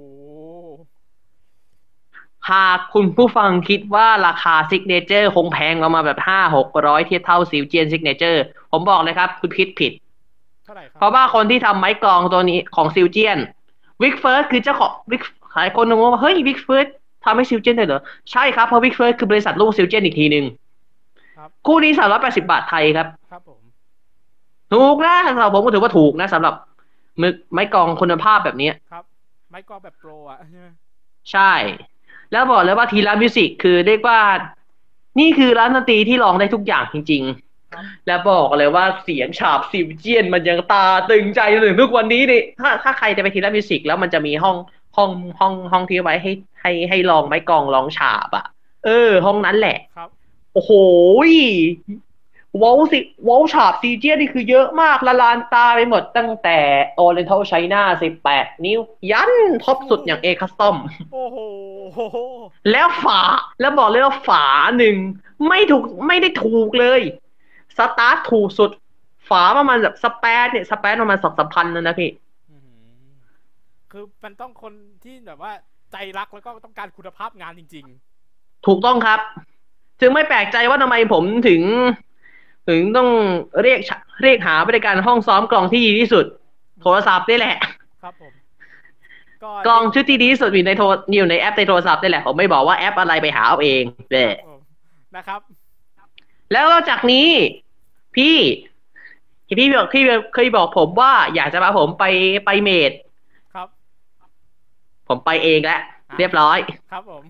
[2.49, 9.91] หากคุณผู้ฟังคิดว่าราคา signature คงแพงประมาณแบบห้าหกร้อยเทียบเท่า Zildjian signature ผมบอกเลยครับ คุณคิดผิด
[10.63, 13.37] เท่าไหร่ครับเพราะว่าคนที่ทำไม้กลองตัวนี้ของ Zildjian
[14.01, 15.23] Vic Firth คือเจ้าของ Vic
[15.55, 16.87] หลายคนงงว่าเฮ้ย Vic Firth
[17.25, 18.01] ทำให้ Zildjian ได้เหรอ
[18.31, 20.45] ใช่ครับ เพราะ Vic Firth คือบริษัทลูก Zildjian อีกทีหนึ่ง
[21.37, 23.61] ครับคู่นี้สามร้อยแปดสิบบาทไทยครับ ครับผม
[24.73, 26.53] ถูกนะสำหรับผมก็ถือว่าถูกนะสำหรับ
[27.21, 29.03] มึกไม้กลองคุณภาพแบบนี้ครับ
[29.51, 30.67] ไม้กลองแบบโปรอะใช่ไหม
[31.31, 31.53] ใช่
[32.31, 34.19] แล้วบอกเลยว่าทีละมิวสิกคือเรียกว่า
[35.19, 37.23] นี่คือร้านดนตรีที่ร้องได้ทุกอย่างจริง
[37.73, 44.55] ครับๆและบอกเลยว่าเสียงฉาบซิลเจียนมันยังตาตึงใจจนถึงทุกวันนี้นี่ถ้าถ้าใครจะไปทีละมิวสิกแล้วมันจะมีห้อง
[44.97, 46.31] ห้องห้องห้องที่ไว้ให้
[46.61, 48.45] ให้ให้ลองไม้กลองลองฉาบอะ
[48.85, 50.09] เออ ห้องนั้นแหละครับ
[50.53, 50.71] โอ้โห
[52.61, 56.57] wall สิ wall ฉาบ Zildjian นี่คือเยอะมากละลานตาไปหมดตั้งแต่
[56.99, 57.81] Oriental China
[58.23, 58.79] 18 นิ้ว
[59.11, 59.31] ยัน
[59.63, 60.75] top สุดอย่าง A Custom
[61.13, 61.37] โอ้โห
[62.71, 63.19] แล้วฝา
[63.59, 64.45] แล้วบอกเลยว่าฝา
[64.77, 64.95] หนึ่ง
[65.47, 67.01] ไม่ถูกไม่ได้ถูกเลย
[67.77, 68.71] สตาร์ทถูกสุด
[69.29, 72.09] ฝาประมาณแบบสแปนเนี่ยสแปนประมาณสองสามพันนะนะพี่
[72.51, 73.13] อื้อหือ
[73.91, 74.73] คือมันต้องคน
[75.03, 75.51] ที่แบบว่า
[75.91, 77.85] ใจรักแล้วก็ต้องการคุณภาพงานจริง
[78.67, 79.19] ถูกต้องครับ
[79.99, 81.61] ถึงไม่แปลกใจว่าทำไมผมถึง
[82.67, 83.09] ถึงต้อง
[83.61, 86.25] เรียกชะเรียกหาบริการห้องซ้อมกลองที่ดีที่สุด
[86.81, 88.31] โทรศัพท์นี่แหละๆครับผม
[89.43, 90.85] ก็กลองชุดที่ดีที่สุดอยู่ในโทร
[91.15, 94.61] อยู่ในแอปในโทรศัพท์นี่แหละ ผมไม่บอกว่าแอปอะไรไปหาเอาเองเด้ครับผม
[95.15, 95.39] นะครับ
[96.51, 97.27] แล้วนอกจากนี้
[98.15, 98.37] พี่
[99.47, 102.05] ที่พี่บอกพี่เคยบอกผมว่าอยากจะพาผมไป
[102.45, 102.91] ไป maid
[103.53, 103.67] ครับ
[105.07, 105.81] ผมไปเองแล้ว
[106.17, 106.57] เรียบร้อย
[106.91, 107.23] ครับผม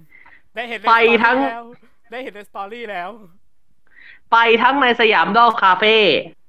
[0.56, 1.66] ได้เห็นในไป story ทั้งแล้ว
[2.12, 3.10] ได้เห็นใน story แล้ว
[4.32, 5.96] ไปทั้งในสยามดอกคาเฟ่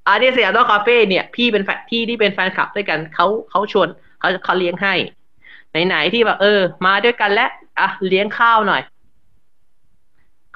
[0.09, 3.89] อันนี้สยามดอกคาเฟ่เนี่ยพี่เป็นแฟนพี่ที่เป็นแฟนคลับด้วยกันเขาเขาชวน
[4.21, 4.95] เขาเขาเลี้ยงให้
[5.87, 7.51] ไหนๆที่แบบเออ มาด้วยกันแล้ว
[7.81, 8.83] อะเลี้ยงข้าวหน่อย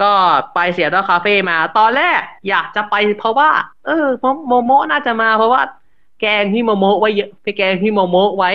[0.02, 0.12] ก็
[0.54, 3.50] ไปเสียดอคาเฟ่มา ตอนแรกอยากจะไปเพราะว่า
[3.86, 5.62] เออพราะโมโมน่าจะมาเพราะว่า
[6.20, 8.50] แกงพี่โมโมไว้เยอะไปแกงพี่โมโมไว้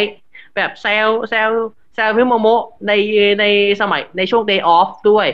[0.55, 1.49] แบบแซวแซว
[1.95, 2.47] แซวพี่โมโม
[2.87, 2.91] ใน
[3.39, 3.45] ใน
[3.81, 5.27] สมัยในช่วง day off ด้วย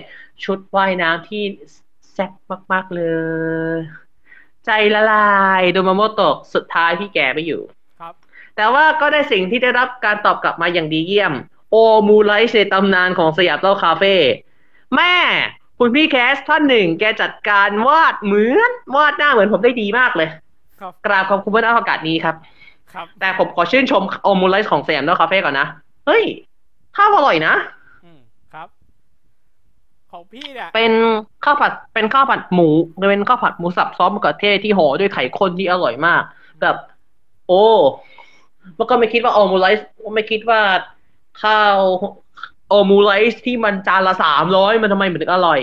[0.43, 1.43] ชุดว่ายน้ำที่
[2.17, 2.31] แซ่บ
[2.73, 3.01] มาก ๆ เล
[3.75, 3.79] ย
[4.65, 7.61] ใจละลายโดมาโมโตะสุดท้ายพี่แกไม่อยู่
[7.99, 8.13] ครับ
[8.55, 11.33] แต่ว่าก็ได้สิ่งที่ได้รับการตอบกลับมาอย่างดีเยี่ยม
[11.71, 11.75] โอ
[12.07, 14.15] มุไรซ์ในตำนานของสยามเต้าคาเฟ่
[14.95, 15.13] แม่
[15.79, 20.29] คุณพี่แคสท่านหนึ่งแกจัดการวาดเหมือน วาดหน้าเหมือนผมได้ดีมากเลย
[20.79, 22.35] ครับกราบขอบคุณบนโอกาสนี้ครับ
[22.93, 25.67] ครับ แต่ผมขอชื่นชมโอมูไลท์ของสยามเต้าคาเฟ่ก่อนนะ
[26.07, 26.23] เฮ้ย
[26.95, 27.76] ข้าวอร่อยนะอืมครับ
[30.17, 30.93] ของพี่เนี่ยเป็น
[31.45, 32.69] ข้าวผัดเป็นข้าวผัดหมู
[33.09, 36.23] เป็นข้าวผัดหมูสับซอสมะเขือเทศที่ห่อด้วยไข่ข้นที่อร่อยมาก
[36.61, 36.75] แบบ
[37.47, 37.65] โอ้
[38.75, 40.61] แล้วก็ไม่คิดว่าโอมูไลซ์ไม่คิดว่า
[41.43, 41.77] ข้าว
[42.69, 45.59] โอมูไลซ์ที่มันจานละสามร้อยมันทำไมมันถึงอร่อย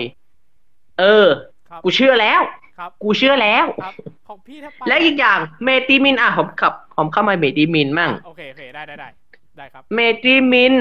[0.99, 1.27] เออ
[1.69, 2.41] ครับกูเชื่อแล้ว
[2.77, 3.93] ครับกูเชื่อแล้วครับ
[4.27, 9.07] ของพี่ถ้าไปและอีกอย่างเมติมินอะผมขับผมเข้ามาเมติมินมั่งโอเคโอเคได้ได้ได้
[9.57, 10.75] ได้ครับ เมติมิน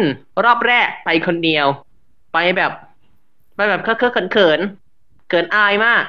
[0.45, 1.67] รอบแรกไปคนเดียว
[2.33, 2.73] ไปแบบ
[3.55, 6.05] ไปแบบเคอะๆเขินๆเขินอายมาก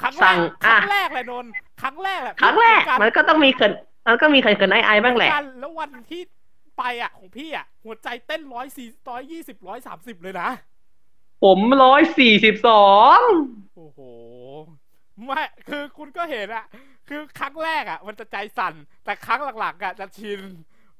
[0.00, 1.50] ครั้งแรสั่กงครั้งอะแรกเลยนนท์
[1.82, 3.72] ครั้งแรกแหละครั้งแรกพี่มันก็ต้องมีเขิน
[4.08, 6.22] มันก็มีเขินเขินอายๆบ้างแหละ กันแล้ววันที่
[6.78, 10.48] ไปอะ ของพี่อะ หัวใจเต้นร้อยสี่ร้อยยี่สิบร้อยสามสิบเลยนะ
[11.44, 12.86] ผมร้อยสี่สิบสอ
[13.16, 13.18] ง
[13.76, 14.00] โอ้โห
[15.24, 16.64] ไม่ คือคุณก็เห็นอะ
[17.08, 18.74] คือครั้งแรกอะมันจะใจสั่น
[19.04, 20.40] แต่ครั้งหลังๆอะจะชิน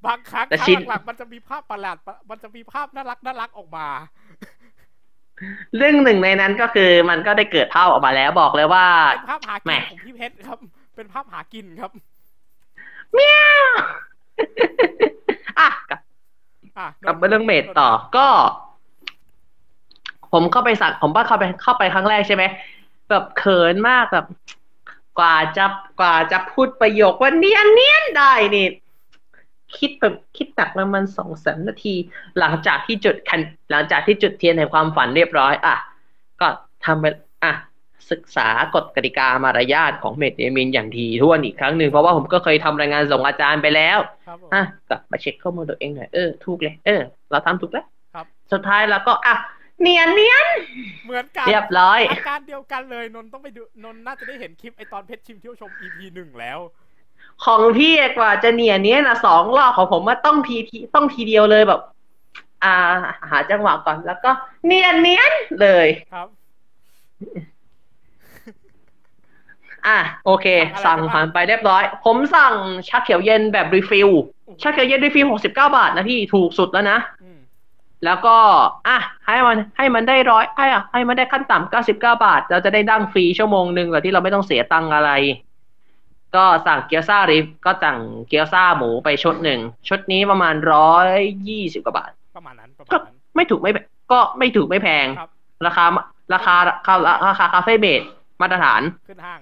[0.05, 1.97] บางครั้งครั้งหลังๆมันจะมีภาพประหลาด
[2.29, 3.87] มันจะมีภาพน่ารักน่ารักออกมา
[5.77, 10.57] เรื่องหนึ่งในนั้นก็คือมันก็ได้เกิดภาพออกมาแล้วบอกเลยว่าเป็นภาพหาแหกิม่นของพี่เพชรครับ
[10.95, 11.91] เป็นภาพหากินครับ
[13.13, 13.65] เมียว
[15.59, 16.01] อะกลับ
[16.77, 18.27] อะกลับมาเรื่องเมดต่อก็
[20.31, 22.43] ผมเข้าไปสั่งผมว่าเข้าไปเข้าไปครั้งแรกใช่ไหม
[23.09, 24.25] แบบเขินมากแบบ
[25.19, 25.65] กว่าจะ
[25.99, 28.67] กว่าจะพูดประโยคว่าเนียนเนียนได้นี่
[29.77, 31.95] คิดแบบคิดตักประมาณสองสามนาที
[32.39, 33.39] หลังจากที่จุดคัน
[33.71, 35.75] หลังจากที่จุดเทียนในความฝันเรียบร้อย อะ
[36.41, 36.47] ก็
[36.85, 37.05] ทำไป
[37.43, 37.53] อะ
[38.11, 49.35] ศึกษากฎกติกามารยาทของเมดเอมินอย่างทีท่วนอีกครั้งหนึ่งเพราะว่าผมก็เคยทำรายงานส่งอาจารย์ไปแล้วครับผมอะกลับมาเช็คข้อมูลตัวเองหน่อยเออถูกเลยเออ เราทำถูกแล้วครับ สุดท้ายเราก็อะ
[49.81, 50.47] เนียนเนียน
[51.05, 56.59] เหมือนกันเรียบร้อยอาการเดียวกันเลยนนท์ต้องไปดูนนท์น่าจะได้เห็นคลิปไอตอนเพชรชิมเที่ยวชม EP หนึ่งแล้ว
[57.45, 61.81] ของพี่กว่าจะเนียนเนียนอะสองรอบของผมว่าต้องทีทีต้องทีเดียวเลยแบบ
[62.63, 62.75] อ่า
[63.29, 64.31] หาจังหวะก่อนแล้วก็
[64.65, 65.31] เนียนเนียน
[65.61, 66.27] เลยครับ
[69.87, 70.45] อะโอเค
[70.85, 72.53] สั่สั่งสั่งอะไรไปบ้างผ่านไปเรียบร้อย ผมสั่ง
[72.87, 74.09] ชาเขียวเย็นแบบ refill
[74.61, 77.39] ชาเขียวเย็น refill หกสิบเก้าบาทนะพี่ถูกสุดแล้วนะอืม
[78.05, 78.35] แล้วก็
[78.87, 85.11] อะ ให้มันให้มันได้ร้อยไอ้อะให้มันได้ขั้นต่ำเก้าสิบเก้าบาท เราจะได้นั่งฟรีชั่วโมงหนึ่งแบบที่เราไม่ต้องเสียตังค์อะไร
[86.35, 87.97] ก็สั่งเกี๊ยวซ่าริฟก็สั่ง
[88.27, 91.09] เกี๊ยวซ่าหมูไปชุดหนึ่งชุดนี้ประมาณร้อย
[91.47, 95.31] ยี่สิบกว่าบาท ประมาณนั้นประก็มาณนั้นไม่ถูกไม่แพงก็ไม่ถูกไม่แพงครับ
[95.65, 95.85] ราคา
[96.33, 96.93] ราคาราคา
[97.27, 98.01] ราคาคาเฟ่เบส
[98.41, 99.41] มาตรฐานขึ้นห้าง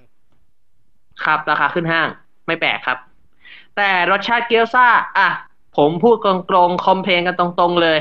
[1.25, 2.07] ครับ ราคาขึ้นห้าง
[2.47, 2.97] ไม่แปลกครับ
[3.77, 4.87] แต่รสชาติเกี๊ยวซ่า
[5.17, 5.29] อะ
[5.77, 6.33] ผมพูดตร
[6.67, 7.99] งๆคอมเพลนกันตรงๆเลย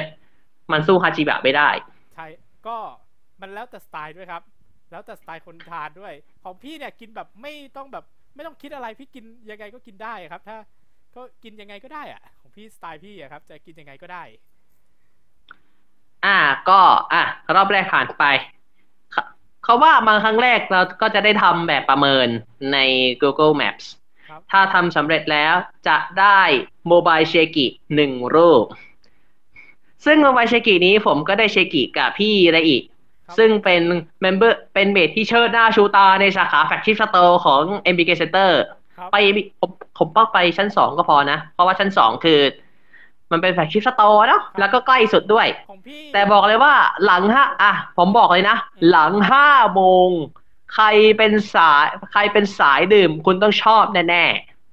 [0.72, 1.68] มันสู้ฮาจิบะไม่ได้
[2.14, 2.26] ใช่
[2.66, 2.78] ก็
[3.40, 4.42] มันแล้วแต่สไตล์ด้วยครับ
[4.90, 6.12] แล้วแต่สไตล์คนทานด้วย
[6.44, 8.04] ของพี่เนี่ยกินแบบไม่ต้องแบบ
[8.38, 10.56] ไม่ต้องคิดอะไรพี่กินยังไงก็กินได้ครับ ถ้า
[11.16, 14.22] ก็กินยังไงก็ได้อะของพี่สไตล์พี่อะครับ จะกินยังไงก็ได้
[16.24, 16.38] อ่า
[16.68, 16.80] ก็
[17.12, 17.22] อะ
[17.54, 18.24] รอบแรกผ่านไป
[19.12, 19.22] เขา
[19.64, 22.28] เขาว่ามาครั้งแรกเราก็จะได้ทำแบบประเมิน
[22.72, 22.78] ใน
[23.22, 23.84] Google Maps
[24.28, 25.54] ครับถ้าทำสำเร็จแล้ว
[25.88, 26.40] จะได้
[26.88, 28.64] โมบายเชกิหนึ่งรูป
[30.04, 32.97] ซึ่งโมบายเชกินี้ผมก็ได้เชกิกับพี่ระอิครับ
[33.36, 33.82] ซึ่งเป็น
[34.22, 38.50] member เป็น maid ที่เชิดหน้าชูตาในสาขาแฟคชิ p สโตร์ของ MBK Center
[38.96, 39.16] ครับไป
[39.60, 42.40] ผมผมป้าไปชั้นสองก็พอนะ เพราะว่าชั้นสองคือ
[43.30, 46.74] มันเป็นแฟคชิ p สโตร์เนาะแล้วก็ใกล้สุดด้วยของพี่แต่บอกเลยว่า
[47.04, 48.56] หลังห้าอะ ผมบอกเลยนะ
[48.90, 50.08] หลังห้าโมง
[50.74, 50.86] ใคร
[51.18, 54.24] เป็นสายใครเป็นสายดื่มคุณต้องชอบแน่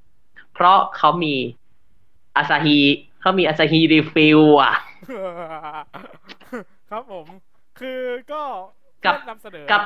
[0.01, 1.35] ๆ เพราะเขามี
[2.35, 2.79] อาซาฮี
[3.21, 4.73] เขามี Asahi refill อะ
[6.89, 7.25] ครับผม
[7.79, 8.43] คือก็
[9.05, 9.81] กับเพื่อนนำเสนอกับ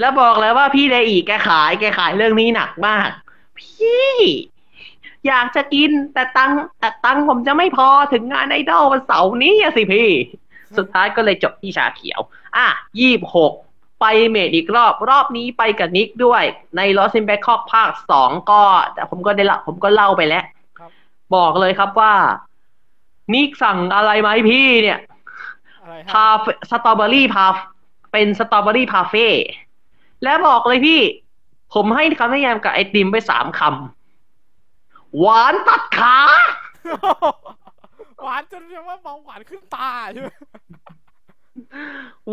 [0.00, 3.08] แล้วบอกเลยว่าพี่เดอีแกขายแกขายเรื่องนี้หนักมาก
[3.58, 4.14] พี่
[5.26, 10.10] อยากจะกินแต่ตังค์แต่ตังค์ผมจะไม่พอถึงงานไอดอลวันเสาร์นี้อะสิพี่
[10.76, 12.20] สุดท้ายก็เลยจบที่ชาเขียว
[12.56, 12.66] อะ
[12.98, 13.52] ยี่หก
[14.00, 16.42] ไปเมดอีกรอบ รอบนี้ไปกับนิกด้วย
[16.76, 18.62] ในลอส s ินแบ n คอกภาคสองก็
[18.94, 20.44] แต่ผมก็ได้ละผมก็เล่าไปแล้ว
[20.78, 20.90] ครับ
[21.34, 22.14] บอกเลยครับว่า
[23.34, 24.98] นิกสั่งอะไรมาให้พี่เนี่ย
[25.84, 26.26] อะไรฮะพา
[26.70, 27.46] สตรอเบอรี่พา
[28.12, 29.26] เป็นสตรอเบอรี่พาเฟ่
[30.22, 31.00] แล้วบอกเลยพี่
[31.74, 36.18] ผมให้คำนิยามกับไอติมไปสามคำหวานตัดขา
[38.22, 40.28] หวานจนเรียกว่าเบาหวานขึ้นตาใช่ไหม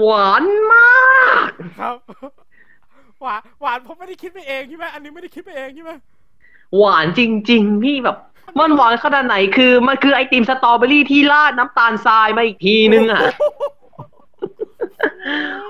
[0.02, 0.92] หวานมา
[1.48, 1.50] ก
[1.80, 1.96] ครับ
[3.22, 5.92] หวานหวานผมไม่ได้คิดไปเองใช่ไหมอันนี้ไม่ได้คิดไปเองใช่ไหม
[6.78, 8.18] หวานจริง ๆ พี่แบบ
[8.60, 13.22] มันหวานขนาดไหนคือมันคือไอติมสตรอเบอรี่ที่ราดน้ำตาลทรายมาอีกทีนึงอะ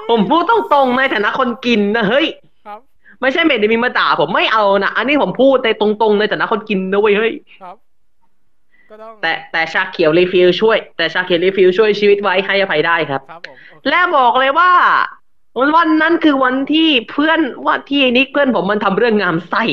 [0.09, 2.27] ผมพูดตรงๆในฐานะคนกินนะเฮ้ย
[2.65, 2.79] ครับ
[3.21, 7.75] ไม่ใช่ maid มีมาด่าผมไม่เอานะอันนี้ผมพูดในตรงๆในฐานะคนกินนะเว้ยเฮ้ยครับ
[8.89, 14.71] ก็ต้องแต่แต่ชาเขียว refill ช่วย แต่ชาเขียว refill ช่วยชีวิตไว้ให้อภัยได้ครับครับผมโอเคและบอกเลยว่า
[15.75, 19.63] วันนั้นคือวันที่เพื่อนว่าที่ไอ้นิกเพื่อนผมมันทำเรื่องงามไส้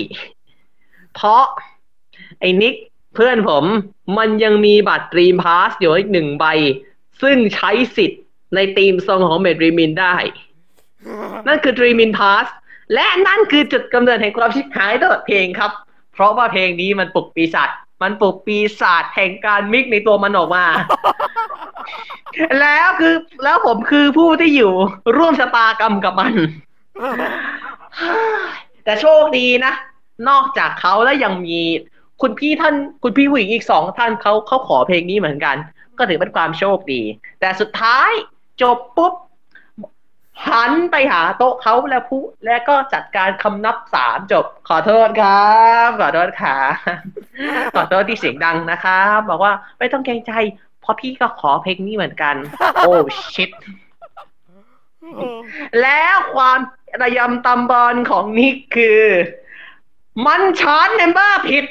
[1.15, 1.45] เพราะ
[2.41, 3.65] ไอ้นิกเพื่อนผม
[4.19, 6.45] มันยังมีบัตรดรีมพาสอยู่อีกหนึ่งใบ
[7.23, 8.23] ซึ่งใช้สิทธิ์
[8.55, 10.17] ใน theme song ของ Maidreamin ได้
[11.47, 12.53] นั่นคือ Dream in Past
[12.95, 15.73] และนั่นคือจุดกำเนิดแห่งความชิบหายตลอดเพลงครับ
[16.13, 17.69] เพราะว่าเพลงนี้มันปลุกปีศาจ
[18.03, 20.65] มันปลุกปีศาจแห่งการ mix ในตัวมันออกมา
[22.61, 23.15] แล้วคือ
[23.45, 24.73] แล้วผมคือผู้ที่อยู่
[25.17, 26.33] ร่วมชะตากรรมกับมัน
[28.85, 29.73] แต่โชคดีนะ
[30.29, 31.61] นอกจากเขาแล้วยังมี
[32.23, 35.57] คุณพี่ท่านคุณพี่ผู้หญิงอีกสองท่านเขาเขาขอเพลงนี้เหมือนกัน
[35.99, 37.03] ก็ถือเป็นความโชคดี
[37.41, 38.11] แต่สุดท้าย
[38.63, 39.15] จบปุ๊บ
[40.49, 46.57] หันไปหาโต๊ะเขาแล้วพูแล้วก็จัดการคำนับสามจบ ขอโทษครับ ขอโทษค่ะ
[47.75, 50.33] ขอโทษที่เสียงดังนะครับบอกว่าไม่ต้องเกรงใจ
[50.81, 52.35] เพราะพี่ก็ขอเพลงนี้เหมือนกัน
[52.79, 52.93] โอ้
[53.35, 53.51] shit
[55.17, 55.39] เออ
[55.83, 56.59] แล้วความ
[57.03, 59.03] ระยำตำบอนของนิกคือ
[60.27, 61.65] มัน chant member ผิด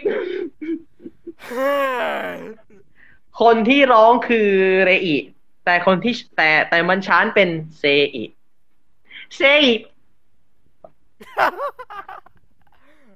[3.41, 4.49] คนที่ร้องคือ
[4.85, 5.17] เรอิ
[5.65, 7.49] แต่คนที่แต่แต่มัน chant เป็น
[7.79, 7.83] เซ
[8.15, 8.23] อิ
[9.35, 9.75] เซอิ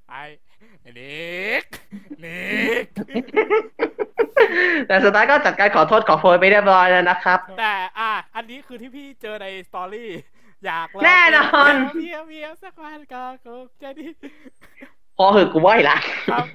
[0.09, 0.23] ไอ้
[0.81, 1.65] ไอ้นิก
[2.23, 2.41] นิ
[2.83, 2.85] ก
[4.87, 10.09] แต่สุดท้ายก็จัดการขอโทษขอโพยไปเรียบร้อยแล้วนะครับ แต่อะอันนี้คือที่พี่เจอใน story
[10.65, 14.07] อยากลงแน่นอนเมียวเมียวสักวันก็คงจะดี
[15.17, 15.97] พอเหอะกูไหวละ
[16.31, 16.45] ครับ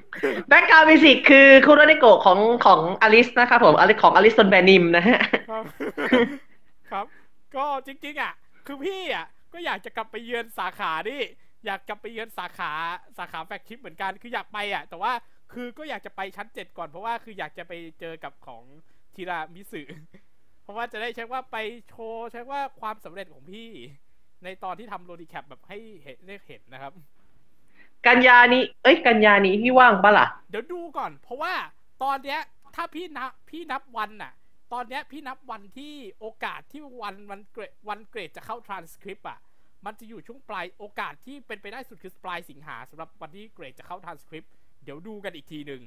[0.47, 5.19] background music คือคูโรเนโกะของของอลิสนะครับผมอลิของอลิสตนแบนิมนะฮะ
[5.49, 5.63] ครับ
[6.91, 7.05] ครับ
[7.55, 8.33] ก็จริงๆอะ
[8.65, 11.21] คือพี่อะ ก็อยากจะกลับไปเยือนสาขานี่
[11.65, 12.71] อยากกลับไปเยือนสาขา
[13.17, 15.11] สาขาแฟกชิปเหมือนกัน คืออยากไปอะ แต่ว่า
[15.53, 18.63] คือก็อยากจะไปชั้นเจ็ดก่อนเพราะว่าคืออยากจะไปเจอกับของ
[19.15, 19.81] ทีรามิสึ
[20.63, 21.57] เพราะว่าจะได้ใช้ว่าไป
[21.87, 23.69] โชว์ใช้ว่าความสำเร็จของพี่
[24.43, 26.93] ในตอนที่ทำโรดีแคปแบบให้เห็นได้เห็นนะครับ
[28.07, 31.53] กันยานี้ เอ้ย กันยานี้พี่ว่างปะล่ะ เดี๋ยวดูก่อน เพราะว่า
[32.03, 32.39] ตอนเนี้ย
[32.75, 34.33] ถ้าพี่นับพี่นับวันน่ะ
[34.73, 39.39] ตอนเนี้ยพี่นับวันที่โอกาสที่วันวันเกรดวันเกรดจะเข้าทรานสคริปต์อะ
[39.85, 44.51] มันจะอยู่ช่วงปลายโอกาสที่เป็นไปได้สุดคือปลายสิงหาสำหรับวันที่เกรดจะเข้าทรานสคริปต์
[44.83, 45.81] เดี๋ยวดูกันอีกทีหนึ่ง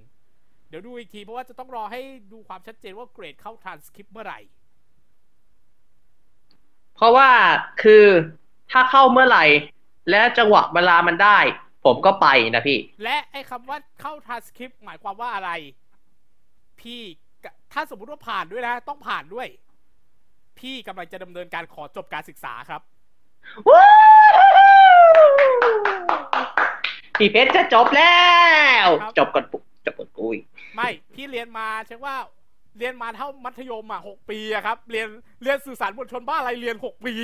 [0.69, 2.01] เดี๋ยวดูอีกทีเพราะว่าจะต้องรอให้
[2.33, 4.41] ดูความชัดเจนว่าเกรดเข้าทรานสคริปต์เมื่อไหร่
[6.95, 7.31] เพราะว่า
[7.83, 8.05] คือ
[8.71, 9.45] ถ้าเข้าเมื่อไหร่
[10.11, 11.39] และจังหวะเวลามันได้
[11.85, 15.51] ผมก็ไปนะพี่ และไอ้คำว่าเข้าทรานสคริปต์หมายความว่าอะไร
[16.81, 17.01] พี่
[17.45, 19.49] กะถ้าสมมุติว่าผ่านด้วยนะ ต้องผ่านด้วย
[20.59, 22.81] พี่กำลังจะดำเนินการขอจบการศึกษาครับ
[23.69, 23.83] วู้
[27.19, 28.17] พี่เพชรจะจบแล้
[28.85, 30.37] วครับจบก่อนปุ๊บจบก่อนกุย
[30.75, 32.17] ไม่ พี่เรียนมาเชื่อว่า
[32.79, 35.09] เรียนมาเท่ามัธยมอะหกปีอะครับ เรียน
[35.43, 37.15] เรียนสื่อสารมวลชนบ้าอะไรเรียนหกปี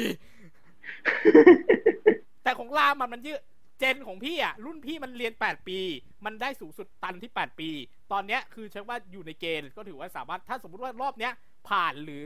[2.43, 3.41] แต่ของรามมันมันยืด
[3.79, 5.79] เจนของพี่อะ รุ่นพี่มันเรียน 8 ปี
[6.25, 7.71] มันได้สูงสุดตันที่ 8 ปี
[8.13, 11.33] ตอนเนี้ยคือเชื่อว่าอยู่ในเกณฑ์ก็ถือว่าสามารถถ้าสมมติว่ารอบเนี้ย
[11.69, 12.25] ผ่านหรือ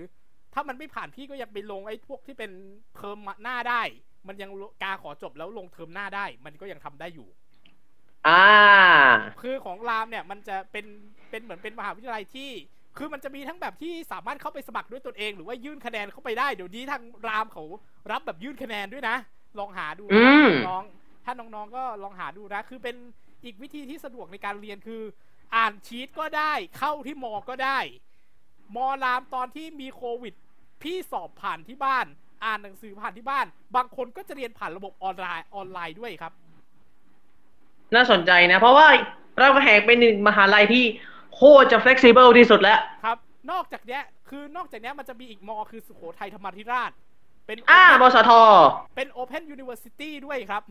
[0.55, 2.51] ถ้ามันไม่ผ่านพี่ก็ยังไปลงไอ้พวกที่เป็น
[2.97, 3.82] เทอมหน้าได้
[4.28, 4.51] มันยัง
[4.82, 7.28] กาขอจบแล้วลงเทอมหน้าได้ มันก็ยังทำได้อยู่
[8.28, 8.44] อ่า
[9.40, 10.86] คือของรามเนี่ยมันจะเป็น
[11.31, 12.51] เป็นเหมือนเป็นมหาวิทยาลัยที่
[12.98, 17.64] คือมันจะมีทั้งแบบที่สามารถเข้าไปสมัครด้วยตนเองหรือว่ายื่นคะแนนเข้าไปได้เดี๋ยวนี้ทางรามเขา
[18.10, 19.16] รับแบบยื่นคะแนนด้วยนะ
[19.59, 20.99] ลองหาดูอืนะมน้องๆ
[21.31, 22.97] ถ้าน้องๆก็ลองหาดูนะ คือเป็น
[23.44, 25.02] อีกวิธีที่สะดวกในการเรียนคือ
[25.57, 27.78] อ่านชีตก็ได้ เข้าที่มอก็ได้
[28.77, 30.35] มอรามตอนที่มีโควิด
[30.82, 32.07] พี่สอบผ่านที่บ้าน
[32.44, 33.47] อ่านหนังสือผ่านที่บ้าน
[33.77, 36.32] บางคนก็จะเรียนผ่านระบบออนไลน์ออนไลน์ด้วยครับ
[37.94, 38.86] น่าสนใจนะ เพราะว่า
[39.39, 40.85] เราแหงเป็นหนึ่งมหาลัยที่
[41.35, 43.19] โคตรจะ flexible ที่สุดแล้ว ครับ
[43.51, 46.93] นอกจากเนี้ย คือนอกจากเนี้ยมันจะมีอีกมอคือสุโขทัยธรรมาธิราช
[47.47, 48.31] เป็นอ่า open บสท
[48.97, 50.62] เป็น Open University ด้วยครับ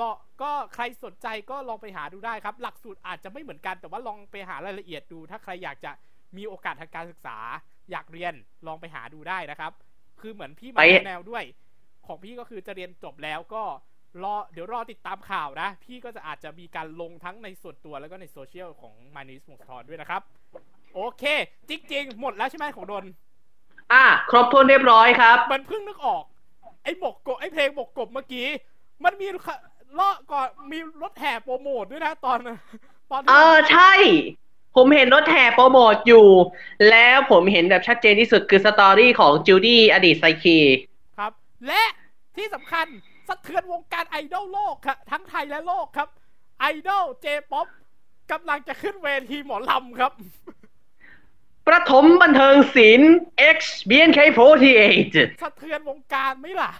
[0.00, 0.10] รอ
[0.42, 5.92] ก็ใครสนใจก็ลองไปหาดูได้ครับ หลักสูตรอาจจะไม่เหมือนกัน แต่ว่าลองไปหารายละเอียดดู ถ้าใครอยากจะ
[6.36, 7.38] มีโอกาสทางการศึกษา
[7.90, 8.34] อยากเรียน
[8.66, 9.72] ลองไปหาดูได้นะครับ
[10.20, 11.44] คือเหมือนพี่มาไปแนวด้วย
[12.06, 13.64] ของพี่ก็คือจะเรียนจบแล้วก็
[14.22, 20.22] รอเดี๋ยวรอติดตามข่าวนะ พี่ก็จะอาจจะมีการลงทั้งในส่วนตัวแล้วก็ในโซเชียลของ m y n e w s มงคลด้วยนะครับ
[20.94, 21.22] โอเค
[21.68, 23.04] จริง ๆ หมดแล้วใช่ไหมของดน
[23.92, 26.24] อะครบถ้วนเรียบร้อยครับ มันเพิ่งนึกออก
[26.84, 28.46] ไอ้หมกกบไอ้เพลงหมกกบเมื่อกี้
[29.04, 29.26] มันมี
[29.94, 32.38] เลาะก่อนมีรถแห่โปรโมทด้วยนะตอน
[33.10, 33.92] ตอนที่เออใช่
[34.76, 36.28] ผมเห็นรถแห่โปรโมทอยู่
[36.90, 40.58] แล้วผมเห็นแบบชัดเจนที่สุดคือ story ของจูดี้อดีตไซคี
[41.18, 41.32] ครับ
[41.66, 41.82] และ
[42.36, 42.86] ที่สำคัญ
[43.28, 46.08] สะเทือนวงการไอดอลโลกครับทั้งไทยและโลกครับ
[46.60, 47.66] ไอดอลเจป๊อป
[48.32, 50.12] กำลังจะขึ้นเวทีหมอลำครับ
[51.68, 53.14] ประถมบันเทิงศิลป์
[53.56, 53.58] X
[53.88, 56.70] BNK48 สะเทือนวงการไหมล่ะ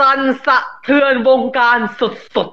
[0.00, 2.08] สันสะเทือนวงการสุ
[2.46, 2.48] ด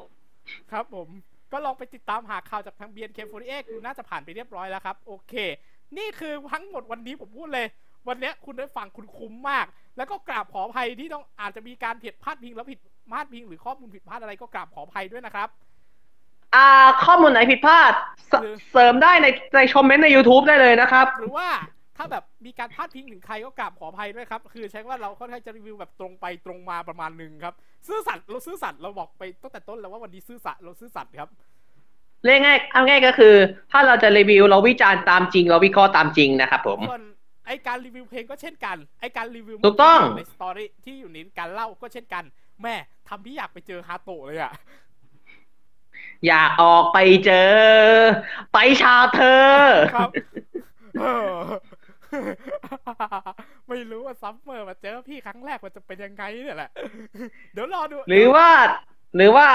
[0.72, 1.08] ครับผม
[1.52, 5.34] ก็ลองไปติดตามหาข่าวจากทาง BNK48 ดูน่าจะผ่านไปเรียบร้อยแล้วครับ โอเค
[5.98, 7.68] นี่คือทั้งหมดวันนี้ผมพูดเลย
[8.08, 9.66] วันเนี้ยคุณได้ฟังคุณคุ้มมาก
[9.98, 12.80] แล้วก็กราบขออภัยที่ต้องอาจจะมีการผิดพลาดพิงแล้วผิด
[13.12, 16.68] พลาดพิง หรือข้อมูลผิดพลาดอะไรก็กราบขออภัยด้วยนะครับๆอ่า
[17.06, 17.94] ข้อมูลไหนผิดพลาด
[18.28, 21.50] เสคือเสริมได้ในในคอมเมนต์ใน YouTube ได้เลยนะครับ หรือว่า
[21.98, 27.54] ถ้าแบบมีการพลาดพิงถึงใครก็กราบขออภัยด้วยครับ คือใช้ว่าเราค่อนข้างจะรีวิวแบบตรงไปตรงมาประมาณหนึ่งครับ
[27.88, 31.30] ซื่อสัตย์เราซื่อสัตย์เราบอกไปตั้งแต่ต้นแล้วว่าวันนี้ซื่อสัตย์เราซื่อสัตย์ครับ
[32.26, 33.36] เรียกง่ายเอาง่ายก็คือ
[33.72, 37.04] ถ้าเราจะรีวิวเราวิจารณ์ตามจริง เราวิเคราะห์ตามจริงนะครับผมส่วน
[37.48, 42.24] ไอการรีวิวเพลงก็เช่นกัน ไอการรีวิวถูกต้องในสตอรี่ที่อยู่ในการเล่าก็เช่นกัน
[42.64, 42.76] แม่
[43.08, 44.54] ทำพี่อยากไปเจอฮาโตะเลยอะ
[46.28, 47.54] อยากออกไปเจอ
[48.54, 49.48] ไปชาเธอ
[49.96, 50.10] ครับ
[51.00, 51.32] เออ
[53.70, 56.72] ไม่รู้ว่าซัมเมอร์มาเจอพี่ครั้งแรกมันจะเป็นยังไงเนี่ยแหละ
[57.54, 58.48] เดี๋ยวรอดู หรือว่า
[59.16, 59.48] หรือว่า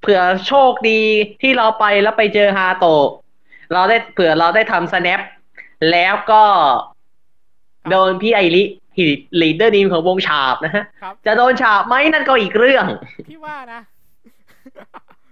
[0.00, 1.00] เผื่อโชคดี
[1.42, 3.08] ที่เราไปแล้วไปเจอฮาโตะ
[3.72, 5.20] เราได้เผื่อเราได้ทำ snap
[5.90, 6.42] แล้วก็
[7.90, 8.64] โดนพี่ไอริ
[9.40, 12.86] leader ดีมของวงฉาบนะฮะครับจะโดนฉาบไหมนั่นก็อีกเรื่อง
[13.28, 13.80] พี่ว่านะ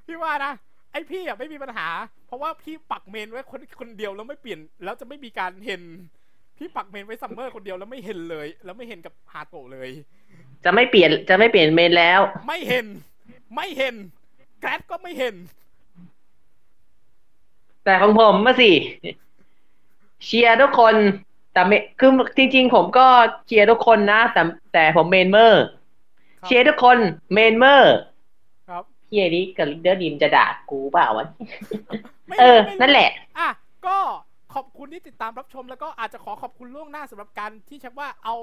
[0.07, 0.53] พี่ว่านะ
[0.93, 1.87] ไอพี่อะไม่มีปัญหา
[2.24, 5.83] เพ ราะว่าพี่ปัก main ไว้คนคนเดียวแล้วไม่เปลี่ยน แล้วจะไม่มีการเห็น
[6.59, 9.91] พี่ปัก main ไว้ซัมเมอร์คนเดียวแล้วไม่เห็นเลย แล้วไม่เห็นกับฮาโตะเลย
[10.65, 12.87] จะไม่เปลี่ยนจะไม่เปลี่ยน main แล้ว ไม่เห็น
[13.57, 13.95] ไม่เห็น
[14.61, 15.35] grad ก็ไม่เห็น
[17.85, 18.71] แต่ของผมมาสิ
[20.25, 20.95] เชียร์ทุกคน
[21.53, 23.07] แต่ไม่คือจริง ๆ ผมก็
[23.47, 24.43] เชียร์ทุกคนนะ แต่
[24.73, 25.63] แต่ผมเมนเมอร์
[26.41, 26.99] ครับเชียร์ทุกคน
[27.35, 27.95] เมนเมอร์
[29.15, 31.27] ครับพี่ไอริกับ leader ดรีมจะด่ากูเปล่าวะ
[32.27, 33.49] ไม่เออไม่นั่นแหละ อะ
[33.87, 33.97] ก็
[34.55, 38.37] ขอบคุณที่ติดตามรับชมแล้วก็อาจจะขอขอบคุณล่วงหน้าสำหรับการที่ชักว่าเอา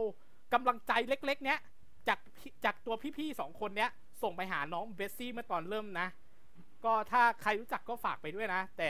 [0.53, 1.59] กำลังใจเล็ก ๆ เนี้ย
[2.07, 3.89] จากพี่จากตัวพี่ๆสองคนเนี้ย
[4.21, 6.07] ส่งไปหาน้องเบสซี่เมื่อตอนเริ่มนะ
[6.85, 8.89] ก็ถ้าใครรู้จักก็ฝากไปด้วยนะ แต่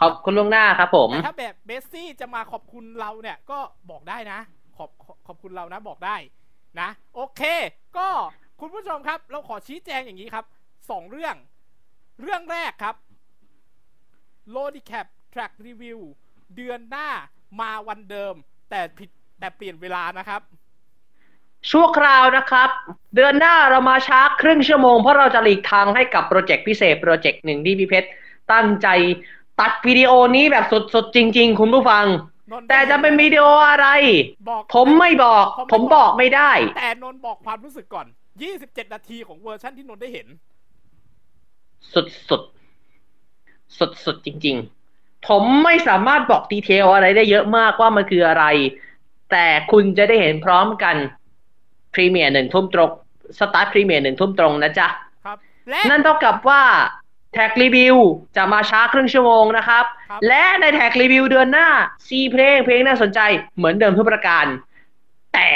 [0.00, 3.58] ขอบคุณล่วงหน้าครับผมแต่ถ้าแบบเบสซี่จะมาขอบคุณเราเนี่ยก็
[3.90, 4.40] บอกได้นะ
[4.76, 6.16] ขอบขอขอบคุณเรานะบอกได้
[6.80, 7.42] นะ โอเค
[7.98, 8.08] ก็
[8.60, 10.44] คุณผู้ชมครับ เราขอชี้แจงอย่างนี้ครับ
[10.90, 11.36] สองเรื่อง
[12.22, 12.96] เรื่องแรกครับ
[14.54, 15.98] l o d i c a p Track Review
[16.56, 17.08] เดือนหน้า
[17.60, 18.34] มาวันเดิม
[18.70, 20.40] แต่ผิดแต่เปลี่ยนเวลานะครับ
[21.70, 22.70] ชั่วคราวนะครับ
[23.14, 28.08] เดือนหน้าเรามาช้าครึ่งชั่วโมง เพราะเราจะหลีกทางให้กับโปรเจกต์พิเศษโปรเจกต์หนึ่งที่พี่เพชร
[28.52, 28.88] ตั้งใจ
[29.60, 32.04] ตัดวิดีโอนี้แบบสดๆจริง ๆ คุณผู้ฟัง
[32.52, 33.86] นนท์แต่จะเป็นวิดีโออะไร
[34.48, 38.06] บอกผมไม่บอก ผมบอกไม่ได้ แต่นนท์บอกความรู้สึกก่อน
[38.50, 40.26] 27 นาทีของเวอร์ชั่นที่นนท์ได้เห็น
[41.92, 42.42] สุดสุด
[43.78, 44.56] สุดสุดๆจริง
[44.92, 48.44] ๆ ผมไม่สามารถบอก detail อะไรได้เยอะมากว่ามันคืออะไร
[49.30, 50.96] แต่คุณจะได้เห็นพร้อมกัน
[51.94, 52.90] premiere หนึ่งทุ่มตรง
[53.38, 54.88] start premiere หนึ่งทุ่มตรงนะจ๊ะ
[55.24, 55.38] ครับ
[55.70, 56.62] และนั่นเท่ากับว่า
[57.32, 57.96] Track Review
[58.36, 61.68] จะมาช้าครึ่งชั่วโมงนะครับครับและใน Track Review เดือนหน้า
[62.06, 63.20] สี่เพลงเพลงน่าสนใจ
[63.56, 64.46] เหมือนเดิมทุกประการ
[65.34, 65.50] แต่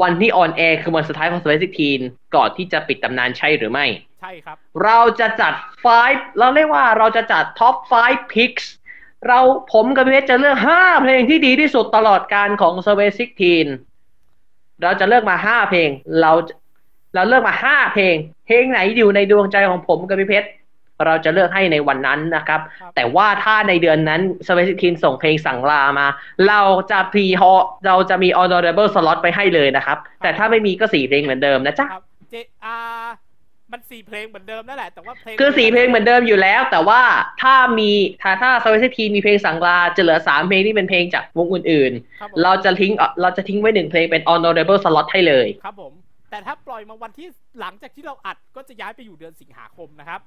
[0.00, 2.00] วันที่ on air คือวันสุดท้ายของ Sweat Sixteen
[2.34, 3.86] ก่อนที่จะปิดตำนานใช่หรือไม่
[4.20, 5.52] ใช่ครับ เราจะจัด
[5.96, 7.74] 5เราเรียกว่าเราจะจัด top
[8.06, 8.66] 5 picks
[9.28, 9.38] เรา
[9.72, 13.10] ผมกับพี่เพชรจะเลือก 5 เพลงที่ดีที่สุดตลอดการของ s u r v e y
[13.76, 15.88] 16 เราจะเลือกมา 5 เพลง
[16.20, 16.32] เรา
[17.14, 18.14] เราเลือกมา 5 เพลง
[18.46, 20.48] เพลงไหนอยู่ในดวงใจของผมกับพี่เพชร
[21.06, 26.06] เราจะเลือกให้ในวันนั้นนะครับครับแต่ว่าถ้าในเดือนนั้น s u r v e y 16ส่งเพลงสั่งลามา
[26.48, 26.60] เรา
[26.90, 27.52] จะพรีฮอ
[27.86, 32.34] เราจะมี honorable slot ไปให้เลยนะครับ แต่ถ้าไม่มีก็4เพลงเหมือนเดิมนะจ๊ะครับเจ
[32.64, 32.76] อา
[33.72, 37.00] มันสี่เพลงเหมือนเดิมนั่นแหละ แต่ว่าเพลงคือสี่เพลงเหมือนเดิมอยู่แล้ว แต่ว่า
[37.42, 37.90] ถ้ามี
[38.22, 42.92] ถ้าถ้า s w ว t ทีมีเพลงสังลาจะเหลือสามเพลงที่เป็นเพลงจากวงอื่นครับผมๆเราจะทิ้ง
[43.22, 45.92] เราจะทิ้งไว้หนึ่งเพลงเป็น honorable slot ให้เลย ครับผม
[46.30, 47.28] แต่ถ้าปล่อยมาวันที่
[47.60, 50.20] หลังจากที่เราอัดก็จะย้ายไปอยู่เดือนสิงหาคมนะครับ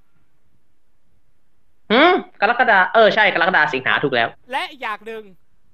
[1.92, 5.24] หืมกรกฎาเออใช่กรกฎาสิงหาถูกแล้ว และอีกอย่างหนึ่ง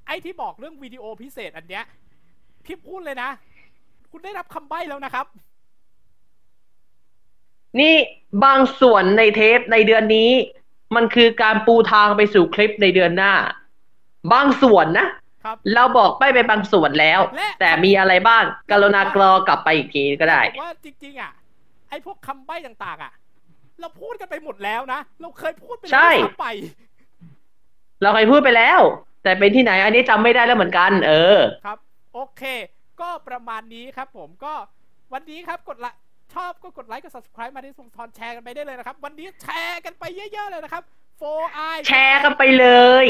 [0.08, 1.84] ไอ้ที่บอกเรื่องวิดีโอพิเศษอันเนี้ย
[2.66, 3.30] พี่พูดเลยนะ
[4.12, 5.26] คุณได้รับคำใบ้แล้วนะครับ
[7.80, 7.94] นี่
[8.46, 10.32] บางส่วนในเทปในเดือนนี้
[10.96, 13.34] มันคือการปูทางไปสู่คลิปในเดือนหน้า
[14.34, 15.08] บางส่วนนะ
[15.44, 21.32] ครับเราบอกไปไปบางส่วนแล้วและแต่มีอะไรบ้างกรุณากรอกลับไปอีกทีก็ได้บอกว่าจริงๆอะ
[21.90, 23.14] ไอ้พวกคำใบ้ต่างๆ อะ
[23.80, 26.48] เราพูดกันไปหมดแล้วนะ เราเคยพูดไปแล้วใช่ด้วยซ้ำไป
[28.02, 28.80] เราเคยพูดไปแล้ว
[29.24, 31.78] แต่เป็นที่ไหนอันนี้จำไม่ได้แล้วเหมือนกัน เออ ครับ
[32.14, 32.42] โอเค
[33.02, 34.54] ก็ประมาณนี้ครับผมก็
[35.14, 35.94] วันนี้ครับกดละ
[36.36, 40.84] ชอบก็กดไลค์กด subscribe มาที่สงทอนแชร์กันไปได้เลยนะครับ วันนี้แชร์กันไปเยอะๆเลยนะครับ
[41.22, 42.68] 4i แชร์กันไปเล
[43.06, 43.08] ย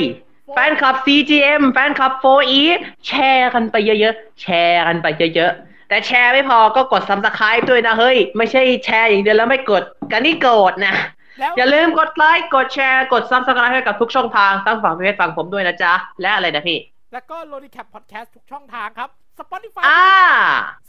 [0.56, 2.62] แฟนคลับ CGM แฟนคลับ 4E
[3.08, 10.96] แชร์กันไปเยอะๆ แชร์กันไปเยอะๆ แต่แชร์ไม่พอก็กด subscribe ด้วยนะเฮ้ย ไม่ใช่แชร์อย่างเดียวแล้วไม่กดกันนี่โกรธนะ
[11.40, 16.78] แล้วอย่าลืมกดไลค์ กดแชร์ กด subscribe ให้กับทุกช่องทางทั้งฝั่งพี่เพชรฝั่งผมด้วยนะจ๊ะ และอะไรนะพี่
[17.14, 19.10] แล้วก็ l o d i c a p Podcast ทุกช่องทางครับ
[19.40, 20.08] Spotify อ่า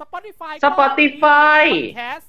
[0.02, 2.26] Spotify ก็ Spotify มี podcast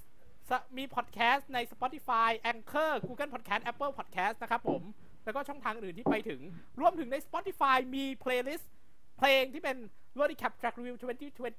[0.50, 4.82] สมีพอดแคสต์ใน Spotify Anchor Google Podcast Apple Podcast นะครับผม
[5.26, 6.42] แล้วก็ช่องทางอื่นที่ไปถึง
[6.80, 8.72] รวมถึงใน Spotify มี playlist
[9.18, 9.78] เพลงที่เป็น
[10.20, 10.96] r o d i c a p Track Review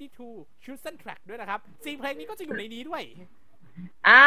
[0.00, 3.02] 2022 Chosen Track ด้วยนะครับสี่เพลงนี้ก็จะอยู่ในนี้ด้วย
[4.08, 4.26] อ่า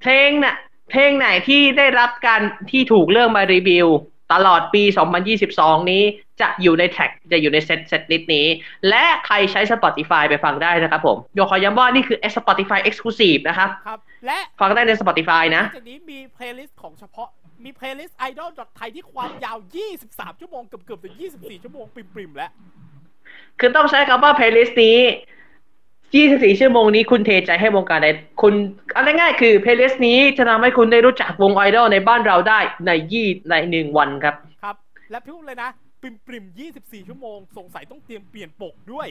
[0.00, 0.56] เพลงน่ะ
[0.90, 2.40] เพลงไหนที่ได้รับการ
[2.70, 3.86] ที่ถูกเลือกมารีวิว
[4.32, 4.82] ตลอดปี
[5.36, 6.02] 2022 นี้
[6.40, 8.46] จะอยู่ใน track จะอยู่ใน set setlist นี้
[8.88, 17.28] และใครใช้ Spotify ไปฟังได้นะครับผมโยขอย้ำว่านี่คือ Spotify Exclusive นะครับครับ และฟังได้ใน Spotify นะนอกจากนี้มี playlist ของเฉพาะ
[17.64, 19.58] มีเพลย์ลิสต์ Idol ไทยที่ความยาว
[19.98, 22.50] 23 ชั่วโมงเกือบเกือบๆถึง24 ชั่วโมงปริมๆแล้ว
[23.58, 24.98] คือต้องใช้คำว่า playlist นี้
[26.12, 28.08] 24 ชั่วโมงนี้คุณเทใจให้วงการใด
[28.42, 28.54] คุณ
[28.92, 34.76] เอาง่ายๆคือ playlist นี้จะทำให้คุณได้รู้จักวงไอดอลในบ้านเราได้ในยี่ในหนึ่งวันครับ ครับ
[35.10, 35.70] และพี่พูดเลยนะ
[36.02, 36.44] ปริมปริม
[36.76, 39.08] 24 ชั่วโมง สงสัยต้องเตรียมเปลี่ยนปกด้วย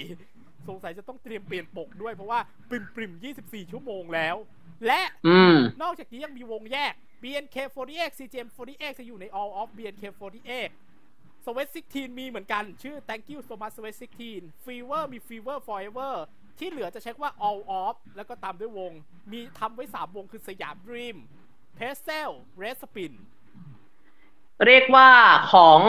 [0.70, 2.40] สงสัยจะต้องเตรียมเปลี่ยนปกด้วยเพราะว่า
[2.70, 3.12] ปริมปริม
[3.44, 4.36] 24 ชั่วโมงแล้ว
[4.88, 6.94] และอืมนอกจากนี้ยังมีวงแยก
[7.24, 10.70] BNK48 CGM48 จะอยู่ใน All of BNK48
[11.46, 13.96] Sweat 16มีเหมือนกัน ชื่อ Thank you so much Sweat
[14.30, 16.14] 16 Fever มี Fever Forever
[16.60, 18.92] ที่เหลือจะเช็คว่า All of แล้วก็ตามด้วยวง
[19.32, 21.18] มีทำไว้3วงคือสยาม Dream
[21.78, 22.30] p a s t e l
[22.62, 23.14] Red Spin
[24.68, 25.10] เรียกว่า
[25.54, 25.80] ของ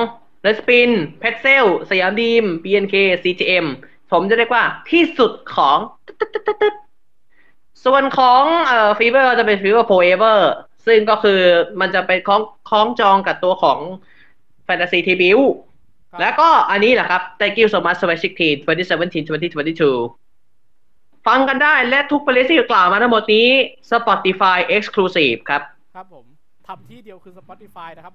[0.43, 0.91] เรสปิน
[1.21, 3.67] เพชเซลสยามดีม BNK CGM
[4.13, 6.75] ผมจะเรียกว่าที่สุดของตึ๊ดตึ๊ดตึ๊ดตึ๊ด
[7.85, 10.39] ส่วนของเอ่อฟีเวอร์จะเป็นฟีเวอร์ forever
[10.87, 11.41] ซึ่งก็คือ
[11.81, 13.79] มันจะเป็นคล้องคล้องจองกับตัวของ
[14.67, 15.41] Fantasy t b u
[16.11, 20.30] ครับแล้วก็อันนี้แหละครับ Thank you so much Sweat 16 2017 2022
[21.27, 23.49] ฟังกันได้และทุก playlist ที่กล่าวมาทั้งหมดนี้
[23.91, 25.63] Spotify Exclusive ครับ
[25.95, 26.25] ครับผม
[26.69, 28.15] ทำที่เดียวคือ Spotify นะครับ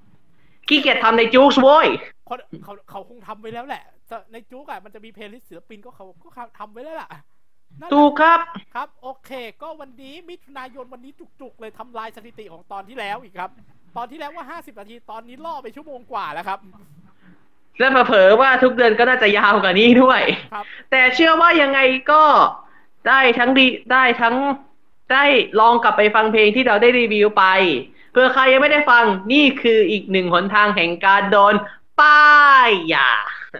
[0.67, 1.87] ขี้เกียจทำใน JOOX โว้ย
[2.25, 6.27] เขาเขาเขาคงทำไว้แล้วแหละแต่ใน JOOX อะมันจะมี playlist ศิลปินก็เขาก็
[6.59, 7.09] ทำไว้แล้วล่ะ
[7.79, 8.39] นั่นแหละถูกครับ
[8.75, 11.11] ครับ โอเค ก็วันนี้มิถุนายนวันนี้
[11.41, 13.49] จุกๆ เลยทำลายสถิติของตอนที่แล้วอีกครับ
[13.97, 16.59] ตอนที่แล้วว่า 50 นาที ตอนนี้ล่อไปชั่วโมงกว่าแล้วครับ
[17.79, 20.21] และเผลอๆว่าทุกเดือนก็น่าจะยาวกว่านี้ด้วย
[20.53, 21.79] ครับแต่เชื่อว่ายังไง
[22.11, 22.23] ก็
[23.07, 24.35] ได้ทั้งดีได้ทั้ง
[25.13, 25.25] ได้
[25.59, 27.45] ลองกลับไปฟังเพลงที่เราได้รีวิวไป
[28.13, 29.03] เพื่อใครยังไม่ได้ฟัง
[29.33, 31.55] นี่คืออีกหนึ่งหนทางแห่งการโดน
[32.01, 32.25] ป้า
[32.67, 33.09] ยยา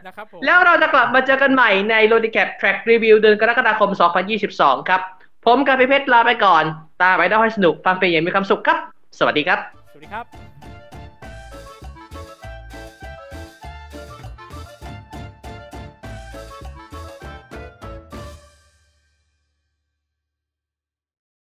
[0.07, 3.91] นะครับผมแล้วเราจะกลับมาเจอกันใหม่ใน r o d i c a p Track Review เดือนกรกฎาคม
[4.39, 5.01] 2022 ครับ
[5.45, 6.63] ผมกับพี่เพชรลาไปก่อน
[7.01, 8.77] ตามไปได้ให้สนุก ฟังเพลงอย่างมีความสุขครับ
[9.19, 9.59] สวัสดีครับ
[9.91, 10.54] สวัสดีครับ